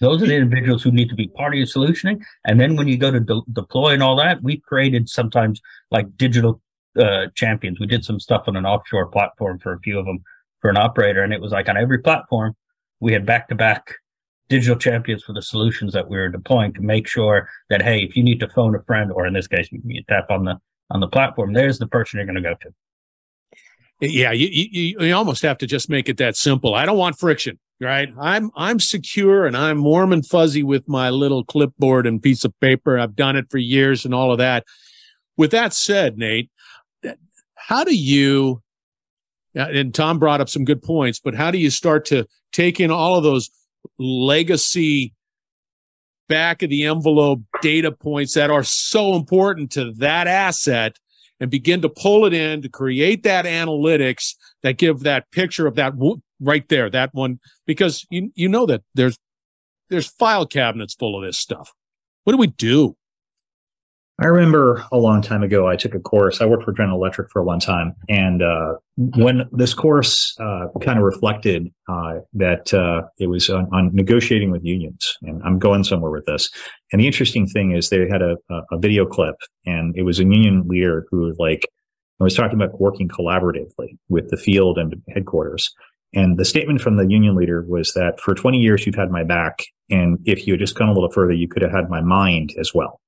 Those 0.01 0.23
are 0.23 0.27
the 0.27 0.37
individuals 0.37 0.83
who 0.83 0.93
need 0.93 1.11
to 1.11 1.15
be 1.15 1.29
part 1.29 1.53
of 1.53 1.59
your 1.59 1.67
solutioning. 1.67 2.23
And 2.47 2.59
then 2.59 2.77
when 2.77 2.89
you 2.89 2.97
go 2.97 3.11
to 3.11 3.21
de- 3.21 3.43
deploy 3.53 3.93
and 3.93 4.03
all 4.03 4.17
that, 4.17 4.43
we've 4.43 4.63
created 4.63 5.11
sometimes 5.11 5.61
like 5.91 6.17
digital 6.17 6.63
uh, 6.99 7.27
champions. 7.35 7.79
We 7.79 7.87
did 7.87 8.05
some 8.05 8.19
stuff 8.19 8.45
on 8.47 8.57
an 8.57 8.65
offshore 8.65 9.07
platform 9.07 9.59
for 9.59 9.75
a 9.75 9.81
few 9.81 9.99
of 9.99 10.07
them 10.07 10.23
for 10.61 10.71
an 10.71 10.79
operator. 10.79 11.23
And 11.23 11.35
it 11.35 11.41
was 11.41 11.53
like 11.53 11.69
on 11.69 11.77
every 11.77 11.99
platform, 11.99 12.55
we 13.01 13.13
had 13.13 13.27
back 13.27 13.49
to 13.49 13.55
back 13.55 13.95
digital 14.49 14.77
champions 14.77 15.23
for 15.23 15.33
the 15.33 15.43
solutions 15.43 15.93
that 15.93 16.09
we 16.09 16.17
were 16.17 16.29
deploying 16.29 16.73
to 16.75 16.83
make 16.83 17.07
sure 17.07 17.49
that 17.71 17.83
hey, 17.83 18.01
if 18.01 18.17
you 18.17 18.23
need 18.23 18.41
to 18.41 18.49
phone 18.49 18.75
a 18.75 18.83
friend, 18.83 19.11
or 19.13 19.27
in 19.27 19.33
this 19.33 19.47
case, 19.47 19.69
you, 19.71 19.81
you 19.85 20.03
tap 20.09 20.31
on 20.31 20.45
the 20.45 20.57
on 20.91 21.01
the 21.01 21.09
platform, 21.09 21.53
there's 21.53 21.79
the 21.79 21.87
person 21.87 22.19
you're 22.19 22.27
going 22.27 22.35
to 22.35 22.43
go 22.43 22.55
to. 22.61 22.71
Yeah, 24.03 24.33
you, 24.33 24.49
you 24.51 24.99
you 24.99 25.15
almost 25.15 25.43
have 25.43 25.59
to 25.59 25.67
just 25.67 25.89
make 25.91 26.09
it 26.09 26.17
that 26.19 26.37
simple. 26.37 26.75
I 26.75 26.87
don't 26.87 26.97
want 26.97 27.19
friction, 27.19 27.59
right? 27.81 28.09
I'm 28.19 28.51
I'm 28.57 28.81
secure 28.81 29.47
and 29.47 29.57
I'm 29.57 29.85
warm 29.85 30.13
and 30.13 30.27
fuzzy 30.27 30.63
with 30.63 30.89
my 30.89 31.11
little 31.11 31.45
clipboard 31.45 32.07
and 32.07 32.23
piece 32.23 32.45
of 32.45 32.59
paper. 32.61 32.99
I've 32.99 33.15
done 33.15 33.37
it 33.37 33.51
for 33.51 33.59
years 33.59 34.05
and 34.05 34.15
all 34.15 34.33
of 34.33 34.39
that. 34.39 34.65
With 35.37 35.51
that 35.53 35.73
said, 35.75 36.19
Nate, 36.19 36.51
how 37.57 37.85
do 37.85 37.95
you 37.95 38.63
and 39.55 39.95
Tom 39.95 40.19
brought 40.19 40.41
up 40.41 40.49
some 40.49 40.65
good 40.65 40.83
points, 40.83 41.19
but 41.19 41.35
how 41.35 41.51
do 41.51 41.59
you 41.59 41.71
start 41.71 42.05
to 42.07 42.27
take 42.53 42.81
in 42.81 42.91
all 42.91 43.17
of 43.17 43.25
those 43.25 43.51
legacy 43.99 45.15
back 46.29 46.63
of 46.63 46.71
the 46.71 46.85
envelope 46.85 47.41
data 47.61 47.91
points 47.91 48.35
that 48.35 48.51
are 48.51 48.63
so 48.63 49.15
important 49.15 49.73
to 49.73 49.93
that 49.95 50.27
asset 50.27 50.97
and 51.41 51.51
begin 51.51 51.81
to 51.83 51.89
pull 51.89 52.25
it 52.25 52.33
in 52.33 52.63
to 52.63 52.69
create 52.69 53.23
that 53.25 53.47
analytics 53.47 54.35
that 54.63 54.77
give 54.77 55.01
that 55.01 55.31
picture 55.33 55.67
of 55.67 55.75
that 55.75 55.95
right 56.41 56.69
there, 56.69 56.89
that 56.91 57.13
one, 57.13 57.41
because 57.67 58.07
you, 58.11 58.31
you 58.35 58.49
know 58.49 58.67
that 58.67 58.83
there's, 58.95 59.19
there's 59.89 60.07
file 60.07 60.47
cabinets 60.47 60.95
full 60.95 61.17
of 61.17 61.25
this 61.25 61.39
stuff. 61.39 61.73
What 62.25 62.35
do 62.35 62.39
we 62.39 62.47
do? 62.47 62.97
I 64.21 64.27
remember 64.27 64.85
a 64.93 64.99
long 64.99 65.23
time 65.23 65.43
ago, 65.43 65.67
I 65.67 65.77
took 65.77 65.95
a 65.95 65.99
course. 65.99 66.43
I 66.43 66.45
worked 66.45 66.65
for 66.65 66.73
General 66.73 66.99
Electric 66.99 67.31
for 67.31 67.41
a 67.41 67.45
long 67.45 67.59
time. 67.59 67.97
And 68.07 68.43
uh, 68.43 68.75
when 68.97 69.49
this 69.51 69.73
course 69.73 70.37
uh, 70.39 70.67
kind 70.83 70.99
of 70.99 71.05
reflected 71.05 71.69
uh, 71.89 72.17
that 72.35 72.75
uh, 72.75 73.09
it 73.19 73.29
was 73.29 73.49
on, 73.49 73.67
on, 73.73 73.95
negotiating 73.95 74.51
with 74.51 74.63
unions, 74.63 75.17
and 75.23 75.43
I'm 75.43 75.59
going 75.59 75.85
somewhere 75.85 76.11
with 76.11 76.27
this. 76.27 76.51
And 76.93 77.01
the 77.01 77.07
interesting 77.07 77.47
thing 77.47 77.73
is 77.73 77.89
they 77.89 78.07
had 78.11 78.21
a, 78.21 78.37
a 78.71 78.79
video 78.79 79.07
clip, 79.07 79.37
and 79.65 79.97
it 79.97 80.03
was 80.03 80.19
a 80.19 80.25
union 80.25 80.69
leader 80.69 81.07
who 81.11 81.35
like, 81.39 81.67
I 82.21 82.25
was 82.25 82.35
talking 82.35 82.61
about 82.61 82.79
working 82.79 83.09
collaboratively 83.09 83.97
with 84.11 84.29
the 84.29 84.37
field 84.37 84.77
and 84.77 85.03
headquarters. 85.15 85.73
And 86.13 86.39
the 86.39 86.45
statement 86.45 86.83
from 86.83 86.99
the 86.99 87.07
union 87.07 87.37
leader 87.37 87.65
was 87.67 87.95
that 87.95 88.21
for 88.21 88.35
20 88.35 88.59
years, 88.59 88.85
you've 88.85 88.97
had 88.97 89.11
my 89.11 89.25
back. 89.25 89.63
And 89.89 90.19
if 90.27 90.47
you 90.47 90.53
had 90.53 90.61
just 90.61 90.75
gone 90.75 90.89
a 90.89 90.93
little 90.93 91.11
further, 91.11 91.33
you 91.33 91.49
could 91.49 91.63
have 91.63 91.73
had 91.73 91.89
my 91.89 92.03
mind 92.03 92.53
as 92.59 92.75
well. 92.75 93.01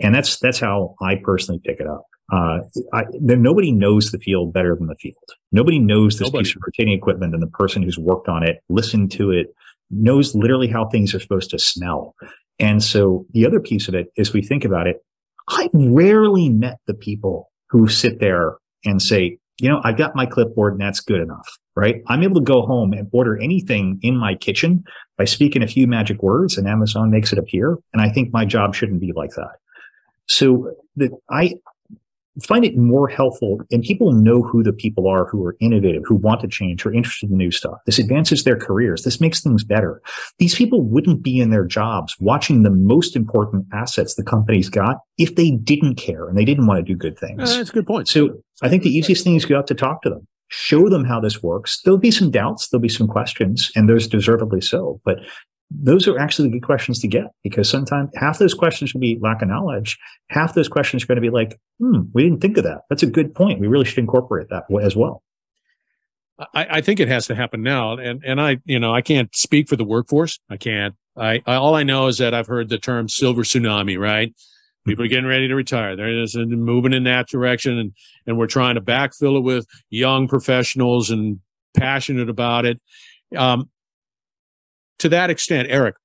And 0.00 0.14
that's, 0.14 0.38
that's 0.38 0.60
how 0.60 0.94
I 1.02 1.16
personally 1.22 1.60
pick 1.64 1.80
it 1.80 1.86
up. 1.86 2.04
Uh, 2.32 2.58
I, 2.92 3.04
nobody 3.14 3.72
knows 3.72 4.10
the 4.10 4.18
field 4.18 4.52
better 4.52 4.76
than 4.76 4.86
the 4.86 4.94
field. 4.96 5.16
Nobody 5.50 5.78
knows 5.78 6.18
this 6.18 6.28
nobody. 6.28 6.44
piece 6.44 6.56
of 6.56 6.62
rotating 6.66 6.92
equipment 6.92 7.32
than 7.32 7.40
the 7.40 7.46
person 7.46 7.82
who's 7.82 7.98
worked 7.98 8.28
on 8.28 8.42
it, 8.42 8.58
listened 8.68 9.10
to 9.12 9.30
it, 9.30 9.46
knows 9.90 10.34
literally 10.34 10.68
how 10.68 10.86
things 10.88 11.14
are 11.14 11.20
supposed 11.20 11.50
to 11.50 11.58
smell. 11.58 12.14
And 12.58 12.82
so 12.82 13.26
the 13.30 13.46
other 13.46 13.60
piece 13.60 13.88
of 13.88 13.94
it 13.94 14.08
is 14.16 14.32
we 14.32 14.42
think 14.42 14.64
about 14.64 14.86
it. 14.86 14.96
I 15.48 15.70
rarely 15.72 16.50
met 16.50 16.78
the 16.86 16.94
people 16.94 17.50
who 17.70 17.88
sit 17.88 18.20
there 18.20 18.56
and 18.84 19.00
say, 19.00 19.38
you 19.60 19.68
know, 19.68 19.80
I've 19.82 19.96
got 19.96 20.14
my 20.14 20.26
clipboard 20.26 20.74
and 20.74 20.82
that's 20.82 21.00
good 21.00 21.20
enough, 21.20 21.48
right? 21.74 21.96
I'm 22.06 22.22
able 22.22 22.36
to 22.36 22.44
go 22.44 22.62
home 22.62 22.92
and 22.92 23.08
order 23.12 23.38
anything 23.40 23.98
in 24.02 24.16
my 24.16 24.34
kitchen 24.34 24.84
by 25.16 25.24
speaking 25.24 25.62
a 25.62 25.66
few 25.66 25.86
magic 25.86 26.22
words 26.22 26.58
and 26.58 26.68
Amazon 26.68 27.10
makes 27.10 27.32
it 27.32 27.38
appear. 27.38 27.76
And 27.92 28.02
I 28.02 28.10
think 28.10 28.32
my 28.32 28.44
job 28.44 28.74
shouldn't 28.74 29.00
be 29.00 29.12
like 29.16 29.30
that. 29.30 29.56
So 30.28 30.74
that 30.96 31.10
I 31.30 31.54
find 32.42 32.64
it 32.64 32.76
more 32.76 33.08
helpful 33.08 33.60
and 33.70 33.82
people 33.82 34.12
know 34.12 34.42
who 34.42 34.62
the 34.62 34.72
people 34.72 35.08
are 35.08 35.26
who 35.26 35.44
are 35.44 35.56
innovative, 35.60 36.02
who 36.06 36.14
want 36.14 36.40
to 36.40 36.48
change, 36.48 36.82
who 36.82 36.90
are 36.90 36.94
interested 36.94 37.30
in 37.30 37.36
new 37.36 37.50
stuff. 37.50 37.78
This 37.86 37.98
advances 37.98 38.44
their 38.44 38.56
careers. 38.56 39.02
This 39.02 39.20
makes 39.20 39.40
things 39.42 39.64
better. 39.64 40.00
These 40.38 40.54
people 40.54 40.82
wouldn't 40.82 41.22
be 41.22 41.40
in 41.40 41.50
their 41.50 41.64
jobs 41.64 42.14
watching 42.20 42.62
the 42.62 42.70
most 42.70 43.16
important 43.16 43.66
assets 43.72 44.14
the 44.14 44.22
company's 44.22 44.68
got 44.68 44.98
if 45.16 45.34
they 45.34 45.50
didn't 45.50 45.96
care 45.96 46.28
and 46.28 46.38
they 46.38 46.44
didn't 46.44 46.66
want 46.66 46.78
to 46.78 46.92
do 46.92 46.96
good 46.96 47.18
things. 47.18 47.50
Uh, 47.50 47.56
that's 47.56 47.70
a 47.70 47.74
good 47.74 47.86
point. 47.86 48.08
So 48.08 48.40
I 48.62 48.68
think 48.68 48.82
the 48.82 48.96
easiest 48.96 49.24
thing 49.24 49.34
is 49.34 49.44
go 49.44 49.58
out 49.58 49.66
to 49.68 49.74
talk 49.74 50.02
to 50.02 50.10
them. 50.10 50.26
Show 50.50 50.88
them 50.88 51.04
how 51.04 51.20
this 51.20 51.42
works. 51.42 51.80
There'll 51.84 51.98
be 51.98 52.10
some 52.10 52.30
doubts. 52.30 52.68
There'll 52.68 52.80
be 52.80 52.88
some 52.88 53.08
questions 53.08 53.70
and 53.76 53.88
there's 53.88 54.06
deservedly 54.06 54.60
so, 54.60 55.00
but 55.04 55.18
those 55.70 56.08
are 56.08 56.18
actually 56.18 56.48
the 56.48 56.58
good 56.58 56.66
questions 56.66 56.98
to 57.00 57.08
get 57.08 57.26
because 57.42 57.68
sometimes 57.68 58.10
half 58.14 58.38
those 58.38 58.54
questions 58.54 58.94
will 58.94 59.00
be 59.00 59.18
lack 59.20 59.42
of 59.42 59.48
knowledge. 59.48 59.98
Half 60.30 60.54
those 60.54 60.68
questions 60.68 61.02
are 61.02 61.06
going 61.06 61.16
to 61.16 61.22
be 61.22 61.30
like, 61.30 61.58
hmm, 61.78 62.02
we 62.14 62.22
didn't 62.22 62.40
think 62.40 62.56
of 62.56 62.64
that. 62.64 62.82
That's 62.88 63.02
a 63.02 63.06
good 63.06 63.34
point. 63.34 63.60
We 63.60 63.66
really 63.66 63.84
should 63.84 63.98
incorporate 63.98 64.48
that 64.48 64.64
as 64.82 64.96
well. 64.96 65.22
I, 66.54 66.66
I 66.70 66.80
think 66.80 67.00
it 67.00 67.08
has 67.08 67.26
to 67.26 67.34
happen 67.34 67.62
now. 67.62 67.98
And, 67.98 68.22
and 68.24 68.40
I, 68.40 68.58
you 68.64 68.78
know, 68.78 68.94
I 68.94 69.02
can't 69.02 69.34
speak 69.34 69.68
for 69.68 69.76
the 69.76 69.84
workforce. 69.84 70.38
I 70.48 70.56
can't. 70.56 70.94
I, 71.16 71.42
I 71.46 71.54
all 71.56 71.74
I 71.74 71.82
know 71.82 72.06
is 72.06 72.18
that 72.18 72.32
I've 72.32 72.46
heard 72.46 72.68
the 72.68 72.78
term 72.78 73.08
silver 73.08 73.42
tsunami, 73.42 73.98
right? 73.98 74.32
People 74.86 75.04
are 75.04 75.08
getting 75.08 75.26
ready 75.26 75.48
to 75.48 75.54
retire. 75.54 75.96
They're 75.96 76.22
just 76.22 76.36
moving 76.36 76.94
in 76.94 77.04
that 77.04 77.28
direction 77.28 77.76
and, 77.76 77.92
and 78.26 78.38
we're 78.38 78.46
trying 78.46 78.76
to 78.76 78.80
backfill 78.80 79.36
it 79.36 79.42
with 79.42 79.66
young 79.90 80.28
professionals 80.28 81.10
and 81.10 81.40
passionate 81.76 82.30
about 82.30 82.64
it. 82.64 82.80
Um, 83.36 83.68
to 84.98 85.08
that 85.08 85.30
extent, 85.30 85.68
Erick, 85.70 85.96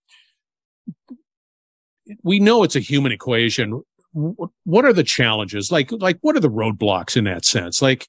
we 2.24 2.40
know 2.40 2.64
it's 2.64 2.76
a 2.76 2.80
human 2.80 3.12
equation. 3.12 3.82
What 4.14 4.86
are 4.86 4.94
the 4.94 5.04
challenges? 5.04 5.72
Like, 5.72 5.92
like 5.92 6.18
what 6.22 6.36
are 6.36 6.42
the 6.42 6.50
roadblocks 6.50 7.18
in 7.18 7.24
that 7.24 7.46
sense? 7.46 7.82
Like, 7.82 8.08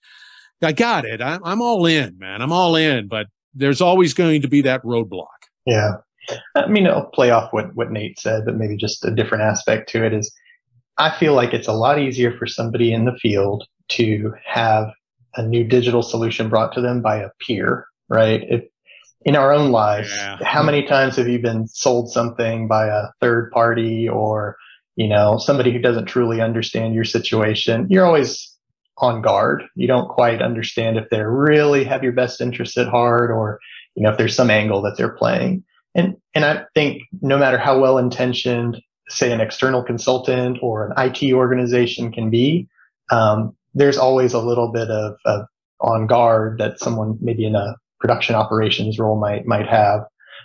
I 0.62 0.72
got 0.72 1.04
it. 1.04 1.20
I'm, 1.20 1.40
I'm 1.44 1.62
all 1.62 1.86
in, 1.86 2.18
man. 2.18 2.42
I'm 2.42 2.52
all 2.52 2.76
in, 2.76 3.08
but 3.08 3.26
there's 3.54 3.80
always 3.80 4.14
going 4.14 4.42
to 4.42 4.48
be 4.48 4.62
that 4.62 4.82
roadblock. 4.82 5.26
Yeah. 5.66 5.92
I 6.54 6.66
mean, 6.66 6.86
I'll 6.86 7.06
play 7.06 7.30
off 7.30 7.52
what, 7.52 7.74
what 7.74 7.90
Nate 7.90 8.18
said, 8.18 8.44
but 8.44 8.56
maybe 8.56 8.76
just 8.76 9.04
a 9.04 9.10
different 9.10 9.44
aspect 9.44 9.88
to 9.90 10.04
it 10.04 10.12
is 10.12 10.32
I 10.98 11.16
feel 11.18 11.34
like 11.34 11.52
it's 11.52 11.68
a 11.68 11.72
lot 11.72 11.98
easier 11.98 12.36
for 12.36 12.46
somebody 12.46 12.92
in 12.92 13.04
the 13.04 13.16
field 13.20 13.64
to 13.90 14.32
have 14.46 14.90
a 15.36 15.42
new 15.42 15.64
digital 15.64 16.02
solution 16.02 16.48
brought 16.48 16.72
to 16.74 16.80
them 16.80 17.02
by 17.02 17.16
a 17.16 17.30
peer, 17.40 17.86
right? 18.08 18.42
If 18.48 18.64
in 19.24 19.36
our 19.36 19.52
own 19.52 19.70
lives, 19.70 20.12
yeah. 20.14 20.38
how 20.42 20.62
many 20.62 20.82
times 20.82 21.16
have 21.16 21.28
you 21.28 21.38
been 21.38 21.66
sold 21.66 22.12
something 22.12 22.68
by 22.68 22.86
a 22.86 23.06
third 23.20 23.50
party 23.52 24.08
or, 24.08 24.56
you 24.96 25.08
know, 25.08 25.38
somebody 25.38 25.72
who 25.72 25.78
doesn't 25.78 26.06
truly 26.06 26.40
understand 26.40 26.94
your 26.94 27.04
situation? 27.04 27.86
You're 27.88 28.04
always 28.04 28.54
on 28.98 29.22
guard. 29.22 29.64
You 29.74 29.88
don't 29.88 30.08
quite 30.08 30.42
understand 30.42 30.98
if 30.98 31.08
they 31.10 31.22
really 31.22 31.84
have 31.84 32.04
your 32.04 32.12
best 32.12 32.40
interest 32.40 32.76
at 32.76 32.86
heart 32.86 33.30
or, 33.30 33.58
you 33.94 34.02
know, 34.02 34.10
if 34.10 34.18
there's 34.18 34.36
some 34.36 34.50
angle 34.50 34.82
that 34.82 34.96
they're 34.96 35.08
playing. 35.16 35.64
And, 35.94 36.16
and 36.34 36.44
I 36.44 36.64
think 36.74 37.02
no 37.22 37.38
matter 37.38 37.58
how 37.58 37.78
well 37.78 37.98
intentioned, 37.98 38.80
say 39.08 39.32
an 39.32 39.40
external 39.40 39.82
consultant 39.82 40.58
or 40.60 40.86
an 40.86 40.92
IT 40.98 41.32
organization 41.32 42.12
can 42.12 42.30
be, 42.30 42.68
um, 43.10 43.56
there's 43.74 43.98
always 43.98 44.34
a 44.34 44.40
little 44.40 44.70
bit 44.70 44.90
of, 44.90 45.16
of 45.24 45.46
on 45.80 46.06
guard 46.06 46.58
that 46.58 46.78
someone 46.78 47.18
maybe 47.20 47.46
in 47.46 47.54
a 47.54 47.76
production 48.04 48.34
operations 48.34 48.98
role 48.98 49.18
might 49.18 49.46
might 49.46 49.66
have. 49.66 50.00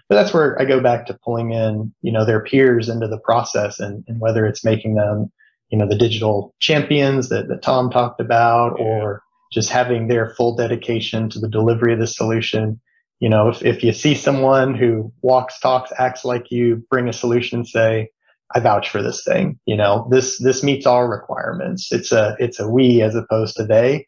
But 0.08 0.16
that's 0.16 0.34
where 0.34 0.60
I 0.62 0.64
go 0.64 0.80
back 0.80 1.06
to 1.08 1.20
pulling 1.26 1.52
in, 1.52 1.94
you 2.02 2.12
know, 2.12 2.26
their 2.26 2.42
peers 2.42 2.88
into 2.88 3.06
the 3.08 3.20
process 3.20 3.82
and, 3.82 4.02
and 4.08 4.22
whether 4.22 4.46
it's 4.46 4.64
making 4.64 4.96
them, 4.96 5.30
you 5.68 5.78
know, 5.78 5.86
the 5.86 5.98
digital 5.98 6.56
champions 6.62 7.28
that, 7.30 7.50
that 7.50 7.62
Tom 7.62 7.92
talked 7.92 8.22
about 8.22 8.80
or 8.80 9.22
just 9.52 9.70
having 9.70 10.08
their 10.08 10.30
full 10.30 10.56
dedication 10.56 11.30
to 11.32 11.40
the 11.40 11.50
delivery 11.50 11.92
of 11.92 12.00
the 12.00 12.08
solution. 12.08 12.80
You 13.20 13.28
know, 13.28 13.50
if, 13.50 13.62
if 13.62 13.84
you 13.84 13.92
see 13.92 14.16
someone 14.16 14.74
who 14.74 15.12
walks, 15.22 15.60
talks, 15.60 15.92
acts 16.00 16.24
like 16.24 16.50
you, 16.50 16.82
bring 16.90 17.10
a 17.10 17.14
solution 17.14 17.60
and 17.60 17.68
say, 17.68 18.10
I 18.56 18.62
vouch 18.62 18.90
for 18.90 19.04
this 19.04 19.24
thing. 19.24 19.60
You 19.66 19.76
know, 19.76 20.08
this, 20.10 20.40
this 20.40 20.64
meets 20.64 20.88
our 20.88 21.10
requirements. 21.10 21.92
It's 21.92 22.14
a, 22.14 22.38
it's 22.40 22.60
a 22.60 22.70
we 22.70 23.02
as 23.02 23.16
opposed 23.16 23.58
to 23.58 23.66
they. 23.66 24.08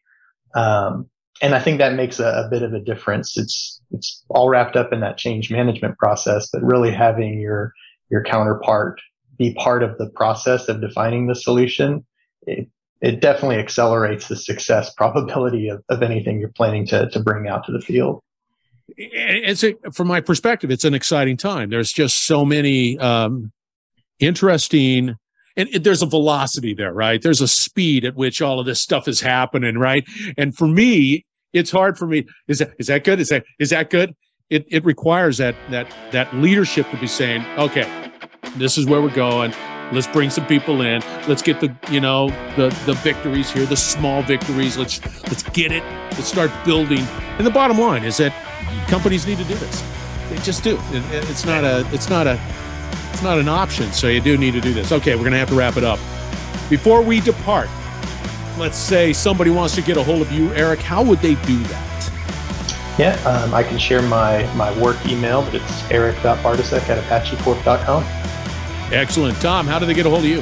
Um, 0.54 1.10
and 1.42 1.56
I 1.56 1.60
think 1.60 1.78
that 1.78 1.94
makes 1.94 2.20
a, 2.20 2.44
a, 2.46 2.48
bit 2.48 2.62
of 2.62 2.72
a 2.72 2.78
difference. 2.78 3.36
It's 3.36 3.80
it's 3.90 4.24
all 4.28 4.48
wrapped 4.48 4.76
up 4.76 4.92
in 4.92 5.00
that 5.00 5.18
change 5.18 5.50
management 5.50 5.98
process, 5.98 6.48
but 6.50 6.62
really 6.62 6.92
having 6.92 7.40
your 7.40 7.72
your 8.10 8.22
counterpart 8.22 9.00
be 9.38 9.52
part 9.54 9.82
of 9.82 9.98
the 9.98 10.08
process 10.10 10.68
of 10.68 10.80
defining 10.80 11.26
the 11.26 11.34
solution, 11.34 12.06
it, 12.42 12.68
it 13.00 13.20
definitely 13.20 13.56
accelerates 13.56 14.28
the 14.28 14.36
success 14.36 14.94
probability 14.96 15.68
of, 15.68 15.82
of 15.88 16.02
anything 16.02 16.38
you're 16.38 16.48
planning 16.50 16.86
to 16.86 17.10
to 17.10 17.20
bring 17.20 17.48
out 17.48 17.66
to 17.66 17.72
the 17.72 17.80
field. 17.80 18.20
It's 18.96 19.64
a, 19.64 19.74
from 19.92 20.08
my 20.08 20.20
perspective, 20.20 20.70
it's 20.70 20.84
an 20.84 20.94
exciting 20.94 21.36
time. 21.36 21.70
There's 21.70 21.92
just 21.92 22.24
so 22.24 22.44
many 22.44 22.98
um, 22.98 23.52
interesting 24.20 25.16
and 25.56 25.68
it, 25.70 25.84
there's 25.84 26.02
a 26.02 26.06
velocity 26.06 26.74
there, 26.74 26.92
right? 26.92 27.20
There's 27.20 27.40
a 27.40 27.48
speed 27.48 28.04
at 28.04 28.16
which 28.16 28.40
all 28.40 28.58
of 28.58 28.66
this 28.66 28.80
stuff 28.80 29.06
is 29.06 29.20
happening, 29.20 29.76
right? 29.76 30.04
And 30.38 30.56
for 30.56 30.66
me, 30.66 31.26
it's 31.52 31.70
hard 31.70 31.98
for 31.98 32.06
me. 32.06 32.26
Is 32.48 32.58
that 32.58 32.72
is 32.78 32.86
that 32.86 33.04
good? 33.04 33.20
Is 33.20 33.28
that 33.28 33.44
is 33.58 33.70
that 33.70 33.90
good? 33.90 34.14
It 34.50 34.66
it 34.70 34.84
requires 34.84 35.38
that 35.38 35.54
that 35.70 35.92
that 36.12 36.34
leadership 36.34 36.90
to 36.90 36.96
be 36.96 37.06
saying, 37.06 37.44
okay, 37.58 38.10
this 38.56 38.78
is 38.78 38.86
where 38.86 39.00
we're 39.00 39.14
going. 39.14 39.54
Let's 39.92 40.06
bring 40.06 40.30
some 40.30 40.46
people 40.46 40.80
in. 40.80 41.02
Let's 41.28 41.42
get 41.42 41.60
the 41.60 41.74
you 41.90 42.00
know 42.00 42.28
the 42.56 42.68
the 42.86 42.94
victories 42.94 43.50
here, 43.50 43.66
the 43.66 43.76
small 43.76 44.22
victories. 44.22 44.78
Let's 44.78 45.04
let's 45.24 45.42
get 45.42 45.72
it. 45.72 45.82
Let's 46.12 46.28
start 46.28 46.50
building. 46.64 47.04
And 47.38 47.46
the 47.46 47.50
bottom 47.50 47.78
line 47.78 48.04
is 48.04 48.16
that 48.16 48.32
companies 48.88 49.26
need 49.26 49.38
to 49.38 49.44
do 49.44 49.54
this. 49.54 49.82
They 50.30 50.36
just 50.38 50.64
do. 50.64 50.78
It, 50.92 51.30
it's 51.30 51.44
not 51.44 51.64
a 51.64 51.86
it's 51.92 52.08
not 52.08 52.26
a 52.26 52.40
it's 53.12 53.22
not 53.22 53.38
an 53.38 53.48
option. 53.48 53.92
So 53.92 54.08
you 54.08 54.20
do 54.20 54.38
need 54.38 54.52
to 54.52 54.60
do 54.60 54.72
this. 54.72 54.92
Okay, 54.92 55.14
we're 55.14 55.24
gonna 55.24 55.38
have 55.38 55.50
to 55.50 55.54
wrap 55.54 55.76
it 55.76 55.84
up. 55.84 55.98
Before 56.70 57.02
we 57.02 57.20
depart, 57.20 57.68
let's 58.58 58.76
say 58.76 59.12
somebody 59.12 59.50
wants 59.50 59.74
to 59.74 59.82
get 59.82 59.96
a 59.96 60.02
hold 60.02 60.22
of 60.22 60.32
you, 60.32 60.52
Erick, 60.54 60.80
how 60.80 61.02
would 61.02 61.18
they 61.20 61.34
do 61.46 61.58
that? 61.58 61.92
Yeah, 62.98 63.14
um, 63.24 63.54
I 63.54 63.62
can 63.62 63.78
share 63.78 64.02
my, 64.02 64.44
my 64.54 64.76
work 64.78 64.96
email, 65.06 65.42
but 65.42 65.54
it's 65.54 65.90
erick.bartusek 65.90 66.88
at 66.88 67.02
apachecorp.com. 67.04 68.04
Excellent. 68.92 69.40
Tom, 69.40 69.66
how 69.66 69.78
do 69.78 69.86
they 69.86 69.94
get 69.94 70.04
a 70.04 70.10
hold 70.10 70.24
of 70.24 70.28
you? 70.28 70.40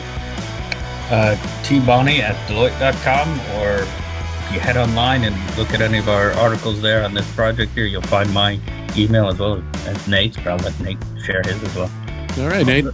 Uh, 1.09 1.37
tbonny 1.63 2.19
at 2.19 2.35
deloitte.com, 2.49 3.41
or 3.61 3.83
if 3.83 4.53
you 4.53 4.61
head 4.61 4.77
online 4.77 5.25
and 5.25 5.37
look 5.57 5.73
at 5.73 5.81
any 5.81 5.99
of 5.99 6.09
our 6.09 6.33
articles 6.33 6.83
there 6.83 7.05
on 7.05 7.15
this 7.15 7.31
project 7.35 7.73
here, 7.73 7.87
you'll 7.87 8.03
find 8.03 8.33
my 8.35 8.59
email 8.97 9.29
as 9.29 9.39
well 9.39 9.63
as 9.87 10.09
Nate's. 10.09 10.37
But 10.37 10.49
I'll 10.49 10.57
let 10.59 10.79
Nate 10.81 10.99
share 11.25 11.43
his 11.45 11.63
as 11.63 11.75
well. 11.77 11.91
All 12.39 12.49
right, 12.49 12.67
Nate. 12.67 12.87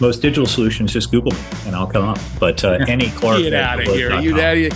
Most 0.00 0.20
digital 0.22 0.46
solutions, 0.46 0.92
just 0.92 1.10
Google 1.10 1.32
me 1.32 1.38
and 1.66 1.74
I'll 1.74 1.86
come 1.86 2.04
up. 2.04 2.18
But 2.38 2.62
uh, 2.64 2.78
any 2.88 3.10
Clark. 3.10 3.40
Get 3.40 3.54
out 3.54 3.80
of 3.80 3.86
here. 3.86 4.18
You, 4.20 4.70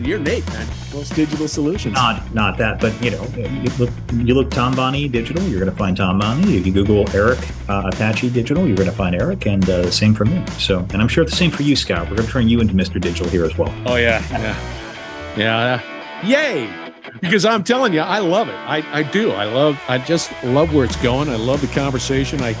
you're 0.00 0.18
Nate, 0.18 0.46
man. 0.48 0.66
Most 0.92 1.14
digital 1.14 1.46
solutions. 1.46 1.94
Not 1.94 2.34
not 2.34 2.58
that, 2.58 2.80
but 2.80 2.92
you 3.02 3.10
know, 3.10 3.22
you 3.36 3.70
look, 3.78 3.90
you 4.12 4.34
look 4.34 4.50
Tom 4.50 4.74
Bonny 4.74 5.08
Digital, 5.08 5.42
you're 5.44 5.60
going 5.60 5.70
to 5.70 5.76
find 5.76 5.96
Tom 5.96 6.18
Bonny. 6.18 6.56
If 6.56 6.66
you 6.66 6.72
Google 6.72 7.08
Erick 7.14 7.38
uh, 7.68 7.90
Apache 7.92 8.30
Digital, 8.30 8.66
you're 8.66 8.76
going 8.76 8.88
to 8.88 8.94
find 8.94 9.14
Erick, 9.14 9.46
and 9.46 9.68
uh, 9.68 9.90
same 9.90 10.14
for 10.14 10.24
me. 10.24 10.42
So, 10.58 10.80
and 10.92 11.02
I'm 11.02 11.08
sure 11.08 11.24
the 11.24 11.30
same 11.30 11.50
for 11.50 11.62
you, 11.62 11.76
Scott. 11.76 12.08
We're 12.08 12.16
going 12.16 12.26
to 12.26 12.32
turn 12.32 12.48
you 12.48 12.60
into 12.60 12.74
Mr. 12.74 13.00
Digital 13.00 13.28
here 13.28 13.44
as 13.44 13.56
well. 13.58 13.74
Oh 13.86 13.96
yeah, 13.96 14.24
yeah, 14.30 15.36
yeah. 15.36 16.22
Yay! 16.24 16.92
Because 17.20 17.44
I'm 17.44 17.62
telling 17.62 17.92
you, 17.92 18.00
I 18.00 18.18
love 18.18 18.48
it. 18.48 18.54
I, 18.54 19.00
I 19.00 19.02
do. 19.02 19.32
I 19.32 19.44
love. 19.44 19.80
I 19.88 19.98
just 19.98 20.32
love 20.44 20.74
where 20.74 20.84
it's 20.84 20.96
going. 20.96 21.28
I 21.28 21.36
love 21.36 21.60
the 21.60 21.68
conversation. 21.68 22.40
I, 22.42 22.54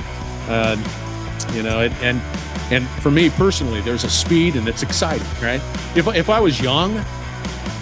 uh, 0.48 0.76
you 1.52 1.62
know, 1.62 1.80
and, 1.80 1.94
and 2.02 2.20
and 2.70 2.88
for 3.00 3.10
me 3.10 3.30
personally, 3.30 3.80
there's 3.80 4.04
a 4.04 4.10
speed 4.10 4.56
and 4.56 4.66
it's 4.68 4.82
exciting, 4.82 5.26
right? 5.42 5.60
If 5.96 6.06
if 6.08 6.28
I 6.28 6.40
was 6.40 6.60
young 6.60 6.94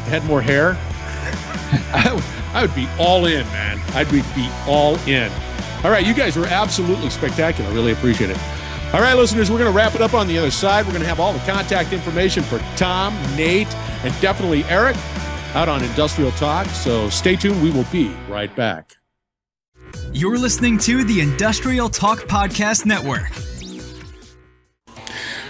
had 0.04 0.24
more 0.24 0.42
hair, 0.42 0.70
I, 1.92 2.12
would, 2.14 2.24
I 2.54 2.62
would 2.62 2.74
be 2.74 2.88
all 2.98 3.26
in, 3.26 3.46
man. 3.46 3.80
I'd 3.94 4.10
be, 4.10 4.22
be 4.34 4.48
all 4.66 4.96
in. 5.08 5.30
All 5.82 5.90
right, 5.90 6.06
you 6.06 6.14
guys 6.14 6.36
were 6.36 6.46
absolutely 6.46 7.10
spectacular. 7.10 7.70
Really 7.72 7.92
appreciate 7.92 8.30
it. 8.30 8.38
All 8.92 9.00
right, 9.00 9.14
listeners, 9.14 9.50
we're 9.50 9.58
going 9.58 9.70
to 9.70 9.76
wrap 9.76 9.94
it 9.94 10.00
up 10.00 10.14
on 10.14 10.28
the 10.28 10.38
other 10.38 10.50
side. 10.50 10.86
We're 10.86 10.92
going 10.92 11.02
to 11.02 11.08
have 11.08 11.20
all 11.20 11.32
the 11.32 11.40
contact 11.40 11.92
information 11.92 12.42
for 12.42 12.58
Tom, 12.76 13.14
Nate, 13.36 13.74
and 14.04 14.14
definitely 14.20 14.64
Erick 14.64 14.96
out 15.54 15.68
on 15.68 15.82
Industrial 15.82 16.30
Talk. 16.32 16.66
So 16.68 17.10
stay 17.10 17.36
tuned. 17.36 17.60
We 17.62 17.70
will 17.70 17.86
be 17.90 18.14
right 18.28 18.54
back. 18.54 18.96
You're 20.12 20.38
listening 20.38 20.78
to 20.78 21.04
the 21.04 21.20
Industrial 21.20 21.88
Talk 21.88 22.20
Podcast 22.20 22.86
Network. 22.86 23.30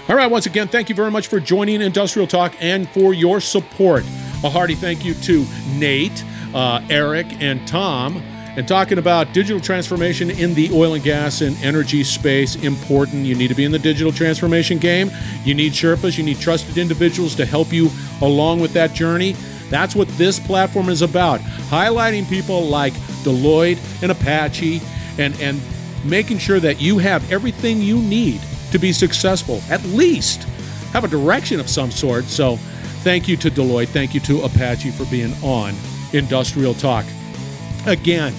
All 0.07 0.16
right, 0.16 0.30
once 0.30 0.44
again, 0.44 0.68
thank 0.68 0.90
you 0.90 0.94
very 0.94 1.11
much 1.11 1.28
for 1.28 1.40
joining 1.40 1.80
Industrial 1.80 2.26
Talk 2.26 2.55
and 2.61 2.86
for 2.90 3.14
your 3.14 3.40
support. 3.40 4.05
A 4.44 4.50
hearty 4.50 4.74
thank 4.74 5.02
you 5.02 5.14
to 5.14 5.46
Nate, 5.76 6.22
uh, 6.52 6.82
Erick, 6.90 7.40
and 7.40 7.66
Tom. 7.66 8.18
And 8.55 8.68
talking 8.68 8.98
about 8.98 9.32
digital 9.32 9.62
transformation 9.62 10.28
in 10.28 10.52
the 10.52 10.70
oil 10.72 10.92
and 10.92 11.02
gas 11.02 11.40
and 11.40 11.57
energy 11.64 12.05
space, 12.05 12.55
important. 12.57 13.24
You 13.24 13.34
need 13.34 13.48
to 13.48 13.55
be 13.55 13.64
in 13.64 13.72
the 13.72 13.78
digital 13.78 14.12
transformation 14.12 14.76
game. 14.76 15.11
You 15.42 15.55
need 15.55 15.72
Sherpas, 15.72 16.18
you 16.18 16.22
need 16.22 16.38
trusted 16.38 16.76
individuals 16.76 17.34
to 17.36 17.46
help 17.46 17.72
you 17.72 17.88
along 18.20 18.61
with 18.61 18.74
that 18.74 18.92
journey. 18.92 19.32
That's 19.70 19.96
what 19.96 20.09
this 20.18 20.38
platform 20.38 20.90
is 20.90 21.00
about. 21.00 21.40
Highlighting 21.70 22.28
people 22.28 22.66
like 22.66 22.92
Deloitte 23.24 23.78
and 24.02 24.12
Apache 24.12 24.82
and, 25.16 25.34
and 25.40 25.62
making 26.05 26.36
sure 26.36 26.61
that 26.61 26.78
you 26.78 26.98
have 26.98 27.32
everything 27.32 27.80
you 27.80 27.96
need 28.02 28.42
to 28.75 28.79
be 28.79 28.93
successful, 28.93 29.62
at 29.70 29.83
least 29.85 30.43
have 30.93 31.05
a 31.05 31.09
direction 31.09 31.59
of 31.59 31.68
some 31.68 31.91
sort. 31.91 32.25
So, 32.25 32.59
Thank 33.05 33.29
you 33.29 33.37
to 33.37 33.51
Deloitte. 33.51 33.89
Thank 33.89 34.14
you 34.14 34.20
to 34.20 34.45
Apache 34.45 34.91
for 34.93 35.05
being 35.05 35.35
on 35.43 35.75
Industrial 36.14 36.72
Talk. 36.72 37.05
Again, 37.85 38.33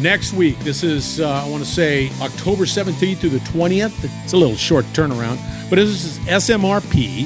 next 0.00 0.32
week, 0.32 0.56
this 0.60 0.84
is, 0.84 1.20
uh, 1.20 1.42
I 1.44 1.48
want 1.48 1.64
to 1.64 1.68
say, 1.68 2.12
October 2.20 2.66
17th 2.66 3.18
through 3.18 3.30
the 3.30 3.40
20th. 3.40 4.08
It's 4.22 4.32
a 4.32 4.36
little 4.36 4.54
short 4.54 4.84
turnaround, 4.92 5.40
but 5.68 5.76
this 5.76 6.04
is 6.04 6.18
SMRP. 6.20 7.24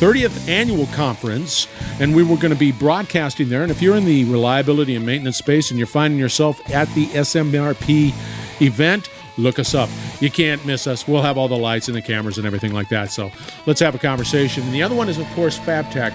30th 0.00 0.48
annual 0.48 0.86
conference, 0.86 1.68
and 2.00 2.14
we 2.14 2.24
were 2.24 2.36
going 2.36 2.52
to 2.52 2.58
be 2.58 2.72
broadcasting 2.72 3.48
there. 3.48 3.62
And 3.62 3.70
if 3.70 3.80
you're 3.80 3.96
in 3.96 4.04
the 4.04 4.24
reliability 4.24 4.96
and 4.96 5.06
maintenance 5.06 5.36
space 5.36 5.70
and 5.70 5.78
you're 5.78 5.86
finding 5.86 6.18
yourself 6.18 6.60
at 6.70 6.88
the 6.94 7.06
SMRP 7.06 8.12
event, 8.60 9.08
look 9.38 9.58
us 9.58 9.74
up. 9.74 9.88
You 10.20 10.30
can't 10.30 10.64
miss 10.64 10.86
us. 10.86 11.06
We'll 11.06 11.22
have 11.22 11.38
all 11.38 11.48
the 11.48 11.56
lights 11.56 11.88
and 11.88 11.96
the 11.96 12.02
cameras 12.02 12.38
and 12.38 12.46
everything 12.46 12.72
like 12.72 12.88
that. 12.88 13.10
So 13.10 13.30
let's 13.66 13.80
have 13.80 13.94
a 13.94 13.98
conversation. 13.98 14.62
And 14.64 14.72
the 14.72 14.82
other 14.82 14.94
one 14.94 15.08
is, 15.08 15.18
of 15.18 15.26
course, 15.34 15.58
FabTech, 15.58 16.12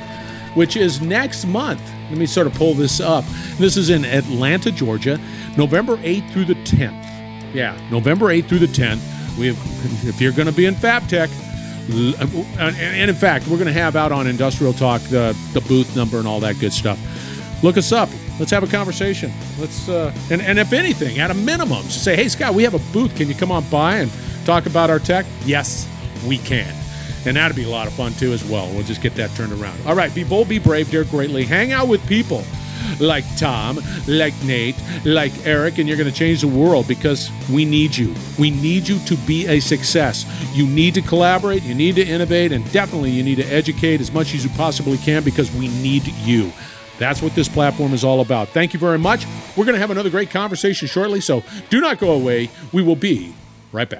which 0.56 0.76
is 0.76 1.02
next 1.02 1.46
month. 1.46 1.82
Let 2.10 2.18
me 2.18 2.26
sort 2.26 2.48
of 2.48 2.54
pull 2.56 2.74
this 2.74 3.00
up. 3.00 3.24
This 3.58 3.78
is 3.78 3.90
in 3.90 4.06
Atlanta, 4.06 4.72
Georgia, 4.72 5.20
November 5.58 5.98
8th 5.98 6.32
through 6.32 6.46
the 6.46 6.56
10th. 6.56 7.54
Yeah, 7.54 7.78
November 7.92 8.28
8th 8.28 8.48
through 8.48 8.60
the 8.60 8.68
10th. 8.68 9.00
We 9.38 9.48
have, 9.48 10.08
if 10.08 10.20
you're 10.20 10.34
going 10.34 10.48
to 10.48 10.54
be 10.54 10.66
in 10.66 10.76
FabTech, 10.76 11.30
uh, 11.90 12.72
and 12.80 13.10
in 13.10 13.16
fact, 13.16 13.48
we're 13.48 13.58
going 13.58 13.68
to 13.68 13.74
have 13.74 13.96
out 13.96 14.12
on 14.12 14.28
Industrial 14.28 14.72
Talk 14.72 15.02
the, 15.04 15.38
the 15.54 15.62
booth 15.62 15.96
number 15.96 16.20
and 16.20 16.28
all 16.28 16.40
that 16.42 16.60
good 16.60 16.74
stuff. 16.74 17.00
Look 17.64 17.78
us 17.78 17.91
up. 17.91 18.09
Let's 18.39 18.51
have 18.51 18.64
a 18.64 18.68
conversation. 18.68 19.32
Let's 19.59 19.88
uh, 19.88 20.14
and 20.30 20.41
and 20.41 20.57
if 20.57 20.74
anything, 20.74 21.20
at 21.20 21.32
a 21.32 21.36
minimum, 21.36 21.84
say, 21.84 22.16
hey 22.16 22.28
Scott, 22.28 22.53
we 22.53 22.64
have 22.64 22.74
a 22.74 22.93
booth. 22.93 23.16
Can 23.16 23.28
you 23.28 23.36
come 23.36 23.51
on 23.51 23.64
by 23.70 23.97
and 23.97 24.12
talk 24.45 24.66
about 24.66 24.89
our 24.89 24.99
tech? 24.99 25.26
Yes, 25.45 25.88
we 26.26 26.38
can. 26.39 26.74
And 27.26 27.38
that'd 27.38 27.55
be 27.55 27.64
a 27.66 27.70
lot 27.70 27.86
of 27.86 27.93
fun 27.93 28.14
too 28.14 28.34
as 28.34 28.43
well. 28.43 28.68
We'll 28.74 28.84
just 28.84 29.01
get 29.01 29.14
that 29.16 29.30
turned 29.32 29.53
around. 29.53 29.78
All 29.86 29.95
right, 29.95 30.14
be 30.14 30.24
bold, 30.24 30.49
be 30.49 30.57
brave, 30.57 30.89
dare 30.89 31.03
greatly. 31.03 31.43
Hang 31.45 31.72
out 31.72 31.88
with 31.88 32.05
people 32.07 32.43
like 32.99 33.24
Tom, 33.38 33.80
like 34.07 34.34
Nate, 34.43 34.76
like 35.05 35.32
Erick, 35.45 35.78
and 35.78 35.88
you're 35.88 35.97
going 35.97 36.09
to 36.09 36.16
change 36.16 36.41
the 36.41 36.47
world 36.47 36.88
because 36.88 37.30
we 37.51 37.66
need 37.66 37.95
you. 37.95 38.14
We 38.39 38.49
need 38.49 38.88
you 38.88 38.99
to 39.05 39.16
be 39.18 39.47
a 39.47 39.59
success. 39.59 40.26
You 40.53 40.68
need 40.68 40.95
to 40.95 41.01
collaborate, 41.01 41.64
you 41.64 41.76
need 41.76 41.95
to 41.95 42.05
innovate, 42.05 42.51
and 42.51 42.70
definitely 42.72 43.12
you 43.12 43.24
need 43.24 43.36
to 43.36 43.45
educate 43.45 44.01
as 44.01 44.12
much 44.12 44.34
as 44.34 44.43
you 44.43 44.49
possibly 44.51 44.97
can 44.97 45.24
because 45.24 45.53
we 45.53 45.68
need 45.68 46.07
you. 46.07 46.51
That's 47.02 47.20
what 47.20 47.34
this 47.34 47.49
platform 47.49 47.93
is 47.93 48.04
all 48.04 48.22
about. 48.22 48.49
Thank 48.49 48.76
you 48.76 48.80
very 48.80 48.99
much. 48.99 49.26
We're 49.58 49.66
going 49.66 49.74
to 49.74 49.80
have 49.80 49.89
another 49.89 50.12
great 50.12 50.30
conversation 50.30 50.88
shortly, 50.88 51.20
so 51.20 51.43
do 51.72 51.82
not 51.82 51.97
go 51.97 52.12
away. 52.12 52.52
We 52.72 52.84
will 52.84 52.95
be 52.95 53.34
right 53.72 53.89
back. 53.89 53.99